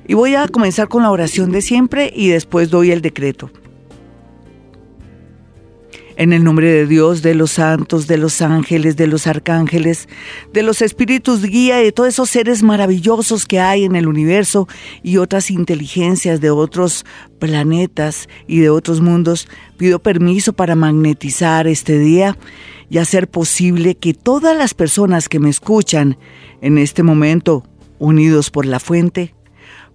Y 0.07 0.15
voy 0.15 0.35
a 0.35 0.49
comenzar 0.49 0.89
con 0.89 1.03
la 1.03 1.11
oración 1.11 1.51
de 1.51 1.63
siempre 1.63 2.13
y 2.15 2.29
después 2.29 2.71
doy 2.71 2.93
el 2.93 3.03
decreto. 3.03 3.51
En 6.19 6.33
el 6.33 6.43
nombre 6.43 6.69
de 6.69 6.89
Dios, 6.89 7.23
de 7.23 7.37
los 7.37 7.53
santos, 7.53 8.09
de 8.09 8.19
los 8.19 8.43
ángeles, 8.43 8.97
de 8.97 9.07
los 9.07 9.29
arcángeles, 9.29 10.09
de 10.53 10.65
los 10.65 10.83
espíritus 10.83 11.45
guía, 11.45 11.77
de 11.77 11.93
todos 11.93 12.09
esos 12.09 12.29
seres 12.29 12.65
maravillosos 12.65 13.47
que 13.47 13.61
hay 13.61 13.85
en 13.85 13.95
el 13.95 14.09
universo 14.09 14.67
y 15.05 15.19
otras 15.19 15.49
inteligencias 15.49 16.41
de 16.41 16.51
otros 16.51 17.07
planetas 17.39 18.29
y 18.49 18.59
de 18.59 18.69
otros 18.69 19.01
mundos, 19.01 19.47
pido 19.77 20.01
permiso 20.01 20.55
para 20.55 20.75
magnetizar 20.75 21.69
este 21.69 22.01
día 22.01 22.37
y 22.91 22.99
hacer 22.99 23.29
posible 23.31 23.95
que 23.95 24.13
todas 24.13 24.57
las 24.57 24.75
personas 24.75 25.29
que 25.29 25.39
me 25.39 25.51
escuchan 25.51 26.19
en 26.61 26.79
este 26.79 27.05
momento, 27.05 27.63
unidos 28.01 28.51
por 28.51 28.67
la 28.67 28.81
fuente, 28.81 29.37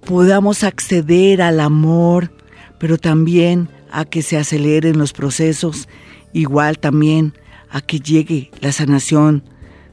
podamos 0.06 0.64
acceder 0.64 1.42
al 1.42 1.60
amor, 1.60 2.32
pero 2.80 2.98
también 2.98 3.68
a 3.92 4.06
que 4.06 4.22
se 4.22 4.38
aceleren 4.38 4.98
los 4.98 5.12
procesos 5.12 5.90
igual 6.34 6.80
también 6.80 7.34
a 7.70 7.82
que 7.82 8.00
llegue 8.00 8.52
la 8.60 8.72
sanación 8.72 9.44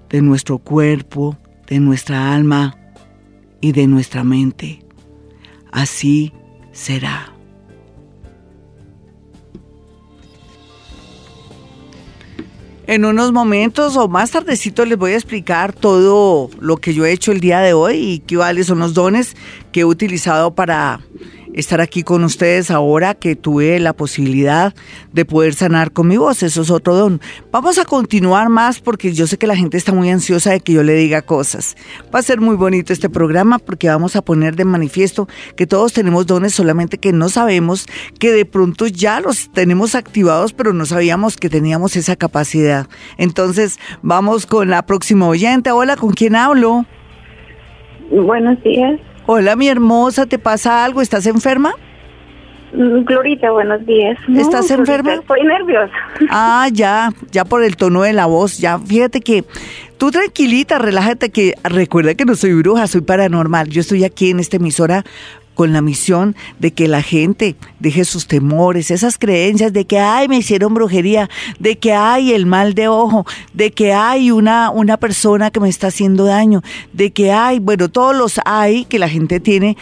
de 0.08 0.22
nuestro 0.22 0.58
cuerpo, 0.58 1.38
de 1.66 1.80
nuestra 1.80 2.34
alma 2.34 2.76
y 3.60 3.72
de 3.72 3.86
nuestra 3.86 4.24
mente. 4.24 4.84
Así 5.70 6.32
será. 6.72 7.32
En 12.86 13.04
unos 13.04 13.30
momentos 13.30 13.96
o 13.96 14.08
más 14.08 14.32
tardecito 14.32 14.84
les 14.84 14.98
voy 14.98 15.12
a 15.12 15.14
explicar 15.14 15.72
todo 15.72 16.50
lo 16.58 16.78
que 16.78 16.92
yo 16.92 17.06
he 17.06 17.12
hecho 17.12 17.30
el 17.30 17.38
día 17.38 17.60
de 17.60 17.72
hoy 17.72 17.96
y 17.96 18.34
cuáles 18.34 18.66
son 18.66 18.80
los 18.80 18.94
dones 18.94 19.36
que 19.70 19.80
he 19.80 19.84
utilizado 19.84 20.56
para 20.56 20.98
estar 21.54 21.80
aquí 21.80 22.02
con 22.02 22.24
ustedes 22.24 22.70
ahora 22.70 23.14
que 23.14 23.36
tuve 23.36 23.78
la 23.78 23.92
posibilidad 23.92 24.74
de 25.12 25.24
poder 25.24 25.54
sanar 25.54 25.92
con 25.92 26.08
mi 26.08 26.16
voz. 26.16 26.42
Eso 26.42 26.62
es 26.62 26.70
otro 26.70 26.94
don. 26.94 27.20
Vamos 27.50 27.78
a 27.78 27.84
continuar 27.84 28.48
más 28.48 28.80
porque 28.80 29.12
yo 29.12 29.26
sé 29.26 29.38
que 29.38 29.46
la 29.46 29.56
gente 29.56 29.76
está 29.76 29.92
muy 29.92 30.10
ansiosa 30.10 30.50
de 30.50 30.60
que 30.60 30.72
yo 30.72 30.82
le 30.82 30.94
diga 30.94 31.22
cosas. 31.22 31.76
Va 32.14 32.18
a 32.20 32.22
ser 32.22 32.40
muy 32.40 32.56
bonito 32.56 32.92
este 32.92 33.08
programa 33.08 33.58
porque 33.58 33.88
vamos 33.88 34.16
a 34.16 34.22
poner 34.22 34.56
de 34.56 34.64
manifiesto 34.64 35.28
que 35.56 35.66
todos 35.66 35.92
tenemos 35.92 36.26
dones, 36.26 36.54
solamente 36.54 36.98
que 36.98 37.12
no 37.12 37.28
sabemos 37.28 37.86
que 38.18 38.32
de 38.32 38.44
pronto 38.44 38.86
ya 38.86 39.20
los 39.20 39.50
tenemos 39.52 39.94
activados, 39.94 40.52
pero 40.52 40.72
no 40.72 40.86
sabíamos 40.86 41.36
que 41.36 41.48
teníamos 41.48 41.96
esa 41.96 42.16
capacidad. 42.16 42.86
Entonces, 43.18 43.78
vamos 44.02 44.46
con 44.46 44.70
la 44.70 44.82
próxima 44.86 45.26
oyente. 45.26 45.70
Hola, 45.70 45.96
¿con 45.96 46.12
quién 46.12 46.36
hablo? 46.36 46.84
Buenos 48.10 48.62
días. 48.62 49.00
Hola, 49.26 49.56
mi 49.56 49.68
hermosa, 49.68 50.26
¿te 50.26 50.38
pasa 50.38 50.84
algo? 50.84 51.00
¿Estás 51.02 51.26
enferma? 51.26 51.72
Mm, 52.72 53.04
Glorita, 53.04 53.50
buenos 53.50 53.84
días. 53.84 54.18
¿Estás 54.36 54.70
enferma? 54.70 55.14
Estoy 55.14 55.42
nerviosa. 55.44 55.92
Ah, 56.30 56.68
ya, 56.72 57.10
ya 57.30 57.44
por 57.44 57.62
el 57.64 57.76
tono 57.76 58.02
de 58.02 58.12
la 58.12 58.26
voz, 58.26 58.58
ya. 58.58 58.78
Fíjate 58.78 59.20
que 59.20 59.44
tú 59.98 60.10
tranquilita, 60.10 60.78
relájate 60.78 61.30
que 61.30 61.54
recuerda 61.64 62.14
que 62.14 62.24
no 62.24 62.34
soy 62.34 62.52
bruja, 62.54 62.86
soy 62.86 63.00
paranormal. 63.00 63.68
Yo 63.68 63.80
estoy 63.80 64.04
aquí 64.04 64.30
en 64.30 64.40
esta 64.40 64.56
emisora 64.56 65.04
con 65.60 65.74
la 65.74 65.82
misión 65.82 66.36
de 66.58 66.72
que 66.72 66.88
la 66.88 67.02
gente 67.02 67.54
deje 67.80 68.06
sus 68.06 68.26
temores, 68.26 68.90
esas 68.90 69.18
creencias 69.18 69.74
de 69.74 69.84
que, 69.84 69.98
ay, 69.98 70.26
me 70.26 70.38
hicieron 70.38 70.72
brujería, 70.72 71.28
de 71.58 71.76
que 71.76 71.92
hay 71.92 72.32
el 72.32 72.46
mal 72.46 72.72
de 72.72 72.88
ojo, 72.88 73.26
de 73.52 73.70
que 73.70 73.92
hay 73.92 74.30
una, 74.30 74.70
una 74.70 74.96
persona 74.96 75.50
que 75.50 75.60
me 75.60 75.68
está 75.68 75.88
haciendo 75.88 76.24
daño, 76.24 76.62
de 76.94 77.10
que 77.10 77.30
hay, 77.30 77.58
bueno, 77.58 77.90
todos 77.90 78.16
los 78.16 78.40
hay 78.46 78.86
que 78.86 78.98
la 78.98 79.10
gente 79.10 79.38
tiene 79.38 79.76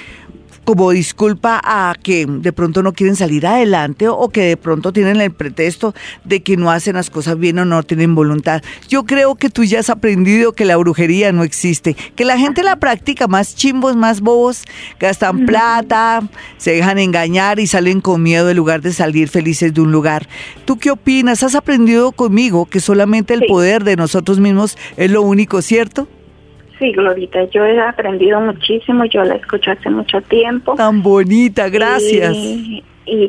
como 0.69 0.91
disculpa 0.91 1.59
a 1.65 1.95
que 1.95 2.27
de 2.27 2.53
pronto 2.53 2.83
no 2.83 2.93
quieren 2.93 3.17
salir 3.17 3.47
adelante 3.47 4.07
o 4.07 4.29
que 4.29 4.43
de 4.43 4.59
pronto 4.59 4.93
tienen 4.93 5.19
el 5.19 5.31
pretexto 5.31 5.95
de 6.25 6.43
que 6.43 6.59
no 6.59 6.71
hacen 6.71 6.97
las 6.97 7.09
cosas 7.09 7.39
bien 7.39 7.59
o 7.59 7.65
no 7.65 7.83
tienen 7.83 8.15
voluntad. 8.15 8.61
Yo 8.87 9.05
creo 9.05 9.35
que 9.35 9.49
tú 9.49 9.65
ya 9.65 9.81
has 9.81 9.89
aprendido 9.89 10.53
que 10.53 10.67
la 10.67 10.77
brujería 10.77 11.33
no 11.33 11.43
existe, 11.43 11.97
que 12.15 12.27
la 12.27 12.37
gente 12.37 12.63
la 12.63 12.77
practica, 12.77 13.27
más 13.29 13.55
chimbos, 13.55 13.97
más 13.97 14.21
bobos, 14.21 14.65
gastan 15.01 15.47
plata, 15.47 16.29
se 16.59 16.73
dejan 16.73 16.99
engañar 16.99 17.61
y 17.61 17.67
salen 17.67 18.03
con 18.03 18.23
miedo 18.23 18.51
en 18.51 18.57
lugar 18.59 18.83
de 18.83 18.93
salir 18.93 19.31
felices 19.31 19.73
de 19.73 19.81
un 19.81 19.91
lugar. 19.91 20.29
¿Tú 20.67 20.77
qué 20.79 20.91
opinas? 20.91 21.43
¿Has 21.43 21.55
aprendido 21.55 22.13
conmigo 22.13 22.67
que 22.67 22.81
solamente 22.81 23.33
el 23.33 23.47
poder 23.49 23.85
de 23.85 23.97
nosotros 23.97 24.39
mismos 24.39 24.77
es 24.99 25.11
lo 25.11 25.23
único, 25.23 25.63
cierto? 25.63 26.09
Sí, 26.79 26.93
Glorita, 26.93 27.45
yo 27.51 27.65
he 27.65 27.81
aprendido 27.81 28.41
muchísimo, 28.41 29.05
yo 29.07 29.25
la 29.25 29.35
escucho 29.35 29.73
hace 29.73 29.91
mucho 29.91 30.21
tiempo. 30.23 30.75
Tan 30.77 31.03
bonita, 31.03 31.69
gracias. 31.69 32.35
Y, 32.35 32.85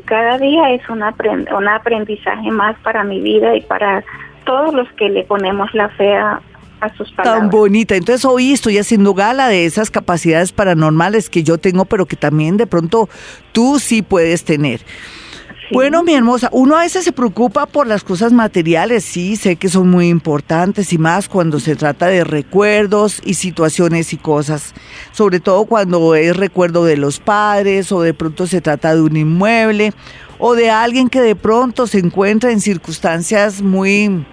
cada 0.05 0.37
día 0.37 0.71
es 0.71 0.81
un, 0.89 1.01
un 1.01 1.67
aprendizaje 1.67 2.51
más 2.51 2.77
para 2.79 3.03
mi 3.03 3.21
vida 3.21 3.55
y 3.55 3.61
para 3.61 4.03
todos 4.45 4.73
los 4.73 4.91
que 4.93 5.09
le 5.09 5.23
ponemos 5.23 5.73
la 5.73 5.89
fe 5.89 6.13
a, 6.15 6.41
a 6.81 6.95
sus 6.95 7.11
palabras. 7.11 7.41
Tan 7.41 7.49
bonita. 7.49 7.95
Entonces 7.95 8.25
hoy 8.25 8.51
estoy 8.51 8.77
haciendo 8.77 9.13
gala 9.13 9.47
de 9.47 9.65
esas 9.65 9.89
capacidades 9.89 10.51
paranormales 10.51 11.29
que 11.29 11.43
yo 11.43 11.57
tengo, 11.57 11.85
pero 11.85 12.05
que 12.05 12.15
también 12.15 12.57
de 12.57 12.67
pronto 12.67 13.09
tú 13.51 13.79
sí 13.79 14.01
puedes 14.01 14.43
tener. 14.43 14.81
Bueno, 15.71 16.03
mi 16.03 16.15
hermosa, 16.15 16.49
uno 16.51 16.75
a 16.77 16.81
veces 16.81 17.03
se 17.03 17.11
preocupa 17.11 17.67
por 17.67 17.85
las 17.85 18.03
cosas 18.03 18.33
materiales, 18.33 19.05
sí, 19.05 19.35
sé 19.35 19.55
que 19.55 19.69
son 19.69 19.87
muy 19.91 20.07
importantes 20.07 20.91
y 20.93 20.97
más 20.97 21.29
cuando 21.29 21.59
se 21.59 21.75
trata 21.75 22.07
de 22.07 22.23
recuerdos 22.23 23.21
y 23.23 23.35
situaciones 23.35 24.11
y 24.11 24.17
cosas, 24.17 24.73
sobre 25.11 25.39
todo 25.39 25.65
cuando 25.65 26.15
es 26.15 26.35
recuerdo 26.35 26.85
de 26.85 26.97
los 26.97 27.19
padres 27.19 27.91
o 27.91 28.01
de 28.01 28.15
pronto 28.15 28.47
se 28.47 28.61
trata 28.61 28.95
de 28.95 29.01
un 29.01 29.15
inmueble 29.15 29.93
o 30.39 30.55
de 30.55 30.71
alguien 30.71 31.07
que 31.07 31.21
de 31.21 31.35
pronto 31.35 31.85
se 31.85 31.99
encuentra 31.99 32.51
en 32.51 32.61
circunstancias 32.61 33.61
muy 33.61 34.25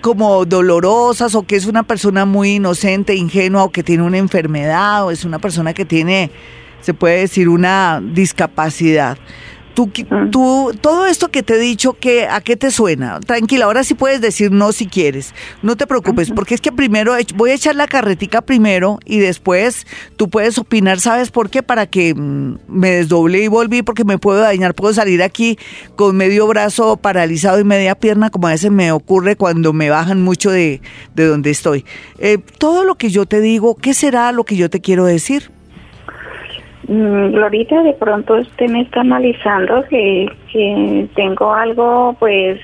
como 0.00 0.44
dolorosas 0.44 1.34
o 1.34 1.42
que 1.42 1.56
es 1.56 1.66
una 1.66 1.82
persona 1.82 2.24
muy 2.24 2.56
inocente, 2.56 3.16
ingenua 3.16 3.64
o 3.64 3.70
que 3.70 3.82
tiene 3.82 4.04
una 4.04 4.18
enfermedad 4.18 5.06
o 5.06 5.10
es 5.10 5.24
una 5.24 5.40
persona 5.40 5.74
que 5.74 5.84
tiene, 5.84 6.30
se 6.82 6.94
puede 6.94 7.18
decir, 7.18 7.48
una 7.48 8.00
discapacidad. 8.00 9.18
Tú, 9.78 9.92
Mm. 10.10 10.30
tú, 10.32 10.72
todo 10.80 11.06
esto 11.06 11.28
que 11.28 11.44
te 11.44 11.54
he 11.54 11.58
dicho, 11.58 11.92
que, 11.92 12.26
¿a 12.26 12.40
qué 12.40 12.56
te 12.56 12.72
suena? 12.72 13.20
Tranquila, 13.20 13.66
ahora 13.66 13.84
sí 13.84 13.94
puedes 13.94 14.20
decir 14.20 14.50
no 14.50 14.72
si 14.72 14.88
quieres. 14.88 15.32
No 15.62 15.76
te 15.76 15.86
preocupes, 15.86 16.32
porque 16.32 16.56
es 16.56 16.60
que 16.60 16.72
primero 16.72 17.14
voy 17.36 17.50
a 17.50 17.54
echar 17.54 17.76
la 17.76 17.86
carretica 17.86 18.40
primero 18.42 18.98
y 19.04 19.20
después 19.20 19.86
tú 20.16 20.30
puedes 20.30 20.58
opinar, 20.58 20.98
¿sabes 20.98 21.30
por 21.30 21.48
qué? 21.48 21.62
Para 21.62 21.86
que 21.86 22.12
mm, 22.12 22.56
me 22.66 22.90
desdoble 22.90 23.40
y 23.40 23.46
volví 23.46 23.82
porque 23.82 24.02
me 24.02 24.18
puedo 24.18 24.40
dañar, 24.40 24.74
puedo 24.74 24.92
salir 24.92 25.22
aquí 25.22 25.56
con 25.94 26.16
medio 26.16 26.48
brazo 26.48 26.96
paralizado 26.96 27.60
y 27.60 27.64
media 27.64 27.94
pierna, 27.94 28.30
como 28.30 28.48
a 28.48 28.50
veces 28.50 28.72
me 28.72 28.90
ocurre 28.90 29.36
cuando 29.36 29.72
me 29.72 29.90
bajan 29.90 30.20
mucho 30.22 30.50
de, 30.50 30.80
de 31.14 31.24
donde 31.24 31.50
estoy. 31.50 31.84
Eh, 32.18 32.38
todo 32.58 32.82
lo 32.82 32.96
que 32.96 33.10
yo 33.10 33.26
te 33.26 33.40
digo, 33.40 33.76
¿qué 33.76 33.94
será 33.94 34.32
lo 34.32 34.42
que 34.42 34.56
yo 34.56 34.70
te 34.70 34.80
quiero 34.80 35.04
decir? 35.04 35.52
Mm, 36.86 37.32
Glorita, 37.32 37.82
de 37.82 37.92
pronto 37.94 38.34
usted 38.34 38.68
me 38.68 38.82
está 38.82 39.00
analizando 39.00 39.84
que, 39.90 40.26
que 40.52 41.08
tengo 41.14 41.52
algo, 41.52 42.16
pues, 42.18 42.60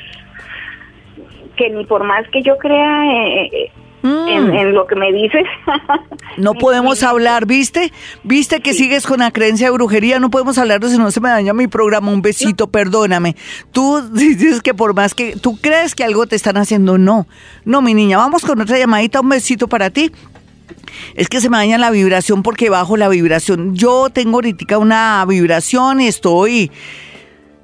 que 1.56 1.70
ni 1.70 1.84
por 1.84 2.04
más 2.04 2.26
que 2.30 2.42
yo 2.42 2.56
crea 2.58 3.04
eh, 3.06 3.50
eh, 3.52 3.70
Mm. 4.02 4.28
en, 4.28 4.54
en 4.54 4.74
lo 4.74 4.86
que 4.86 4.96
me 4.96 5.10
dices. 5.12 5.44
No 6.36 6.52
podemos 6.52 7.02
hablar, 7.02 7.46
¿viste? 7.46 7.90
¿Viste 8.22 8.60
que 8.60 8.74
sigues 8.74 9.06
con 9.06 9.20
la 9.20 9.30
creencia 9.30 9.68
de 9.68 9.72
brujería? 9.72 10.18
No 10.18 10.28
podemos 10.30 10.58
hablar 10.58 10.84
si 10.84 10.98
no 10.98 11.10
se 11.10 11.20
me 11.22 11.30
daña 11.30 11.54
mi 11.54 11.68
programa. 11.68 12.10
Un 12.12 12.20
besito, 12.20 12.66
perdóname. 12.66 13.34
Tú 13.72 14.02
dices 14.12 14.60
que 14.60 14.74
por 14.74 14.94
más 14.94 15.14
que 15.14 15.36
tú 15.36 15.56
crees 15.58 15.94
que 15.94 16.04
algo 16.04 16.26
te 16.26 16.36
están 16.36 16.58
haciendo, 16.58 16.98
no. 16.98 17.26
No, 17.64 17.80
mi 17.80 17.94
niña, 17.94 18.18
vamos 18.18 18.44
con 18.44 18.60
otra 18.60 18.76
llamadita. 18.78 19.20
Un 19.20 19.28
besito 19.30 19.68
para 19.68 19.88
ti. 19.88 20.10
Es 21.14 21.28
que 21.28 21.40
se 21.40 21.50
me 21.50 21.56
daña 21.56 21.78
la 21.78 21.90
vibración 21.90 22.42
porque 22.42 22.70
bajo 22.70 22.96
la 22.96 23.08
vibración. 23.08 23.74
Yo 23.74 24.10
tengo 24.10 24.36
ahorita 24.36 24.78
una 24.78 25.24
vibración 25.26 26.00
y 26.00 26.08
estoy 26.08 26.70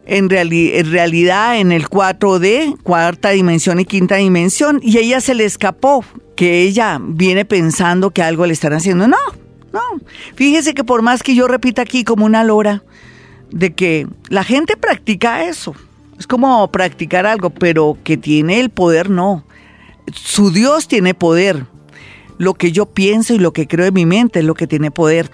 en, 0.07 0.29
en 0.33 0.91
realidad 0.93 1.59
en 1.59 1.73
el 1.73 1.89
4D, 1.89 2.79
cuarta 2.83 3.31
dimensión 3.31 3.81
y 3.81 3.85
quinta 3.85 4.17
dimensión, 4.17 4.81
y 4.83 4.99
ella 4.99 5.21
se 5.21 5.35
le 5.35 5.45
escapó, 5.45 6.05
que 6.37 6.63
ella 6.63 6.99
viene 7.01 7.45
pensando 7.45 8.11
que 8.11 8.23
algo 8.23 8.47
le 8.47 8.53
están 8.53 8.73
haciendo. 8.73 9.07
No, 9.07 9.19
no. 9.73 9.81
Fíjese 10.35 10.75
que 10.75 10.85
por 10.85 11.03
más 11.03 11.23
que 11.23 11.35
yo 11.35 11.47
repita 11.47 11.83
aquí 11.83 12.05
como 12.05 12.27
una 12.27 12.45
lora, 12.45 12.83
de 13.51 13.73
que 13.73 14.07
la 14.29 14.45
gente 14.45 14.77
practica 14.77 15.45
eso. 15.45 15.75
Es 16.19 16.27
como 16.27 16.71
practicar 16.71 17.27
algo, 17.27 17.51
pero 17.51 17.97
que 18.05 18.17
tiene 18.17 18.61
el 18.61 18.71
poder, 18.71 19.11
no. 19.11 19.45
Su 20.13 20.51
Dios 20.51 20.89
tiene 20.89 21.15
poder. 21.15 21.67
Lo 22.41 22.55
que 22.55 22.73
yo 22.73 22.87
pienso 22.87 23.35
y 23.35 23.39
lo 23.39 23.53
que 23.53 23.69
creo 23.69 23.85
en 23.85 23.93
mi 23.93 24.07
mente 24.07 24.39
es 24.39 24.47
lo 24.47 24.55
que 24.55 24.67
tiene 24.67 24.91
poder. 24.91 25.31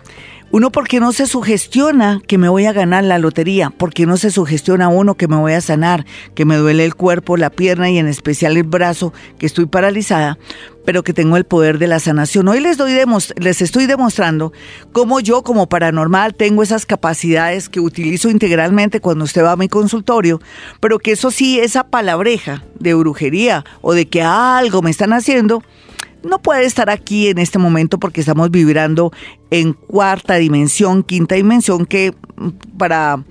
Uno 0.51 0.73
porque 0.73 0.99
no 0.99 1.13
se 1.13 1.29
sugestiona 1.29 2.21
que 2.27 2.37
me 2.37 2.49
voy 2.49 2.67
a 2.67 2.73
ganar 2.73 3.05
la 3.05 3.21
lotería, 3.21 3.71
porque 3.71 4.07
no 4.07 4.17
se 4.17 4.33
sugestiona 4.33 4.89
uno 4.89 5.15
que 5.15 5.29
me 5.29 5.37
voy 5.37 5.53
a 5.53 5.61
sanar, 5.61 6.05
que 6.35 6.45
me 6.45 6.57
duele 6.57 6.85
el 6.85 6.97
cuerpo, 6.97 7.37
la 7.37 7.51
pierna 7.51 7.91
y 7.91 7.99
en 7.99 8.09
especial 8.09 8.57
el 8.57 8.65
brazo, 8.65 9.13
que 9.39 9.47
estoy 9.47 9.67
paralizada, 9.67 10.37
pero 10.85 11.05
que 11.05 11.13
tengo 11.13 11.37
el 11.37 11.45
poder 11.45 11.79
de 11.79 11.87
la 11.87 12.01
sanación. 12.01 12.49
Hoy 12.49 12.59
les, 12.59 12.77
doy 12.77 12.93
les 13.37 13.63
estoy 13.63 13.87
demostrando 13.87 14.53
cómo 14.91 15.21
yo 15.21 15.43
como 15.43 15.69
paranormal 15.69 16.35
tengo 16.35 16.65
esas 16.65 16.87
capacidades 16.87 17.69
que 17.69 17.79
utilizo 17.79 18.31
integralmente 18.31 19.01
cuando 19.01 19.23
usted 19.23 19.45
va 19.45 19.53
a 19.53 19.57
mi 19.57 19.69
consultorio, 19.69 20.41
pero 20.81 20.99
que 20.99 21.13
eso 21.13 21.31
sí, 21.31 21.61
esa 21.61 21.85
palabreja 21.85 22.65
de 22.81 22.95
brujería 22.95 23.65
o 23.81 23.95
de 23.95 24.09
que 24.09 24.23
algo 24.23 24.83
me 24.83 24.91
están 24.91 25.13
haciendo, 25.13 25.63
no 26.27 26.41
puede 26.41 26.65
estar 26.65 26.91
aquí 26.91 27.29
en 27.29 27.39
este 27.39 27.59
momento 27.59 27.99
porque 27.99 28.21
estamos 28.21 28.51
vibrando 28.51 29.13
en 29.51 29.73
cuarta 29.73 30.35
dimensión, 30.35 31.03
quinta 31.03 31.35
dimensión, 31.35 31.87
que 31.87 32.13
mm, 32.37 32.77
para 32.79 33.23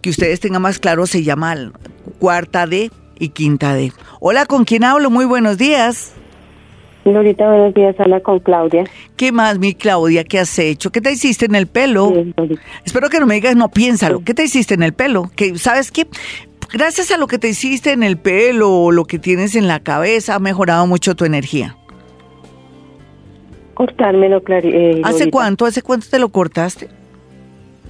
que 0.00 0.10
ustedes 0.10 0.40
tengan 0.40 0.62
más 0.62 0.78
claro 0.78 1.06
se 1.06 1.22
llama 1.22 1.54
cuarta 2.18 2.66
D 2.66 2.90
y 3.18 3.28
quinta 3.30 3.74
D. 3.74 3.92
Hola, 4.20 4.46
¿con 4.46 4.64
quién 4.64 4.84
hablo? 4.84 5.10
Muy 5.10 5.24
buenos 5.24 5.58
días. 5.58 6.12
Lorita, 7.04 7.48
buenos 7.48 7.74
días, 7.74 7.98
habla 7.98 8.20
con 8.20 8.38
Claudia. 8.38 8.84
¿Qué 9.16 9.32
más, 9.32 9.58
mi 9.58 9.74
Claudia? 9.74 10.22
¿Qué 10.22 10.38
has 10.38 10.56
hecho? 10.58 10.92
¿Qué 10.92 11.00
te 11.00 11.10
hiciste 11.10 11.46
en 11.46 11.56
el 11.56 11.66
pelo? 11.66 12.12
Espero 12.84 13.08
que 13.10 13.18
no 13.18 13.26
me 13.26 13.34
digas, 13.34 13.56
no, 13.56 13.70
piénsalo. 13.70 14.22
¿Qué 14.24 14.34
te 14.34 14.44
hiciste 14.44 14.74
en 14.74 14.84
el 14.84 14.92
pelo? 14.92 15.30
Que, 15.34 15.58
¿Sabes 15.58 15.90
qué? 15.90 16.06
Gracias 16.72 17.10
a 17.10 17.18
lo 17.18 17.26
que 17.26 17.38
te 17.38 17.48
hiciste 17.48 17.92
en 17.92 18.02
el 18.02 18.18
pelo 18.18 18.70
o 18.70 18.92
lo 18.92 19.04
que 19.04 19.18
tienes 19.18 19.56
en 19.56 19.66
la 19.66 19.80
cabeza, 19.80 20.36
ha 20.36 20.38
mejorado 20.38 20.86
mucho 20.86 21.16
tu 21.16 21.24
energía. 21.24 21.76
Cortármelo, 23.82 24.44
Clari 24.44 24.68
eh, 24.72 25.02
¿Hace 25.02 25.28
cuánto? 25.28 25.66
¿Hace 25.66 25.82
cuánto 25.82 26.06
te 26.08 26.20
lo 26.20 26.28
cortaste? 26.28 26.88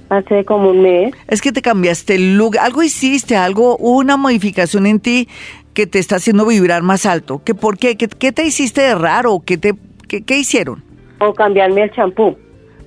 Hace 0.09 0.43
como 0.43 0.71
un 0.71 0.81
mes. 0.81 1.13
Es 1.27 1.39
que 1.39 1.51
te 1.51 1.61
cambiaste 1.61 2.15
el 2.15 2.35
look, 2.35 2.57
algo 2.57 2.81
hiciste, 2.81 3.35
algo, 3.35 3.77
una 3.77 4.17
modificación 4.17 4.87
en 4.87 4.99
ti 4.99 5.29
que 5.75 5.85
te 5.85 5.99
está 5.99 6.15
haciendo 6.15 6.47
vibrar 6.47 6.81
más 6.81 7.05
alto. 7.05 7.43
¿Qué, 7.45 7.53
¿Por 7.53 7.77
qué? 7.77 7.95
¿Qué, 7.95 8.07
qué 8.07 8.31
te 8.31 8.43
hiciste 8.43 8.81
de 8.81 8.95
raro? 8.95 9.43
¿Qué, 9.45 9.59
te, 9.59 9.75
qué, 10.07 10.23
qué 10.23 10.39
hicieron? 10.39 10.83
O 11.19 11.31
cambiarme 11.31 11.83
el 11.83 11.91
champú. 11.91 12.35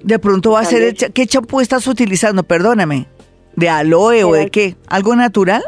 De 0.02 0.18
pronto 0.18 0.50
va 0.50 0.60
a 0.60 0.64
ser, 0.64 0.82
el 0.82 0.96
¿qué 1.12 1.26
champú 1.28 1.60
estás 1.60 1.86
utilizando? 1.86 2.42
Perdóname. 2.42 3.06
¿De 3.54 3.68
aloe 3.68 4.24
o 4.24 4.32
de 4.32 4.50
qué? 4.50 4.74
¿Algo 4.88 5.14
natural? 5.14 5.62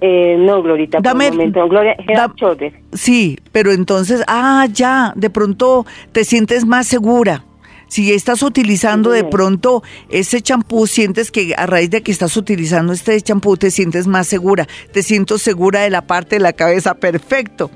Eh, 0.00 0.36
no, 0.38 0.62
Glorita, 0.62 0.98
Dame- 1.00 1.24
por 1.26 1.32
el 1.32 1.38
momento. 1.38 1.68
Gloria, 1.68 1.96
da-. 2.14 2.32
Sí, 2.92 3.38
pero 3.52 3.72
entonces, 3.72 4.22
ah, 4.26 4.66
ya, 4.72 5.12
de 5.16 5.30
pronto 5.30 5.86
te 6.12 6.24
sientes 6.24 6.64
más 6.64 6.86
segura. 6.86 7.44
Si 7.88 8.12
estás 8.12 8.42
utilizando 8.42 9.10
de 9.10 9.24
pronto 9.24 9.82
ese 10.10 10.42
champú, 10.42 10.86
sientes 10.86 11.30
que 11.30 11.54
a 11.56 11.64
raíz 11.64 11.88
de 11.88 12.02
que 12.02 12.12
estás 12.12 12.36
utilizando 12.36 12.92
este 12.92 13.18
champú 13.22 13.56
te 13.56 13.70
sientes 13.70 14.06
más 14.06 14.26
segura. 14.26 14.66
Te 14.92 15.02
siento 15.02 15.38
segura 15.38 15.80
de 15.80 15.88
la 15.88 16.02
parte 16.02 16.36
de 16.36 16.40
la 16.40 16.52
cabeza. 16.52 16.94
Perfecto. 16.96 17.70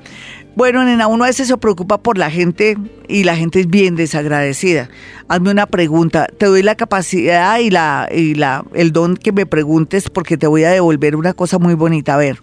Bueno, 0.55 0.85
nena, 0.85 1.07
uno 1.07 1.25
a 1.25 1.29
veces 1.29 1.49
se 1.49 1.57
preocupa 1.57 1.99
por 1.99 2.19
la 2.19 2.31
gente 2.31 2.77
y 3.09 3.25
la 3.25 3.37
gente 3.37 3.61
es 3.61 3.69
bien 3.69 3.97
desagradecida. 3.97 4.91
Hazme 5.29 5.51
una 5.51 5.67
pregunta. 5.67 6.27
Te 6.27 6.47
doy 6.47 6.63
la 6.63 6.75
capacidad 6.75 7.59
y 7.59 7.71
la 7.71 8.09
y 8.13 8.35
la 8.35 8.65
el 8.75 8.93
don 8.93 9.17
que 9.17 9.33
me 9.33 9.47
preguntes 9.47 10.11
porque 10.11 10.37
te 10.37 10.47
voy 10.47 10.65
a 10.65 10.71
devolver 10.71 11.17
una 11.17 11.33
cosa 11.33 11.59
muy 11.59 11.73
bonita. 11.73 12.15
A 12.15 12.19
ver, 12.19 12.43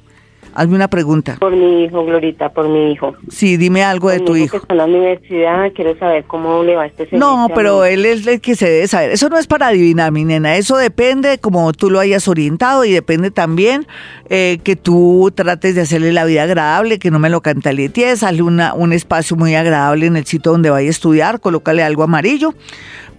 hazme 0.53 0.75
una 0.75 0.87
pregunta. 0.87 1.37
Por 1.39 1.55
mi 1.55 1.83
hijo, 1.83 2.05
Glorita, 2.05 2.49
por 2.49 2.67
mi 2.67 2.91
hijo. 2.91 3.15
Sí, 3.29 3.57
dime 3.57 3.83
algo 3.83 4.09
de 4.09 4.19
tu 4.19 4.33
mi 4.33 4.43
hijo. 4.43 4.51
que 4.51 4.57
está 4.57 4.73
en 4.73 4.77
la 4.77 4.85
universidad, 4.85 5.71
quiero 5.73 5.97
saber 5.97 6.23
cómo 6.25 6.63
le 6.63 6.75
va 6.75 6.83
a 6.83 6.85
este 6.87 7.05
semestre. 7.05 7.19
No, 7.19 7.47
pero 7.53 7.85
él 7.85 8.05
es 8.05 8.25
el 8.27 8.41
que 8.41 8.55
se 8.55 8.69
debe 8.69 8.87
saber. 8.87 9.11
Eso 9.11 9.29
no 9.29 9.37
es 9.37 9.47
para 9.47 9.67
adivinar, 9.67 10.11
mi 10.11 10.25
nena. 10.25 10.55
Eso 10.55 10.77
depende 10.77 11.29
de 11.29 11.37
cómo 11.37 11.71
tú 11.73 11.89
lo 11.89 11.99
hayas 11.99 12.27
orientado 12.27 12.85
y 12.85 12.91
depende 12.91 13.31
también 13.31 13.87
eh, 14.29 14.59
que 14.63 14.75
tú 14.75 15.31
trates 15.33 15.75
de 15.75 15.81
hacerle 15.81 16.13
la 16.13 16.25
vida 16.25 16.43
agradable, 16.43 16.99
que 16.99 17.11
no 17.11 17.19
me 17.19 17.29
lo 17.29 17.41
cantaleties, 17.41 18.23
hazle 18.23 18.41
una, 18.41 18.73
un 18.73 18.93
espacio 18.93 19.35
muy 19.35 19.55
agradable 19.55 20.05
en 20.05 20.17
el 20.17 20.25
sitio 20.25 20.51
donde 20.51 20.69
vaya 20.69 20.87
a 20.87 20.91
estudiar, 20.91 21.39
colócale 21.39 21.83
algo 21.83 22.03
amarillo. 22.03 22.53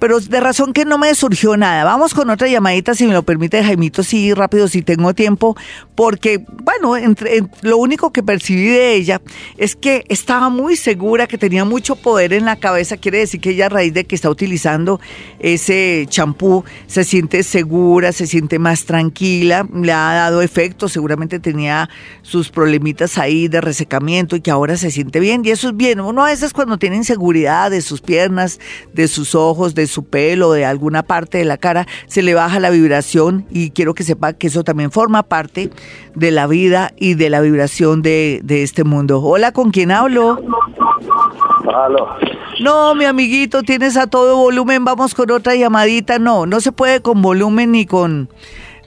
Pero 0.00 0.18
de 0.18 0.40
razón 0.40 0.72
que 0.72 0.84
no 0.84 0.98
me 0.98 1.14
surgió 1.14 1.56
nada. 1.56 1.84
Vamos 1.84 2.14
con 2.14 2.30
otra 2.30 2.48
llamadita, 2.48 2.94
si 2.94 3.06
me 3.06 3.12
lo 3.12 3.22
permite, 3.22 3.62
Jaimito, 3.62 4.02
sí, 4.02 4.34
rápido, 4.34 4.66
si 4.66 4.82
tengo 4.82 5.14
tiempo, 5.14 5.56
porque, 5.94 6.44
bueno, 6.64 6.96
entre, 6.96 7.36
en- 7.36 7.50
lo 7.62 7.76
único 7.76 8.10
que 8.10 8.22
percibí 8.22 8.66
de 8.68 8.94
ella 8.94 9.20
es 9.58 9.76
que 9.76 10.04
estaba 10.08 10.48
muy 10.48 10.76
segura, 10.76 11.26
que 11.26 11.38
tenía 11.38 11.64
mucho 11.64 11.96
poder 11.96 12.32
en 12.32 12.46
la 12.46 12.56
cabeza, 12.56 12.96
quiere 12.96 13.18
decir 13.18 13.40
que 13.40 13.50
ella 13.50 13.66
a 13.66 13.68
raíz 13.68 13.92
de 13.94 14.04
que 14.04 14.14
está 14.14 14.30
utilizando 14.30 15.00
ese 15.38 16.06
champú, 16.08 16.64
se 16.86 17.04
siente 17.04 17.42
segura, 17.42 18.12
se 18.12 18.26
siente 18.26 18.58
más 18.58 18.84
tranquila, 18.86 19.66
le 19.72 19.92
ha 19.92 20.14
dado 20.14 20.40
efecto, 20.42 20.88
seguramente 20.88 21.38
tenía 21.40 21.90
sus 22.22 22.48
problemitas 22.50 23.18
ahí 23.18 23.48
de 23.48 23.60
resecamiento 23.60 24.34
y 24.36 24.40
que 24.40 24.50
ahora 24.50 24.76
se 24.78 24.90
siente 24.90 25.20
bien, 25.20 25.42
y 25.44 25.50
eso 25.50 25.68
es 25.68 25.76
bien, 25.76 26.00
uno 26.00 26.24
a 26.24 26.28
veces 26.30 26.52
cuando 26.54 26.78
tiene 26.78 26.96
inseguridad 26.96 27.70
de 27.70 27.82
sus 27.82 28.00
piernas, 28.00 28.58
de 28.94 29.06
sus 29.06 29.34
ojos, 29.34 29.74
de 29.74 29.89
su 29.90 30.04
pelo, 30.04 30.52
de 30.52 30.64
alguna 30.64 31.02
parte 31.02 31.38
de 31.38 31.44
la 31.44 31.58
cara, 31.58 31.86
se 32.06 32.22
le 32.22 32.34
baja 32.34 32.60
la 32.60 32.70
vibración 32.70 33.44
y 33.50 33.70
quiero 33.70 33.94
que 33.94 34.04
sepa 34.04 34.32
que 34.32 34.46
eso 34.46 34.64
también 34.64 34.90
forma 34.90 35.22
parte 35.22 35.70
de 36.14 36.30
la 36.30 36.46
vida 36.46 36.92
y 36.96 37.14
de 37.14 37.30
la 37.30 37.40
vibración 37.40 38.02
de, 38.02 38.40
de 38.42 38.62
este 38.62 38.84
mundo. 38.84 39.20
Hola, 39.20 39.52
¿con 39.52 39.70
quién 39.70 39.90
hablo? 39.90 40.38
Aló. 41.74 42.08
No, 42.60 42.94
mi 42.94 43.04
amiguito, 43.04 43.62
tienes 43.62 43.96
a 43.96 44.06
todo 44.06 44.36
volumen, 44.36 44.84
vamos 44.84 45.14
con 45.14 45.30
otra 45.30 45.54
llamadita. 45.54 46.18
No, 46.18 46.46
no 46.46 46.60
se 46.60 46.72
puede 46.72 47.00
con 47.00 47.22
volumen 47.22 47.72
ni 47.72 47.86
con 47.86 48.28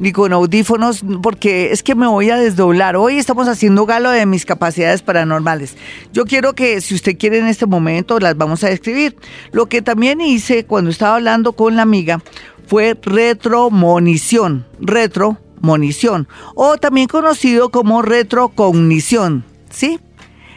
ni 0.03 0.11
con 0.11 0.33
audífonos 0.33 1.01
porque 1.21 1.71
es 1.71 1.81
que 1.81 1.95
me 1.95 2.07
voy 2.07 2.29
a 2.29 2.35
desdoblar. 2.35 2.97
Hoy 2.97 3.17
estamos 3.17 3.47
haciendo 3.47 3.85
galo 3.85 4.11
de 4.11 4.25
mis 4.25 4.45
capacidades 4.45 5.01
paranormales. 5.01 5.77
Yo 6.11 6.25
quiero 6.25 6.53
que 6.53 6.81
si 6.81 6.93
usted 6.93 7.17
quiere 7.17 7.39
en 7.39 7.47
este 7.47 7.65
momento 7.65 8.19
las 8.19 8.35
vamos 8.35 8.65
a 8.65 8.69
describir. 8.69 9.15
Lo 9.53 9.67
que 9.67 9.81
también 9.81 10.19
hice 10.19 10.65
cuando 10.65 10.91
estaba 10.91 11.15
hablando 11.15 11.53
con 11.53 11.77
la 11.77 11.83
amiga 11.83 12.21
fue 12.67 12.99
retromonición, 13.01 14.65
retromonición 14.81 16.27
o 16.53 16.75
también 16.77 17.07
conocido 17.07 17.69
como 17.69 18.01
retrocognición, 18.01 19.45
¿sí? 19.69 20.01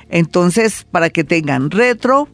Entonces, 0.09 0.85
para 0.91 1.09
que 1.11 1.23
tengan 1.23 1.71
retro 1.71 2.29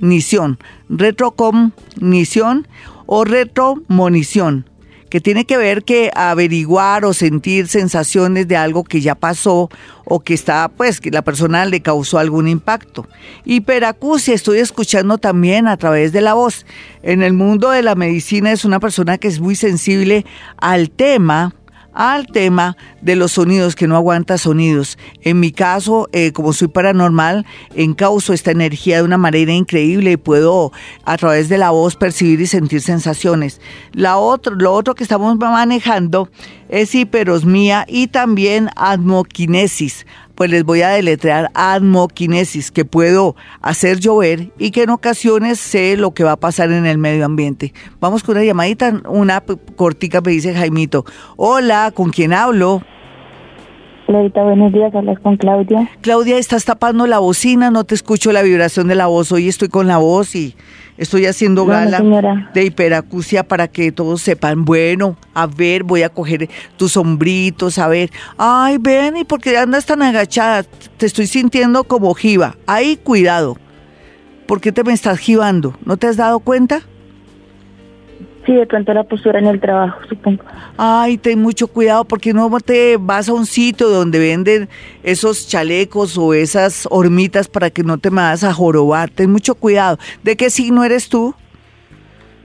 cognición, 0.00 0.58
retrocognición 0.88 2.66
o 3.04 3.24
retromonición, 3.24 4.70
que 5.08 5.20
tiene 5.20 5.44
que 5.44 5.56
ver 5.56 5.84
que 5.84 6.10
averiguar 6.14 7.04
o 7.04 7.12
sentir 7.12 7.68
sensaciones 7.68 8.48
de 8.48 8.56
algo 8.56 8.84
que 8.84 9.00
ya 9.00 9.14
pasó 9.14 9.70
o 10.04 10.20
que 10.20 10.34
está, 10.34 10.68
pues, 10.68 11.00
que 11.00 11.10
la 11.10 11.22
persona 11.22 11.64
le 11.66 11.80
causó 11.80 12.18
algún 12.18 12.48
impacto. 12.48 13.06
Hiperacusia, 13.44 14.34
estoy 14.34 14.58
escuchando 14.58 15.18
también 15.18 15.68
a 15.68 15.76
través 15.76 16.12
de 16.12 16.20
la 16.20 16.34
voz. 16.34 16.66
En 17.02 17.22
el 17.22 17.32
mundo 17.32 17.70
de 17.70 17.82
la 17.82 17.94
medicina 17.94 18.52
es 18.52 18.64
una 18.64 18.80
persona 18.80 19.18
que 19.18 19.28
es 19.28 19.40
muy 19.40 19.54
sensible 19.54 20.24
al 20.56 20.90
tema 20.90 21.54
al 21.98 22.28
tema 22.28 22.76
de 23.02 23.16
los 23.16 23.32
sonidos, 23.32 23.74
que 23.74 23.88
no 23.88 23.96
aguanta 23.96 24.38
sonidos. 24.38 24.96
En 25.22 25.40
mi 25.40 25.50
caso, 25.50 26.08
eh, 26.12 26.30
como 26.30 26.52
soy 26.52 26.68
paranormal, 26.68 27.44
encauso 27.74 28.32
esta 28.32 28.52
energía 28.52 28.98
de 28.98 29.02
una 29.02 29.18
manera 29.18 29.52
increíble 29.52 30.12
y 30.12 30.16
puedo 30.16 30.70
a 31.04 31.16
través 31.16 31.48
de 31.48 31.58
la 31.58 31.70
voz 31.70 31.96
percibir 31.96 32.40
y 32.40 32.46
sentir 32.46 32.82
sensaciones. 32.82 33.60
La 33.92 34.16
otro, 34.16 34.54
lo 34.54 34.74
otro 34.74 34.94
que 34.94 35.02
estamos 35.02 35.36
manejando 35.38 36.30
es 36.68 36.94
hiperosmía 36.94 37.84
y 37.88 38.06
también 38.06 38.70
admoquinesis 38.76 40.06
pues 40.38 40.52
les 40.52 40.62
voy 40.62 40.82
a 40.82 40.90
deletrear 40.90 41.50
admoquinesis, 41.52 42.70
que 42.70 42.84
puedo 42.84 43.34
hacer 43.60 43.98
llover 43.98 44.52
y 44.56 44.70
que 44.70 44.84
en 44.84 44.90
ocasiones 44.90 45.58
sé 45.58 45.96
lo 45.96 46.12
que 46.12 46.22
va 46.22 46.30
a 46.30 46.36
pasar 46.36 46.70
en 46.70 46.86
el 46.86 46.96
medio 46.96 47.24
ambiente. 47.24 47.72
Vamos 47.98 48.22
con 48.22 48.36
una 48.36 48.44
llamadita, 48.44 49.02
una 49.08 49.42
cortica 49.74 50.20
me 50.20 50.30
dice 50.30 50.54
Jaimito. 50.54 51.04
Hola, 51.36 51.90
¿con 51.92 52.10
quién 52.10 52.32
hablo? 52.32 52.82
Clarita, 54.06 54.44
buenos 54.44 54.72
días, 54.72 54.94
hablas 54.94 55.18
con 55.18 55.36
Claudia. 55.38 55.90
Claudia, 56.02 56.38
estás 56.38 56.64
tapando 56.64 57.08
la 57.08 57.18
bocina, 57.18 57.72
no 57.72 57.82
te 57.82 57.96
escucho 57.96 58.30
la 58.30 58.42
vibración 58.42 58.86
de 58.86 58.94
la 58.94 59.08
voz, 59.08 59.32
hoy 59.32 59.48
estoy 59.48 59.68
con 59.68 59.88
la 59.88 59.98
voz 59.98 60.36
y 60.36 60.54
Estoy 60.98 61.26
haciendo 61.26 61.64
gala 61.64 62.02
de 62.52 62.64
hiperacusia 62.64 63.46
para 63.46 63.68
que 63.68 63.92
todos 63.92 64.20
sepan, 64.20 64.64
bueno, 64.64 65.16
a 65.32 65.46
ver, 65.46 65.84
voy 65.84 66.02
a 66.02 66.08
coger 66.08 66.50
tus 66.76 66.92
sombritos, 66.92 67.78
a 67.78 67.86
ver, 67.86 68.10
ay, 68.36 68.78
ven, 68.78 69.16
¿y 69.16 69.24
por 69.24 69.40
qué 69.40 69.56
andas 69.56 69.86
tan 69.86 70.02
agachada? 70.02 70.64
Te 70.96 71.06
estoy 71.06 71.28
sintiendo 71.28 71.84
como 71.84 72.12
jiba. 72.14 72.56
Ahí, 72.66 72.96
cuidado. 72.96 73.56
¿Por 74.46 74.60
qué 74.60 74.72
te 74.72 74.82
me 74.82 74.92
estás 74.92 75.20
jibando? 75.20 75.78
¿No 75.84 75.96
te 75.98 76.08
has 76.08 76.16
dado 76.16 76.40
cuenta? 76.40 76.82
Sí, 78.48 78.54
de 78.54 78.66
pronto 78.66 78.94
la 78.94 79.04
postura 79.04 79.38
en 79.38 79.46
el 79.46 79.60
trabajo, 79.60 79.98
supongo. 80.08 80.42
Ay, 80.78 81.18
ten 81.18 81.38
mucho 81.38 81.66
cuidado 81.66 82.06
porque 82.06 82.32
no 82.32 82.48
te 82.60 82.96
vas 82.96 83.28
a 83.28 83.34
un 83.34 83.44
sitio 83.44 83.90
donde 83.90 84.18
venden 84.18 84.70
esos 85.02 85.46
chalecos 85.46 86.16
o 86.16 86.32
esas 86.32 86.88
hormitas 86.90 87.46
para 87.46 87.68
que 87.68 87.82
no 87.82 87.98
te 87.98 88.08
vas 88.08 88.44
a 88.44 88.54
jorobar. 88.54 89.10
Ten 89.10 89.30
mucho 89.30 89.54
cuidado. 89.54 89.98
¿De 90.22 90.34
qué 90.34 90.48
signo 90.48 90.82
eres 90.82 91.10
tú? 91.10 91.34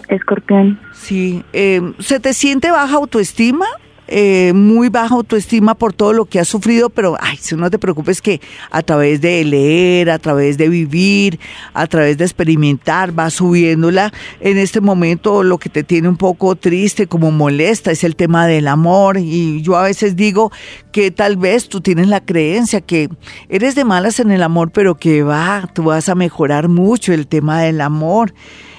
Escorpión. 0.10 0.78
Sí. 0.92 1.42
Eh, 1.54 1.94
¿Se 2.00 2.20
te 2.20 2.34
siente 2.34 2.70
baja 2.70 2.98
autoestima? 2.98 3.66
Eh, 4.08 4.52
muy 4.54 4.90
baja 4.90 5.16
autoestima 5.16 5.76
por 5.76 5.94
todo 5.94 6.12
lo 6.12 6.26
que 6.26 6.40
has 6.40 6.48
sufrido, 6.48 6.90
pero 6.90 7.16
ay, 7.20 7.38
si 7.38 7.56
no 7.56 7.70
te 7.70 7.80
preocupes 7.80 8.22
que 8.22 8.42
a 8.70 8.82
través 8.82 9.22
de 9.22 9.44
leer, 9.46 10.10
a 10.10 10.20
través 10.20 10.58
de 10.58 10.68
vivir, 10.68 11.40
a 11.74 11.88
través 11.88 12.18
de 12.18 12.26
experimentar, 12.26 13.18
va 13.18 13.30
subiéndola. 13.30 14.12
En 14.42 14.58
este 14.58 14.82
momento 14.82 15.44
lo 15.44 15.58
que 15.58 15.70
te 15.70 15.84
tiene 15.84 16.10
un 16.10 16.18
poco 16.18 16.56
triste, 16.56 17.08
como 17.08 17.32
molesta, 17.32 17.92
es 17.92 18.04
el 18.04 18.16
tema 18.16 18.46
del 18.46 18.68
amor. 18.68 19.18
Y 19.18 19.62
yo 19.62 19.78
a 19.78 19.84
veces 19.84 20.16
digo 20.16 20.52
que 20.92 21.12
tal 21.12 21.38
vez 21.38 21.70
tú 21.70 21.80
tienes 21.82 22.08
la 22.08 22.20
creencia 22.20 22.82
que 22.82 23.10
eres 23.48 23.76
de 23.76 23.86
malas 23.86 24.20
en 24.20 24.32
el 24.32 24.44
amor, 24.44 24.72
pero 24.72 24.96
que 24.96 25.24
va, 25.24 25.70
tú 25.74 25.84
vas 25.84 26.10
a 26.10 26.16
mejorar 26.16 26.68
mucho 26.68 27.14
el 27.14 27.28
tema 27.28 27.62
del 27.62 27.80
amor. 27.80 28.34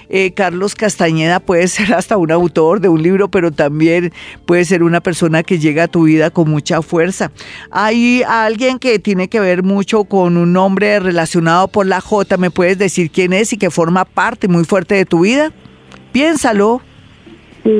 Eh, 0.09 0.33
Carlos 0.33 0.75
Castañeda 0.75 1.41
puede 1.41 1.69
ser 1.69 1.95
hasta 1.95 2.17
un 2.17 2.31
autor 2.31 2.81
de 2.81 2.89
un 2.89 3.03
libro, 3.03 3.29
pero 3.29 3.51
también 3.51 4.13
puede 4.47 4.65
ser 4.65 4.83
una 4.83 5.01
persona 5.01 5.43
que 5.43 5.59
llega 5.59 5.85
a 5.85 5.89
tu 5.89 6.05
vida 6.05 6.31
con 6.31 6.51
mucha 6.51 6.83
fuerza. 6.83 7.31
Hay 7.71 8.23
alguien 8.27 8.79
que 8.79 8.99
tiene 8.99 9.29
que 9.29 9.41
ver 9.41 9.63
mucho 9.63 10.05
con 10.05 10.37
un 10.37 10.53
nombre 10.53 11.01
relacionado 11.01 11.69
por 11.69 11.87
la 11.87 12.01
J. 12.01 12.37
¿Me 12.37 12.51
puedes 12.51 12.79
decir 12.79 13.11
quién 13.11 13.33
es 13.33 13.53
y 13.53 13.57
que 13.57 13.71
forma 13.71 14.05
parte 14.05 14.49
muy 14.49 14.65
fuerte 14.65 14.95
de 14.95 15.05
tu 15.05 15.21
vida? 15.21 15.53
Piénsalo. 16.13 16.81
Sí, 17.63 17.71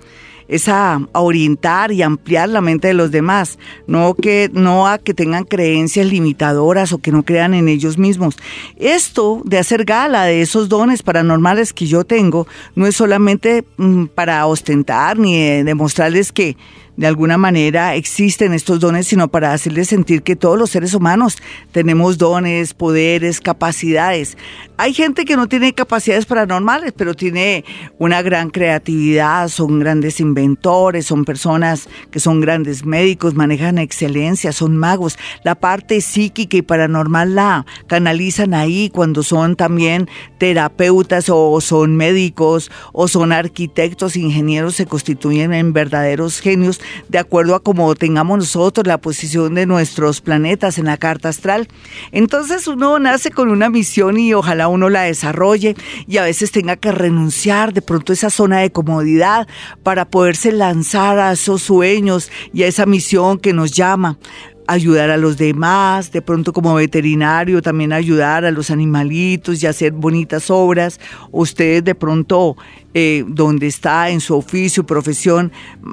es 0.51 0.69
a, 0.69 1.01
orientar 1.13 1.93
y 1.93 2.03
ampliar 2.03 2.49
la 2.49 2.61
mente 2.61 2.89
de 2.89 2.95
los 2.95 3.13
demás, 3.13 3.59
no 3.87 4.15
que 4.15 4.51
no 4.53 4.89
a 4.89 4.99
que 4.99 5.15
tengan 5.15 5.45
creencias 5.45 6.07
limitadoras 6.07 6.93
o 6.93 6.99
que 6.99 7.13
no 7.13 7.23
crean 7.23 7.55
en 7.55 7.69
ellos 7.69 7.99
mismos. 7.99 8.37
Esto 8.77 9.43
de 9.45 9.59
hacer 9.59 9.85
gala 9.85 10.25
de 10.25 10.43
esos 10.43 10.69
dones 10.69 11.03
paranormales 11.03 11.73
que 11.73 11.87
yo 11.87 12.05
tengo 12.05 12.49
no 12.75 12.87
es 12.87 12.97
solamente 12.97 13.65
mm, 13.77 14.07
para 14.07 14.45
ostentar 14.47 15.19
ni 15.19 15.63
demostrarles 15.63 16.33
que 16.33 16.57
de 17.01 17.07
alguna 17.07 17.39
manera 17.39 17.95
existen 17.95 18.53
estos 18.53 18.79
dones, 18.79 19.07
sino 19.07 19.29
para 19.29 19.55
hacerles 19.55 19.89
sentir 19.89 20.23
que 20.23 20.37
todos 20.37 20.59
los 20.59 20.69
seres 20.69 20.93
humanos 20.93 21.39
tenemos 21.73 22.19
dones, 22.19 22.75
poderes, 22.75 23.41
capacidades. 23.41 24.37
Hay 24.77 24.93
gente 24.93 25.25
que 25.25 25.37
no 25.37 25.49
tiene 25.49 25.73
capacidades 25.73 26.27
paranormales, 26.27 26.93
pero 26.93 27.15
tiene 27.15 27.65
una 27.99 28.21
gran 28.21 28.51
creatividad, 28.51 29.49
son 29.49 29.81
grandes 29.81 30.21
inventores, 30.21 31.07
son 31.07 31.25
personas 31.25 31.89
que 32.11 32.21
son 32.21 32.43
grandes 32.43 32.85
médicos, 32.85 33.33
manejan 33.33 33.79
excelencia, 33.79 34.53
son 34.53 34.77
magos. 34.77 35.19
La 35.43 35.55
parte 35.55 36.03
psíquica 36.03 36.59
y 36.59 36.63
paranormal 36.63 37.35
la 37.35 37.65
canalizan 37.87 38.53
ahí 38.53 38.91
cuando 38.91 39.23
son 39.23 39.57
también 39.57 40.07
terapeutas 40.37 41.31
o 41.31 41.59
son 41.63 41.97
médicos 41.97 42.71
o 42.93 43.09
son 43.09 43.33
arquitectos, 43.33 44.17
ingenieros, 44.17 44.75
se 44.75 44.85
constituyen 44.85 45.55
en 45.55 45.73
verdaderos 45.73 46.41
genios 46.41 46.79
de 47.09 47.19
acuerdo 47.19 47.55
a 47.55 47.63
cómo 47.63 47.95
tengamos 47.95 48.39
nosotros 48.39 48.87
la 48.87 48.99
posición 48.99 49.55
de 49.55 49.67
nuestros 49.67 50.21
planetas 50.21 50.79
en 50.79 50.87
la 50.87 50.97
carta 50.97 51.29
astral. 51.29 51.69
Entonces 52.13 52.67
uno 52.67 52.99
nace 52.99 53.31
con 53.31 53.51
una 53.51 53.71
misión 53.71 54.19
y 54.19 54.35
ojalá 54.35 54.69
uno 54.69 54.89
la 54.89 55.03
desarrolle 55.03 55.77
y 56.07 56.19
a 56.19 56.25
veces 56.25 56.53
tenga 56.53 56.77
que 56.77 56.93
renunciar 56.93 57.73
de 57.73 57.83
pronto 57.83 58.13
a 58.13 58.15
esa 58.15 58.31
zona 58.31 58.59
de 58.61 58.73
comodidad 58.73 59.49
para 59.83 60.05
poderse 60.05 60.53
lanzar 60.53 61.19
a 61.19 61.33
esos 61.33 61.63
sueños 61.63 62.31
y 62.53 62.63
a 62.63 62.67
esa 62.67 62.87
misión 62.87 63.39
que 63.39 63.53
nos 63.53 63.73
llama 63.73 64.19
ayudar 64.71 65.11
a 65.11 65.17
los 65.17 65.37
demás, 65.37 66.13
de 66.13 66.23
pronto 66.23 66.53
como 66.53 66.75
veterinario 66.75 67.61
también 67.61 67.93
ayudar 67.93 68.45
a 68.45 68.53
los 68.53 68.71
animalitos 68.71 69.61
y 69.63 69.67
hacer 69.67 69.93
bonitas 69.93 70.49
obras. 70.49 71.01
Ustedes 71.33 71.83
de 71.83 71.97
pronto 71.97 72.57
eh, 72.95 73.25
donde 73.27 73.67
está 73.67 74.11
en 74.11 74.21
su 74.21 74.37
oficio, 74.37 74.85
profesión, 74.85 75.53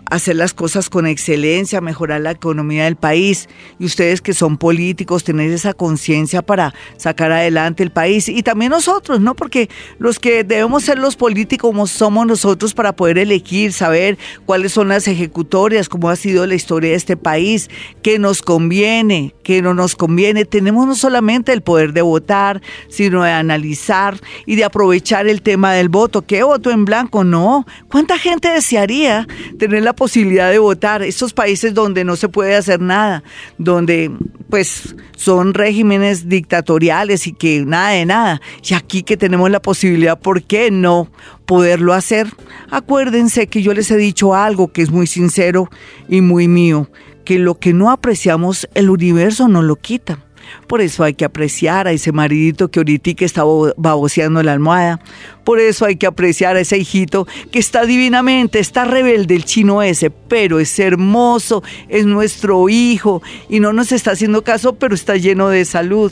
hacer 0.09 0.35
las 0.35 0.53
cosas 0.53 0.89
con 0.89 1.05
excelencia, 1.05 1.81
mejorar 1.81 2.21
la 2.21 2.31
economía 2.31 2.85
del 2.85 2.95
país. 2.95 3.47
Y 3.79 3.85
ustedes 3.85 4.21
que 4.21 4.33
son 4.33 4.57
políticos, 4.57 5.23
tener 5.23 5.51
esa 5.51 5.73
conciencia 5.73 6.41
para 6.41 6.73
sacar 6.97 7.31
adelante 7.31 7.83
el 7.83 7.91
país. 7.91 8.29
Y 8.29 8.43
también 8.43 8.71
nosotros, 8.71 9.19
¿no? 9.19 9.35
Porque 9.35 9.69
los 9.99 10.19
que 10.19 10.43
debemos 10.43 10.83
ser 10.83 10.97
los 10.97 11.15
políticos 11.15 11.91
somos 11.91 12.25
nosotros 12.25 12.73
para 12.73 12.95
poder 12.95 13.17
elegir, 13.17 13.73
saber 13.73 14.17
cuáles 14.45 14.71
son 14.71 14.87
las 14.87 15.07
ejecutorias, 15.07 15.89
cómo 15.89 16.09
ha 16.09 16.15
sido 16.15 16.45
la 16.45 16.55
historia 16.55 16.91
de 16.91 16.95
este 16.95 17.17
país, 17.17 17.69
qué 18.01 18.19
nos 18.19 18.41
conviene, 18.41 19.35
qué 19.43 19.61
no 19.61 19.73
nos 19.73 19.95
conviene. 19.95 20.45
Tenemos 20.45 20.87
no 20.87 20.95
solamente 20.95 21.53
el 21.53 21.61
poder 21.61 21.93
de 21.93 22.01
votar, 22.01 22.61
sino 22.89 23.23
de 23.23 23.31
analizar 23.31 24.19
y 24.45 24.55
de 24.55 24.63
aprovechar 24.63 25.27
el 25.27 25.41
tema 25.41 25.73
del 25.73 25.89
voto. 25.89 26.23
¿Qué 26.23 26.43
voto 26.43 26.71
en 26.71 26.86
blanco. 26.87 27.23
No. 27.23 27.65
¿Cuánta 27.89 28.17
gente 28.17 28.49
desearía 28.49 29.27
tener 29.59 29.83
la 29.83 29.93
posibilidad 29.93 30.49
de 30.49 30.57
votar? 30.57 31.03
Estos 31.03 31.33
países 31.33 31.73
donde 31.73 32.03
no 32.03 32.15
se 32.15 32.29
puede 32.29 32.55
hacer 32.55 32.81
nada, 32.81 33.23
donde 33.59 34.11
pues 34.49 34.95
son 35.15 35.53
regímenes 35.53 36.27
dictatoriales 36.29 37.27
y 37.27 37.33
que 37.33 37.63
nada 37.65 37.89
de 37.91 38.05
nada. 38.05 38.41
Y 38.63 38.73
aquí 38.73 39.03
que 39.03 39.17
tenemos 39.17 39.51
la 39.51 39.61
posibilidad, 39.61 40.19
¿por 40.19 40.41
qué 40.43 40.71
no 40.71 41.09
poderlo 41.45 41.93
hacer? 41.93 42.27
Acuérdense 42.71 43.47
que 43.47 43.61
yo 43.61 43.73
les 43.73 43.91
he 43.91 43.97
dicho 43.97 44.33
algo 44.33 44.71
que 44.71 44.81
es 44.81 44.89
muy 44.89 45.07
sincero 45.07 45.69
y 46.09 46.21
muy 46.21 46.47
mío, 46.47 46.89
que 47.23 47.39
lo 47.39 47.59
que 47.59 47.73
no 47.73 47.91
apreciamos 47.91 48.67
el 48.73 48.89
universo 48.89 49.47
nos 49.47 49.63
lo 49.63 49.75
quita. 49.75 50.26
Por 50.67 50.81
eso 50.81 51.03
hay 51.03 51.13
que 51.13 51.25
apreciar 51.25 51.87
a 51.87 51.91
ese 51.91 52.11
maridito 52.11 52.69
que 52.69 52.79
ahorita 52.79 53.25
está 53.25 53.43
baboseando 53.77 54.43
la 54.43 54.53
almohada. 54.53 54.99
Por 55.43 55.59
eso 55.59 55.85
hay 55.85 55.95
que 55.95 56.07
apreciar 56.07 56.55
a 56.55 56.59
ese 56.59 56.77
hijito 56.77 57.27
que 57.51 57.59
está 57.59 57.85
divinamente, 57.85 58.59
está 58.59 58.85
rebelde 58.85 59.35
el 59.35 59.45
chino 59.45 59.81
ese, 59.81 60.09
pero 60.09 60.59
es 60.59 60.77
hermoso, 60.77 61.63
es 61.87 62.05
nuestro 62.05 62.67
hijo 62.69 63.21
y 63.49 63.59
no 63.59 63.73
nos 63.73 63.91
está 63.91 64.11
haciendo 64.11 64.43
caso, 64.43 64.75
pero 64.75 64.93
está 64.93 65.15
lleno 65.15 65.49
de 65.49 65.65
salud. 65.65 66.11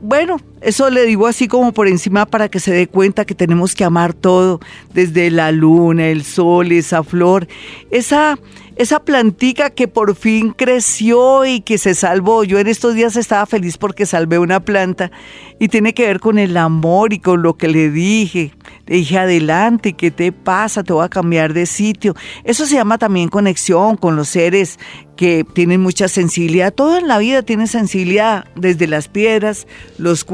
Bueno, 0.00 0.38
eso 0.60 0.90
le 0.90 1.06
digo 1.06 1.26
así 1.26 1.48
como 1.48 1.72
por 1.72 1.88
encima 1.88 2.26
para 2.26 2.48
que 2.48 2.60
se 2.60 2.72
dé 2.72 2.86
cuenta 2.86 3.24
que 3.24 3.34
tenemos 3.34 3.74
que 3.74 3.84
amar 3.84 4.12
todo, 4.12 4.60
desde 4.92 5.30
la 5.30 5.52
luna, 5.52 6.08
el 6.08 6.24
sol, 6.24 6.72
esa 6.72 7.02
flor, 7.02 7.48
esa 7.90 8.38
esa 8.80 9.04
plantica 9.04 9.68
que 9.68 9.88
por 9.88 10.16
fin 10.16 10.54
creció 10.56 11.44
y 11.44 11.60
que 11.60 11.76
se 11.76 11.94
salvó. 11.94 12.44
Yo 12.44 12.58
en 12.58 12.66
estos 12.66 12.94
días 12.94 13.14
estaba 13.16 13.44
feliz 13.44 13.76
porque 13.76 14.06
salvé 14.06 14.38
una 14.38 14.60
planta 14.60 15.10
y 15.58 15.68
tiene 15.68 15.92
que 15.92 16.06
ver 16.06 16.18
con 16.18 16.38
el 16.38 16.56
amor 16.56 17.12
y 17.12 17.18
con 17.18 17.42
lo 17.42 17.58
que 17.58 17.68
le 17.68 17.90
dije. 17.90 18.54
Le 18.86 18.96
dije, 18.96 19.18
adelante, 19.18 19.92
¿qué 19.92 20.10
te 20.10 20.32
pasa? 20.32 20.82
Te 20.82 20.94
voy 20.94 21.04
a 21.04 21.10
cambiar 21.10 21.52
de 21.52 21.66
sitio. 21.66 22.14
Eso 22.42 22.64
se 22.64 22.76
llama 22.76 22.96
también 22.96 23.28
conexión 23.28 23.98
con 23.98 24.16
los 24.16 24.30
seres 24.30 24.78
que 25.14 25.44
tienen 25.44 25.82
mucha 25.82 26.08
sensibilidad. 26.08 26.72
Todo 26.72 26.96
en 26.96 27.06
la 27.06 27.18
vida 27.18 27.42
tiene 27.42 27.66
sensibilidad, 27.66 28.46
desde 28.56 28.86
las 28.86 29.08
piedras, 29.08 29.66
los 29.98 30.24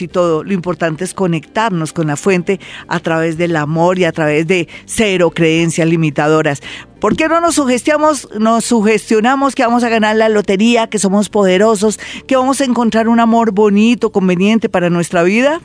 y 0.00 0.08
todo. 0.08 0.42
Lo 0.42 0.52
importante 0.52 1.04
es 1.04 1.14
conectarnos 1.14 1.92
con 1.92 2.08
la 2.08 2.16
fuente 2.16 2.58
a 2.88 2.98
través 3.00 3.38
del 3.38 3.54
amor 3.56 3.98
y 3.98 4.04
a 4.04 4.12
través 4.12 4.46
de 4.46 4.68
cero 4.84 5.30
creencias 5.30 5.86
limitadoras. 5.86 6.60
¿Por 6.98 7.16
qué 7.16 7.28
no 7.28 7.40
nos 7.40 7.54
sugestionamos, 7.54 8.28
nos 8.38 8.64
sugestionamos 8.64 9.54
que 9.54 9.62
vamos 9.62 9.84
a 9.84 9.88
ganar 9.88 10.16
la 10.16 10.28
lotería, 10.28 10.88
que 10.88 10.98
somos 10.98 11.28
poderosos, 11.28 12.00
que 12.26 12.36
vamos 12.36 12.60
a 12.60 12.64
encontrar 12.64 13.08
un 13.08 13.20
amor 13.20 13.52
bonito, 13.52 14.10
conveniente 14.10 14.68
para 14.68 14.90
nuestra 14.90 15.22
vida? 15.22 15.60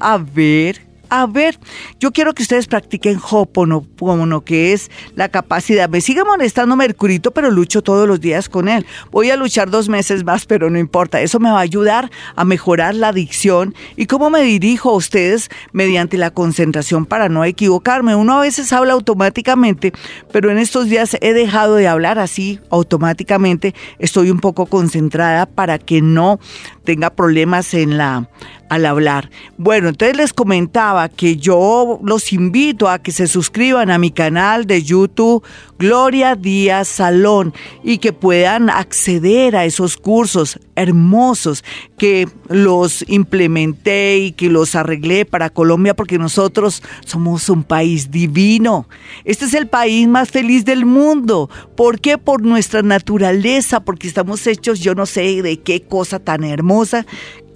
A 0.00 0.18
ver, 0.18 0.83
a 1.16 1.26
ver, 1.26 1.60
yo 2.00 2.10
quiero 2.10 2.34
que 2.34 2.42
ustedes 2.42 2.66
practiquen 2.66 3.20
Hoponopono, 3.30 4.40
que 4.40 4.72
es 4.72 4.90
la 5.14 5.28
capacidad. 5.28 5.88
Me 5.88 6.00
sigue 6.00 6.24
molestando 6.24 6.74
Mercurito, 6.74 7.30
pero 7.30 7.52
lucho 7.52 7.82
todos 7.82 8.08
los 8.08 8.20
días 8.20 8.48
con 8.48 8.68
él. 8.68 8.84
Voy 9.12 9.30
a 9.30 9.36
luchar 9.36 9.70
dos 9.70 9.88
meses 9.88 10.24
más, 10.24 10.44
pero 10.44 10.70
no 10.70 10.78
importa. 10.78 11.20
Eso 11.20 11.38
me 11.38 11.52
va 11.52 11.58
a 11.58 11.62
ayudar 11.62 12.10
a 12.34 12.44
mejorar 12.44 12.96
la 12.96 13.08
adicción 13.08 13.76
y 13.94 14.06
cómo 14.06 14.28
me 14.28 14.42
dirijo 14.42 14.90
a 14.90 14.96
ustedes 14.96 15.50
mediante 15.70 16.18
la 16.18 16.32
concentración 16.32 17.06
para 17.06 17.28
no 17.28 17.44
equivocarme. 17.44 18.16
Uno 18.16 18.38
a 18.38 18.40
veces 18.40 18.72
habla 18.72 18.94
automáticamente, 18.94 19.92
pero 20.32 20.50
en 20.50 20.58
estos 20.58 20.88
días 20.88 21.16
he 21.20 21.32
dejado 21.32 21.76
de 21.76 21.86
hablar 21.86 22.18
así 22.18 22.58
automáticamente. 22.70 23.72
Estoy 24.00 24.30
un 24.30 24.40
poco 24.40 24.66
concentrada 24.66 25.46
para 25.46 25.78
que 25.78 26.02
no 26.02 26.40
tenga 26.82 27.10
problemas 27.10 27.72
en 27.72 27.98
la 27.98 28.28
al 28.74 28.86
hablar. 28.86 29.30
Bueno, 29.56 29.88
entonces 29.88 30.16
les 30.16 30.32
comentaba 30.32 31.08
que 31.08 31.36
yo 31.36 32.00
los 32.02 32.32
invito 32.32 32.88
a 32.88 32.98
que 32.98 33.12
se 33.12 33.26
suscriban 33.26 33.90
a 33.90 33.98
mi 33.98 34.10
canal 34.10 34.66
de 34.66 34.82
YouTube 34.82 35.44
Gloria 35.78 36.36
Díaz 36.36 36.88
Salón 36.88 37.52
y 37.82 37.98
que 37.98 38.12
puedan 38.12 38.70
acceder 38.70 39.56
a 39.56 39.64
esos 39.64 39.96
cursos 39.96 40.58
hermosos 40.76 41.64
que 41.98 42.28
los 42.48 43.04
implementé 43.08 44.18
y 44.18 44.32
que 44.32 44.48
los 44.48 44.74
arreglé 44.74 45.24
para 45.24 45.50
Colombia 45.50 45.94
porque 45.94 46.18
nosotros 46.18 46.82
somos 47.04 47.48
un 47.48 47.64
país 47.64 48.10
divino. 48.10 48.88
Este 49.24 49.44
es 49.44 49.54
el 49.54 49.66
país 49.66 50.06
más 50.08 50.30
feliz 50.30 50.64
del 50.64 50.84
mundo. 50.84 51.50
¿Por 51.76 52.00
qué? 52.00 52.18
Por 52.18 52.42
nuestra 52.42 52.82
naturaleza, 52.82 53.80
porque 53.80 54.08
estamos 54.08 54.46
hechos 54.46 54.80
yo 54.80 54.94
no 54.94 55.06
sé 55.06 55.42
de 55.42 55.60
qué 55.60 55.82
cosa 55.82 56.18
tan 56.18 56.44
hermosa 56.44 57.06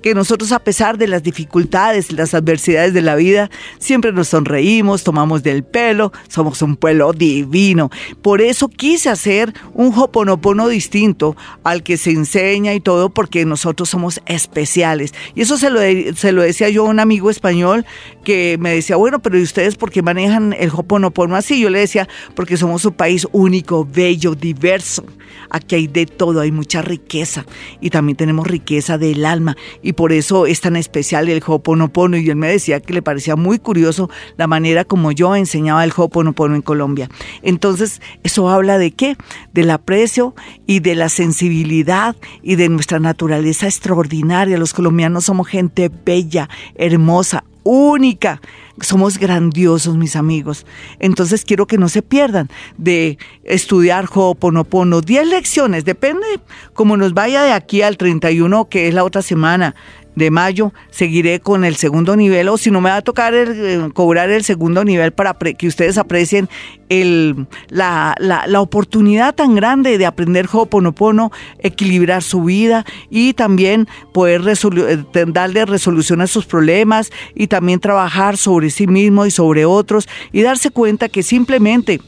que 0.02 0.14
nosotros 0.14 0.52
a 0.52 0.60
pesar 0.60 0.98
de 0.98 1.08
las 1.08 1.22
dificultades, 1.22 2.12
las 2.12 2.34
adversidades 2.34 2.94
de 2.94 3.02
la 3.02 3.16
vida, 3.16 3.50
siempre 3.78 4.12
nos 4.12 4.28
sonreímos, 4.28 5.04
tomamos 5.04 5.42
del 5.42 5.64
pelo, 5.64 6.12
somos 6.28 6.62
un 6.62 6.76
pueblo 6.76 7.12
divino. 7.12 7.90
Por 8.22 8.40
eso 8.40 8.68
quise 8.68 9.10
hacer 9.10 9.52
un 9.74 9.92
hoponopono 9.96 10.68
distinto 10.68 11.36
al 11.64 11.82
que 11.82 11.96
se 11.96 12.10
enseña 12.10 12.74
y 12.74 12.80
todo, 12.80 13.10
porque 13.10 13.44
nosotros 13.44 13.88
somos 13.88 14.20
especiales. 14.26 15.12
Y 15.34 15.42
eso 15.42 15.58
se 15.58 15.70
lo, 15.70 15.80
se 16.14 16.32
lo 16.32 16.42
decía 16.42 16.68
yo 16.68 16.86
a 16.86 16.90
un 16.90 17.00
amigo 17.00 17.30
español 17.30 17.84
que 18.24 18.56
me 18.60 18.74
decía, 18.74 18.96
bueno, 18.96 19.20
pero 19.20 19.38
¿y 19.38 19.42
ustedes 19.42 19.76
por 19.76 19.90
qué 19.90 20.02
manejan 20.02 20.54
el 20.58 20.70
hoponopono 20.70 21.36
así? 21.36 21.60
Yo 21.60 21.70
le 21.70 21.80
decía, 21.80 22.08
porque 22.34 22.56
somos 22.56 22.84
un 22.84 22.92
país 22.92 23.26
único, 23.32 23.86
bello, 23.90 24.34
diverso. 24.34 25.04
Aquí 25.50 25.74
hay 25.74 25.86
de 25.86 26.06
todo, 26.06 26.40
hay 26.40 26.52
mucha 26.52 26.82
riqueza 26.82 27.44
y 27.80 27.90
también 27.90 28.16
tenemos 28.16 28.46
riqueza 28.46 28.98
del 28.98 29.24
alma 29.24 29.56
y 29.82 29.92
por 29.92 30.12
eso 30.12 30.46
es 30.46 30.60
tan 30.60 30.76
especial 30.76 31.28
el 31.28 31.42
Hoponopono 31.44 32.16
y 32.16 32.28
él 32.28 32.36
me 32.36 32.48
decía 32.48 32.80
que 32.80 32.92
le 32.92 33.02
parecía 33.02 33.36
muy 33.36 33.58
curioso 33.58 34.10
la 34.36 34.46
manera 34.46 34.84
como 34.84 35.12
yo 35.12 35.34
enseñaba 35.36 35.84
el 35.84 35.92
Hoponopono 35.96 36.54
en 36.54 36.62
Colombia. 36.62 37.08
Entonces, 37.42 38.00
eso 38.22 38.48
habla 38.48 38.78
de 38.78 38.92
qué? 38.92 39.16
Del 39.52 39.70
aprecio 39.70 40.34
y 40.66 40.80
de 40.80 40.94
la 40.94 41.08
sensibilidad 41.08 42.16
y 42.42 42.56
de 42.56 42.68
nuestra 42.68 42.98
naturaleza 42.98 43.66
extraordinaria. 43.66 44.58
Los 44.58 44.74
colombianos 44.74 45.24
somos 45.24 45.48
gente 45.48 45.90
bella, 46.04 46.48
hermosa, 46.74 47.44
única. 47.68 48.40
Somos 48.80 49.18
grandiosos, 49.18 49.96
mis 49.96 50.16
amigos. 50.16 50.64
Entonces 51.00 51.44
quiero 51.44 51.66
que 51.66 51.78
no 51.78 51.88
se 51.88 52.00
pierdan 52.00 52.48
de 52.76 53.18
estudiar 53.44 54.06
Ho'oponopono. 54.12 55.00
10 55.00 55.26
lecciones, 55.28 55.84
depende 55.84 56.26
cómo 56.72 56.96
nos 56.96 57.12
vaya 57.12 57.42
de 57.42 57.52
aquí 57.52 57.82
al 57.82 57.96
31, 57.96 58.68
que 58.68 58.88
es 58.88 58.94
la 58.94 59.04
otra 59.04 59.20
semana 59.20 59.74
de 60.18 60.30
mayo 60.30 60.72
seguiré 60.90 61.40
con 61.40 61.64
el 61.64 61.76
segundo 61.76 62.16
nivel 62.16 62.48
o 62.48 62.58
si 62.58 62.70
no 62.70 62.80
me 62.80 62.90
va 62.90 62.96
a 62.96 63.02
tocar 63.02 63.34
eh, 63.34 63.88
cobrar 63.94 64.30
el 64.30 64.44
segundo 64.44 64.84
nivel 64.84 65.12
para 65.12 65.34
que 65.34 65.66
ustedes 65.66 65.96
aprecien 65.98 66.48
el, 66.88 67.46
la, 67.68 68.14
la, 68.18 68.60
oportunidad 68.60 69.34
tan 69.34 69.54
grande 69.54 69.98
de 69.98 70.06
aprender 70.06 70.48
Ho'oponopono, 70.50 71.30
equilibrar 71.58 72.22
su 72.22 72.44
vida 72.44 72.84
y 73.10 73.34
también 73.34 73.88
poder 74.12 74.42
eh, 74.46 75.04
darle 75.28 75.66
resolución 75.66 76.20
a 76.20 76.26
sus 76.26 76.46
problemas 76.46 77.10
y 77.34 77.48
también 77.48 77.80
trabajar 77.80 78.36
sobre 78.36 78.70
sí 78.70 78.86
mismo 78.86 79.26
y 79.26 79.30
sobre 79.30 79.64
otros 79.64 80.08
y 80.32 80.42
darse 80.42 80.70
cuenta 80.70 81.08
que 81.08 81.22
simplemente 81.22 82.00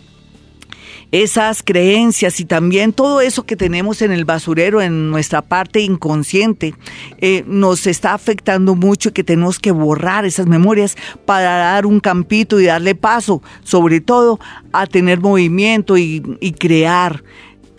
esas 1.13 1.63
creencias 1.63 2.41
y 2.41 2.45
también 2.45 2.93
todo 2.93 3.21
eso 3.21 3.45
que 3.45 3.57
tenemos 3.57 4.03
en 4.03 4.13
el 4.13 4.25
basurero, 4.25 4.81
en 4.81 5.11
nuestra 5.11 5.43
parte 5.43 5.81
inconsciente, 5.81 6.75
eh, 7.19 7.45
nos 7.47 7.87
está 7.87 8.15
afectando 8.15 8.75
mucho 8.75 9.09
y 9.09 9.13
que 9.13 9.25
tenemos 9.25 9.59
que 9.59 9.73
borrar 9.73 10.25
esas 10.25 10.47
memorias 10.47 10.97
para 11.25 11.57
dar 11.57 11.87
un 11.87 12.01
campito 12.01 12.61
y 12.61 12.67
darle 12.67 12.95
paso, 12.95 13.43
sobre 13.63 14.01
todo, 14.01 14.39
a 14.73 14.87
tener 14.87 15.21
movimiento 15.21 15.97
y, 15.97 16.23
y 16.41 16.53
crear 16.53 17.23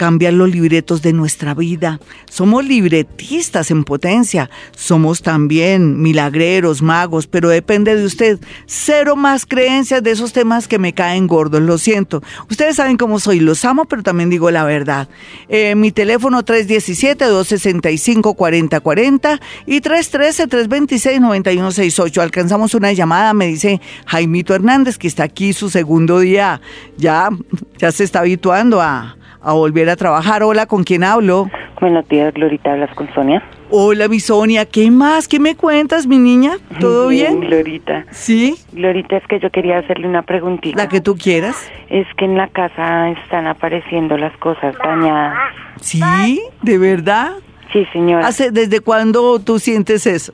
cambiar 0.02 0.34
los 0.34 0.49
libretos 0.49 1.04
de 1.04 1.14
nuestra 1.14 1.54
vida. 1.54 1.99
Somos 2.28 2.66
libretistas 2.66 3.70
en 3.70 3.84
potencia, 3.84 4.49
somos 4.76 5.22
también 5.22 6.02
milagreros, 6.02 6.82
magos, 6.82 7.28
pero 7.28 7.49
depende 7.49 7.95
de 7.95 8.04
usted. 8.04 8.39
Cero 8.66 9.16
más 9.16 9.45
creencias 9.45 10.02
de 10.02 10.10
esos 10.10 10.34
temas 10.34 10.68
que 10.68 10.80
me 10.80 10.93
caen 10.93 11.28
gordos, 11.28 11.62
lo 11.62 11.78
siento. 11.78 12.24
Ustedes 12.49 12.78
saben 12.78 12.97
cómo 12.97 13.20
soy, 13.20 13.41
los 13.41 13.64
amo, 13.64 13.86
pero 13.86 14.02
también 14.02 14.32
digo 14.32 14.49
la 14.49 14.64
verdad. 14.64 15.08
Eh, 15.49 15.76
mi 15.76 15.91
teléfono 15.91 16.43
317-265-4040 16.43 19.39
y 19.68 19.82
313-326-9168. 19.82 22.24
Alcanzamos 22.24 22.74
una 22.74 22.91
llamada, 22.91 23.36
me 23.36 23.45
dice 23.45 23.80
Jaimito 24.08 24.56
Hernández, 24.56 24.97
que 24.97 25.08
está 25.08 25.26
aquí 25.26 25.54
su 25.54 25.70
segundo 25.70 26.22
día, 26.22 26.60
ya, 26.97 27.30
ya 27.78 27.91
se 27.91 28.04
está 28.04 28.22
habituando 28.22 28.82
a 28.82 29.16
a 29.41 29.53
volver 29.53 29.89
a 29.89 29.95
trabajar. 29.95 30.43
Hola, 30.43 30.65
¿con 30.65 30.83
quién 30.83 31.03
hablo? 31.03 31.49
Buenos 31.79 32.07
días, 32.07 32.33
Glorita, 32.33 32.73
hablas 32.73 32.93
con 32.93 33.11
Sonia. 33.13 33.41
Hola, 33.71 34.07
mi 34.07 34.19
Sonia, 34.19 34.65
¿qué 34.65 34.91
más? 34.91 35.27
¿Qué 35.27 35.39
me 35.39 35.55
cuentas, 35.55 36.05
mi 36.05 36.17
niña? 36.17 36.57
¿Todo 36.79 37.07
bien? 37.07 37.39
bien? 37.39 37.49
Glorita. 37.49 38.05
¿Sí? 38.11 38.55
Glorita, 38.71 39.17
es 39.17 39.25
que 39.27 39.39
yo 39.39 39.49
quería 39.49 39.79
hacerle 39.79 40.07
una 40.07 40.21
preguntita. 40.21 40.77
La 40.77 40.89
que 40.89 41.01
tú 41.01 41.15
quieras. 41.15 41.71
Es 41.89 42.05
que 42.17 42.25
en 42.25 42.37
la 42.37 42.49
casa 42.49 43.09
están 43.09 43.47
apareciendo 43.47 44.17
las 44.17 44.35
cosas 44.37 44.75
dañadas. 44.83 45.35
¿Sí? 45.79 46.41
¿De 46.61 46.77
verdad? 46.77 47.31
Sí, 47.73 47.87
señora. 47.93 48.27
¿Hace, 48.27 48.51
¿Desde 48.51 48.81
cuándo 48.81 49.39
tú 49.39 49.57
sientes 49.57 50.05
eso? 50.05 50.33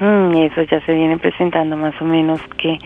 Mm, 0.00 0.34
eso 0.36 0.62
ya 0.62 0.84
se 0.86 0.92
viene 0.92 1.18
presentando 1.18 1.76
más 1.76 1.94
o 2.00 2.04
menos 2.04 2.40
que 2.56 2.78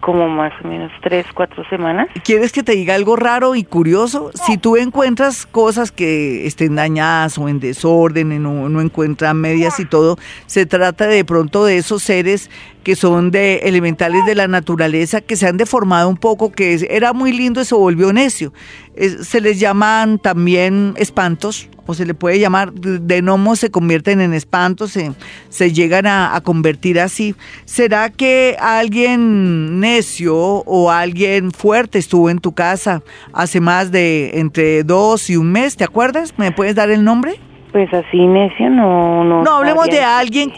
como 0.00 0.28
más 0.28 0.52
o 0.62 0.68
menos 0.68 0.92
tres, 1.02 1.26
cuatro 1.34 1.64
semanas. 1.68 2.08
¿Quieres 2.24 2.52
que 2.52 2.62
te 2.62 2.72
diga 2.72 2.94
algo 2.94 3.16
raro 3.16 3.54
y 3.54 3.64
curioso? 3.64 4.30
Si 4.46 4.58
tú 4.58 4.76
encuentras 4.76 5.46
cosas 5.46 5.92
que 5.92 6.46
estén 6.46 6.76
dañadas 6.76 7.38
o 7.38 7.48
en 7.48 7.60
desorden, 7.60 8.42
no, 8.42 8.68
no 8.68 8.80
encuentran 8.80 9.36
medias 9.36 9.78
y 9.80 9.84
todo, 9.84 10.16
se 10.46 10.66
trata 10.66 11.06
de 11.06 11.24
pronto 11.24 11.64
de 11.64 11.78
esos 11.78 12.02
seres 12.02 12.50
que 12.88 12.96
son 12.96 13.30
de 13.30 13.56
elementales 13.64 14.24
de 14.24 14.34
la 14.34 14.48
naturaleza 14.48 15.20
que 15.20 15.36
se 15.36 15.46
han 15.46 15.58
deformado 15.58 16.08
un 16.08 16.16
poco, 16.16 16.52
que 16.52 16.86
era 16.88 17.12
muy 17.12 17.32
lindo 17.32 17.60
y 17.60 17.66
se 17.66 17.74
volvió 17.74 18.12
necio. 18.12 18.52
se 18.96 19.40
les 19.40 19.60
llaman 19.60 20.18
también 20.18 20.94
espantos, 20.96 21.68
o 21.88 21.94
se 21.94 22.04
le 22.04 22.12
puede 22.12 22.38
llamar, 22.38 22.70
de 22.74 23.22
gnomos 23.22 23.60
se 23.60 23.70
convierten 23.70 24.20
en 24.20 24.34
espantos, 24.34 24.92
se, 24.92 25.12
se 25.48 25.72
llegan 25.72 26.06
a, 26.06 26.36
a, 26.36 26.42
convertir 26.42 27.00
así. 27.00 27.34
¿Será 27.64 28.10
que 28.10 28.58
alguien 28.60 29.80
necio 29.80 30.36
o 30.36 30.90
alguien 30.90 31.50
fuerte 31.50 31.98
estuvo 31.98 32.28
en 32.28 32.40
tu 32.40 32.52
casa 32.52 33.02
hace 33.32 33.60
más 33.60 33.90
de 33.90 34.32
entre 34.34 34.84
dos 34.84 35.30
y 35.30 35.38
un 35.38 35.50
mes? 35.50 35.78
¿Te 35.78 35.84
acuerdas? 35.84 36.34
¿Me 36.36 36.52
puedes 36.52 36.74
dar 36.74 36.90
el 36.90 37.02
nombre? 37.04 37.40
Pues 37.72 37.92
así 37.92 38.26
necio 38.26 38.70
no... 38.70 39.24
No, 39.24 39.42
no 39.42 39.56
hablemos 39.56 39.86
de 39.88 40.00
alguien, 40.00 40.52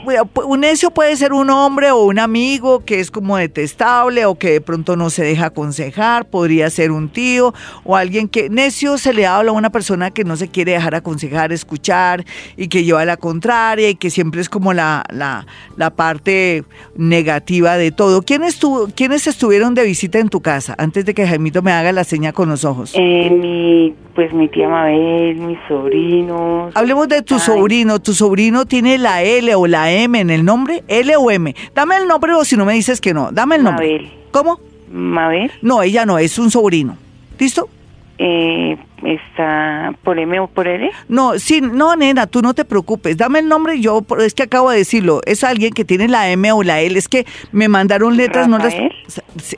un 0.45 0.61
necio 0.61 0.91
puede 0.91 1.17
ser 1.17 1.33
un 1.33 1.51
hombre 1.51 1.91
o 1.91 2.05
un 2.05 2.19
amigo 2.19 2.85
que 2.85 3.01
es 3.01 3.11
como 3.11 3.37
detestable 3.37 4.27
o 4.27 4.37
que 4.37 4.53
de 4.53 4.61
pronto 4.61 4.97
no 4.97 5.11
se 5.11 5.25
deja 5.25 5.47
aconsejar, 5.47 6.29
podría 6.29 6.71
ser 6.71 6.93
un 6.93 7.09
tío 7.09 7.53
o 7.85 7.97
alguien 7.97 8.29
que 8.29 8.49
necio 8.49 8.97
se 8.97 9.13
le 9.13 9.27
habla 9.27 9.51
a 9.51 9.55
una 9.55 9.71
persona 9.71 10.11
que 10.11 10.25
no 10.25 10.37
se 10.37 10.49
quiere 10.49 10.73
dejar 10.73 10.95
aconsejar, 10.95 11.53
escuchar 11.53 12.25
y 12.57 12.69
que 12.69 12.85
lleva 12.85 13.05
la 13.05 13.17
contraria 13.17 13.89
y 13.89 13.97
que 13.97 14.11
siempre 14.11 14.41
es 14.41 14.49
como 14.49 14.73
la, 14.73 15.05
la, 15.11 15.47
la 15.77 15.91
parte 15.91 16.65
negativa 16.97 17.77
de 17.77 17.91
todo. 17.91 18.23
¿Quién 18.23 18.45
estuvo, 18.45 18.89
¿Quiénes 18.95 19.27
estuvieron 19.27 19.75
de 19.75 19.85
visita 19.85 20.19
en 20.19 20.29
tu 20.29 20.41
casa 20.41 20.75
antes 20.79 21.05
de 21.05 21.15
que 21.15 21.27
Jaimito 21.27 21.63
me 21.63 21.73
haga 21.73 21.93
la 21.93 22.05
seña 22.05 22.33
con 22.33 22.49
los 22.49 22.65
ojos? 22.65 22.93
Eh, 22.95 23.31
mi, 23.31 23.95
pues 24.21 24.35
mi 24.35 24.49
tía 24.49 24.69
Mabel, 24.69 25.35
mis 25.37 25.59
sobrinos. 25.67 26.77
Hablemos 26.77 27.09
de 27.09 27.23
tu 27.23 27.39
sobrino. 27.39 28.01
¿Tu 28.01 28.13
sobrino 28.13 28.67
tiene 28.67 28.99
la 28.99 29.23
L 29.23 29.55
o 29.55 29.67
la 29.67 29.91
M 29.91 30.21
en 30.21 30.29
el 30.29 30.45
nombre? 30.45 30.85
¿L 30.89 31.17
o 31.17 31.31
M? 31.31 31.57
Dame 31.75 31.97
el 31.97 32.07
nombre 32.07 32.35
o 32.35 32.45
si 32.45 32.55
no 32.55 32.67
me 32.67 32.75
dices 32.75 33.01
que 33.01 33.15
no. 33.15 33.33
Dame 33.33 33.57
el 33.57 33.65
nombre. 33.65 33.87
Mabel. 33.87 34.13
¿Cómo? 34.31 34.61
Mabel. 34.93 35.51
No, 35.63 35.81
ella 35.81 36.05
no, 36.05 36.19
es 36.19 36.39
un 36.39 36.51
sobrino. 36.51 36.99
¿Listo? 37.39 37.71
Eh, 38.19 38.77
¿Está 39.05 39.95
por 40.05 40.19
M 40.19 40.39
o 40.39 40.49
por 40.49 40.69
L? 40.69 40.91
No, 41.09 41.39
sí, 41.39 41.63
no, 41.63 41.97
nena, 41.97 42.27
tú 42.27 42.43
no 42.43 42.53
te 42.53 42.67
preocupes. 42.67 43.17
Dame 43.17 43.39
el 43.39 43.49
nombre, 43.49 43.81
yo 43.81 44.05
es 44.19 44.35
que 44.35 44.43
acabo 44.43 44.69
de 44.69 44.77
decirlo. 44.77 45.23
Es 45.25 45.45
alguien 45.45 45.73
que 45.73 45.87
tiene 45.87 46.09
la 46.09 46.29
M 46.29 46.53
o 46.53 46.63
la 46.63 46.83
L. 46.83 46.99
Es 46.99 47.09
que 47.09 47.25
me 47.53 47.69
mandaron 47.69 48.19
letras, 48.19 48.49
no 48.49 48.59
las. 48.59 48.75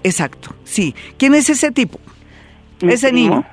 Exacto, 0.04 0.54
sí. 0.62 0.94
¿Quién 1.18 1.34
es 1.34 1.50
ese 1.50 1.72
tipo? 1.72 1.98
ese 2.80 3.10
niño. 3.10 3.44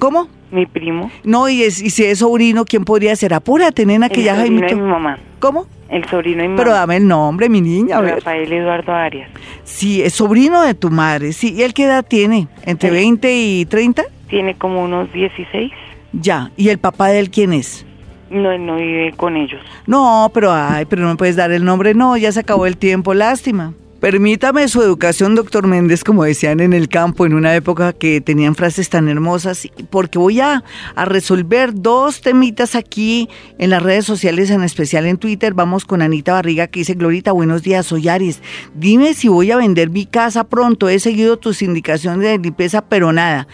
¿Cómo? 0.00 0.39
Mi 0.50 0.66
primo. 0.66 1.10
No, 1.22 1.48
y, 1.48 1.62
es, 1.62 1.80
y 1.80 1.90
si 1.90 2.04
es 2.04 2.18
sobrino, 2.18 2.64
¿quién 2.64 2.84
podría 2.84 3.14
ser? 3.16 3.34
Apúrate, 3.34 3.86
nena, 3.86 4.08
que 4.08 4.22
ya. 4.22 4.32
El 4.32 4.48
sobrino 4.48 4.66
de 4.66 4.74
mi 4.74 4.82
mamá. 4.82 5.18
¿Cómo? 5.38 5.66
El 5.88 6.04
sobrino 6.06 6.42
de 6.42 6.48
mi 6.48 6.54
mamá. 6.54 6.62
Pero 6.64 6.72
dame 6.72 6.96
el 6.96 7.06
nombre, 7.06 7.48
mi 7.48 7.60
niña. 7.60 8.00
Rafael 8.00 8.52
Eduardo 8.52 8.92
Arias. 8.92 9.30
Sí, 9.64 10.02
es 10.02 10.14
sobrino 10.14 10.62
de 10.62 10.74
tu 10.74 10.90
madre. 10.90 11.32
Sí, 11.32 11.54
¿y 11.54 11.62
él 11.62 11.72
qué 11.72 11.84
edad 11.84 12.04
tiene? 12.06 12.48
¿Entre 12.64 12.90
20 12.90 13.32
y 13.32 13.64
30? 13.66 14.02
Tiene 14.28 14.54
como 14.54 14.82
unos 14.82 15.12
16. 15.12 15.70
Ya, 16.12 16.50
¿y 16.56 16.68
el 16.68 16.78
papá 16.78 17.08
de 17.08 17.20
él 17.20 17.30
quién 17.30 17.52
es? 17.52 17.86
No, 18.30 18.50
él 18.52 18.64
no 18.64 18.76
vive 18.76 19.12
con 19.16 19.36
ellos. 19.36 19.60
No, 19.86 20.30
pero 20.32 20.52
ay, 20.52 20.84
pero 20.84 21.02
no 21.02 21.08
me 21.08 21.16
puedes 21.16 21.36
dar 21.36 21.50
el 21.52 21.64
nombre. 21.64 21.94
No, 21.94 22.16
ya 22.16 22.30
se 22.32 22.40
acabó 22.40 22.66
el 22.66 22.76
tiempo, 22.76 23.14
lástima. 23.14 23.74
Permítame 24.00 24.66
su 24.68 24.80
educación, 24.80 25.34
doctor 25.34 25.66
Méndez, 25.66 26.04
como 26.04 26.24
decían 26.24 26.60
en 26.60 26.72
el 26.72 26.88
campo 26.88 27.26
en 27.26 27.34
una 27.34 27.54
época 27.54 27.92
que 27.92 28.22
tenían 28.22 28.54
frases 28.54 28.88
tan 28.88 29.10
hermosas, 29.10 29.68
porque 29.90 30.18
voy 30.18 30.40
a, 30.40 30.64
resolver 30.96 31.74
dos 31.74 32.22
temitas 32.22 32.76
aquí 32.76 33.28
en 33.58 33.68
las 33.68 33.82
redes 33.82 34.06
sociales, 34.06 34.48
en 34.48 34.62
especial 34.62 35.04
en 35.04 35.18
Twitter. 35.18 35.52
Vamos 35.52 35.84
con 35.84 36.00
Anita 36.00 36.32
Barriga 36.32 36.66
que 36.66 36.80
dice, 36.80 36.94
Glorita, 36.94 37.32
buenos 37.32 37.62
días, 37.62 37.84
soy 37.84 38.08
Aries. 38.08 38.40
Dime 38.74 39.12
si 39.12 39.28
voy 39.28 39.50
a 39.50 39.58
vender 39.58 39.90
mi 39.90 40.06
casa 40.06 40.44
pronto. 40.44 40.88
He 40.88 40.98
seguido 40.98 41.36
tus 41.36 41.60
indicaciones 41.60 42.26
de 42.26 42.38
limpieza, 42.38 42.80
pero 42.80 43.12
nada. 43.12 43.48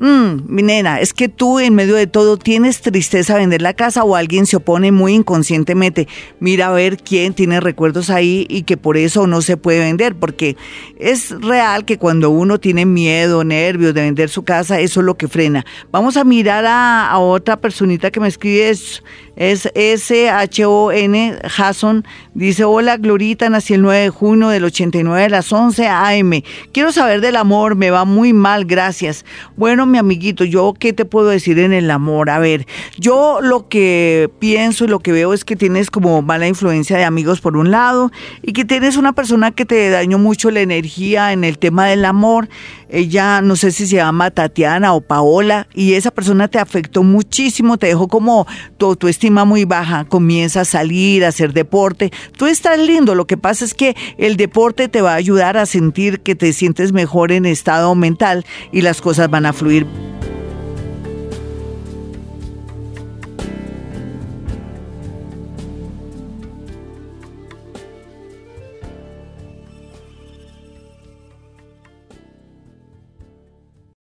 Mm, 0.00 0.52
nena, 0.52 0.98
es 0.98 1.14
que 1.14 1.28
tú 1.28 1.60
en 1.60 1.76
medio 1.76 1.94
de 1.94 2.08
todo 2.08 2.38
tienes 2.38 2.80
tristeza 2.80 3.34
a 3.34 3.38
vender 3.38 3.62
la 3.62 3.74
casa 3.74 4.02
o 4.02 4.16
alguien 4.16 4.46
se 4.46 4.56
opone 4.56 4.90
muy 4.90 5.14
inconscientemente. 5.14 6.08
Mira 6.40 6.68
a 6.68 6.72
ver 6.72 6.96
quién 6.96 7.34
tiene 7.34 7.60
recuerdos 7.60 8.10
ahí 8.10 8.46
y 8.48 8.64
que 8.64 8.76
por 8.76 8.96
eso 8.96 9.28
no 9.28 9.42
se 9.42 9.56
puede 9.56 9.78
vender 9.78 9.91
porque 10.18 10.56
es 10.98 11.30
real 11.40 11.84
que 11.84 11.98
cuando 11.98 12.30
uno 12.30 12.58
tiene 12.58 12.86
miedo, 12.86 13.44
nervios 13.44 13.94
de 13.94 14.02
vender 14.02 14.28
su 14.28 14.42
casa, 14.42 14.80
eso 14.80 15.00
es 15.00 15.06
lo 15.06 15.14
que 15.14 15.28
frena. 15.28 15.64
Vamos 15.90 16.16
a 16.16 16.24
mirar 16.24 16.64
a, 16.66 17.18
otra 17.18 17.56
personita 17.56 18.10
que 18.10 18.20
me 18.20 18.28
escribe, 18.28 18.70
es, 18.70 19.02
es 19.36 19.70
S-H-O-N, 19.74 21.38
Jason, 21.48 22.04
dice, 22.34 22.64
hola 22.64 22.96
Glorita, 22.96 23.48
nací 23.48 23.74
el 23.74 23.82
9 23.82 24.00
de 24.00 24.10
junio 24.10 24.48
del 24.48 24.64
89 24.64 25.24
a 25.24 25.28
las 25.28 25.52
11 25.52 25.86
a.m. 25.86 26.44
Quiero 26.72 26.92
saber 26.92 27.20
del 27.20 27.36
amor, 27.36 27.74
me 27.74 27.90
va 27.90 28.04
muy 28.04 28.32
mal, 28.32 28.64
gracias. 28.64 29.24
Bueno, 29.56 29.86
mi 29.86 29.98
amiguito, 29.98 30.44
yo 30.44 30.74
qué 30.78 30.92
te 30.92 31.04
puedo 31.04 31.28
decir 31.28 31.58
en 31.58 31.72
el 31.72 31.90
amor? 31.90 32.30
A 32.30 32.38
ver, 32.38 32.66
yo 32.98 33.40
lo 33.40 33.68
que 33.68 34.30
pienso 34.38 34.84
y 34.84 34.88
lo 34.88 35.00
que 35.00 35.12
veo 35.12 35.32
es 35.32 35.44
que 35.44 35.56
tienes 35.56 35.90
como 35.90 36.22
mala 36.22 36.46
influencia 36.46 36.96
de 36.96 37.04
amigos 37.04 37.40
por 37.40 37.56
un 37.56 37.70
lado 37.70 38.12
y 38.42 38.52
que 38.52 38.64
tienes 38.64 38.96
una 38.96 39.12
persona 39.12 39.50
que 39.50 39.64
te 39.64 39.90
dañó 39.90 40.18
mucho 40.18 40.50
la 40.50 40.60
energía 40.60 41.32
en 41.32 41.44
el 41.44 41.58
tema 41.58 41.86
del 41.86 42.04
amor. 42.04 42.48
Ella, 42.88 43.40
no 43.40 43.56
sé 43.56 43.72
si 43.72 43.86
se 43.86 43.96
llama 43.96 44.30
Tatiana 44.30 44.92
o 44.92 45.00
Paola, 45.00 45.66
y 45.72 45.94
esa 45.94 46.10
persona 46.10 46.48
te 46.48 46.58
afectó 46.58 47.02
muchísimo, 47.02 47.78
te 47.78 47.86
dejó 47.86 48.06
como 48.06 48.46
tu, 48.76 48.96
tu 48.96 49.08
estima 49.22 49.44
muy 49.44 49.64
baja. 49.64 50.04
Comienza 50.04 50.62
a 50.62 50.64
salir, 50.64 51.24
a 51.24 51.28
hacer 51.28 51.52
deporte. 51.52 52.10
Tú 52.36 52.46
estás 52.46 52.76
lindo, 52.76 53.14
lo 53.14 53.28
que 53.28 53.36
pasa 53.36 53.64
es 53.64 53.72
que 53.72 53.94
el 54.18 54.36
deporte 54.36 54.88
te 54.88 55.00
va 55.00 55.12
a 55.12 55.14
ayudar 55.14 55.56
a 55.56 55.64
sentir 55.64 56.22
que 56.22 56.34
te 56.34 56.52
sientes 56.52 56.92
mejor 56.92 57.30
en 57.30 57.46
estado 57.46 57.94
mental 57.94 58.44
y 58.72 58.80
las 58.80 59.00
cosas 59.00 59.30
van 59.30 59.46
a 59.46 59.52
fluir 59.52 59.86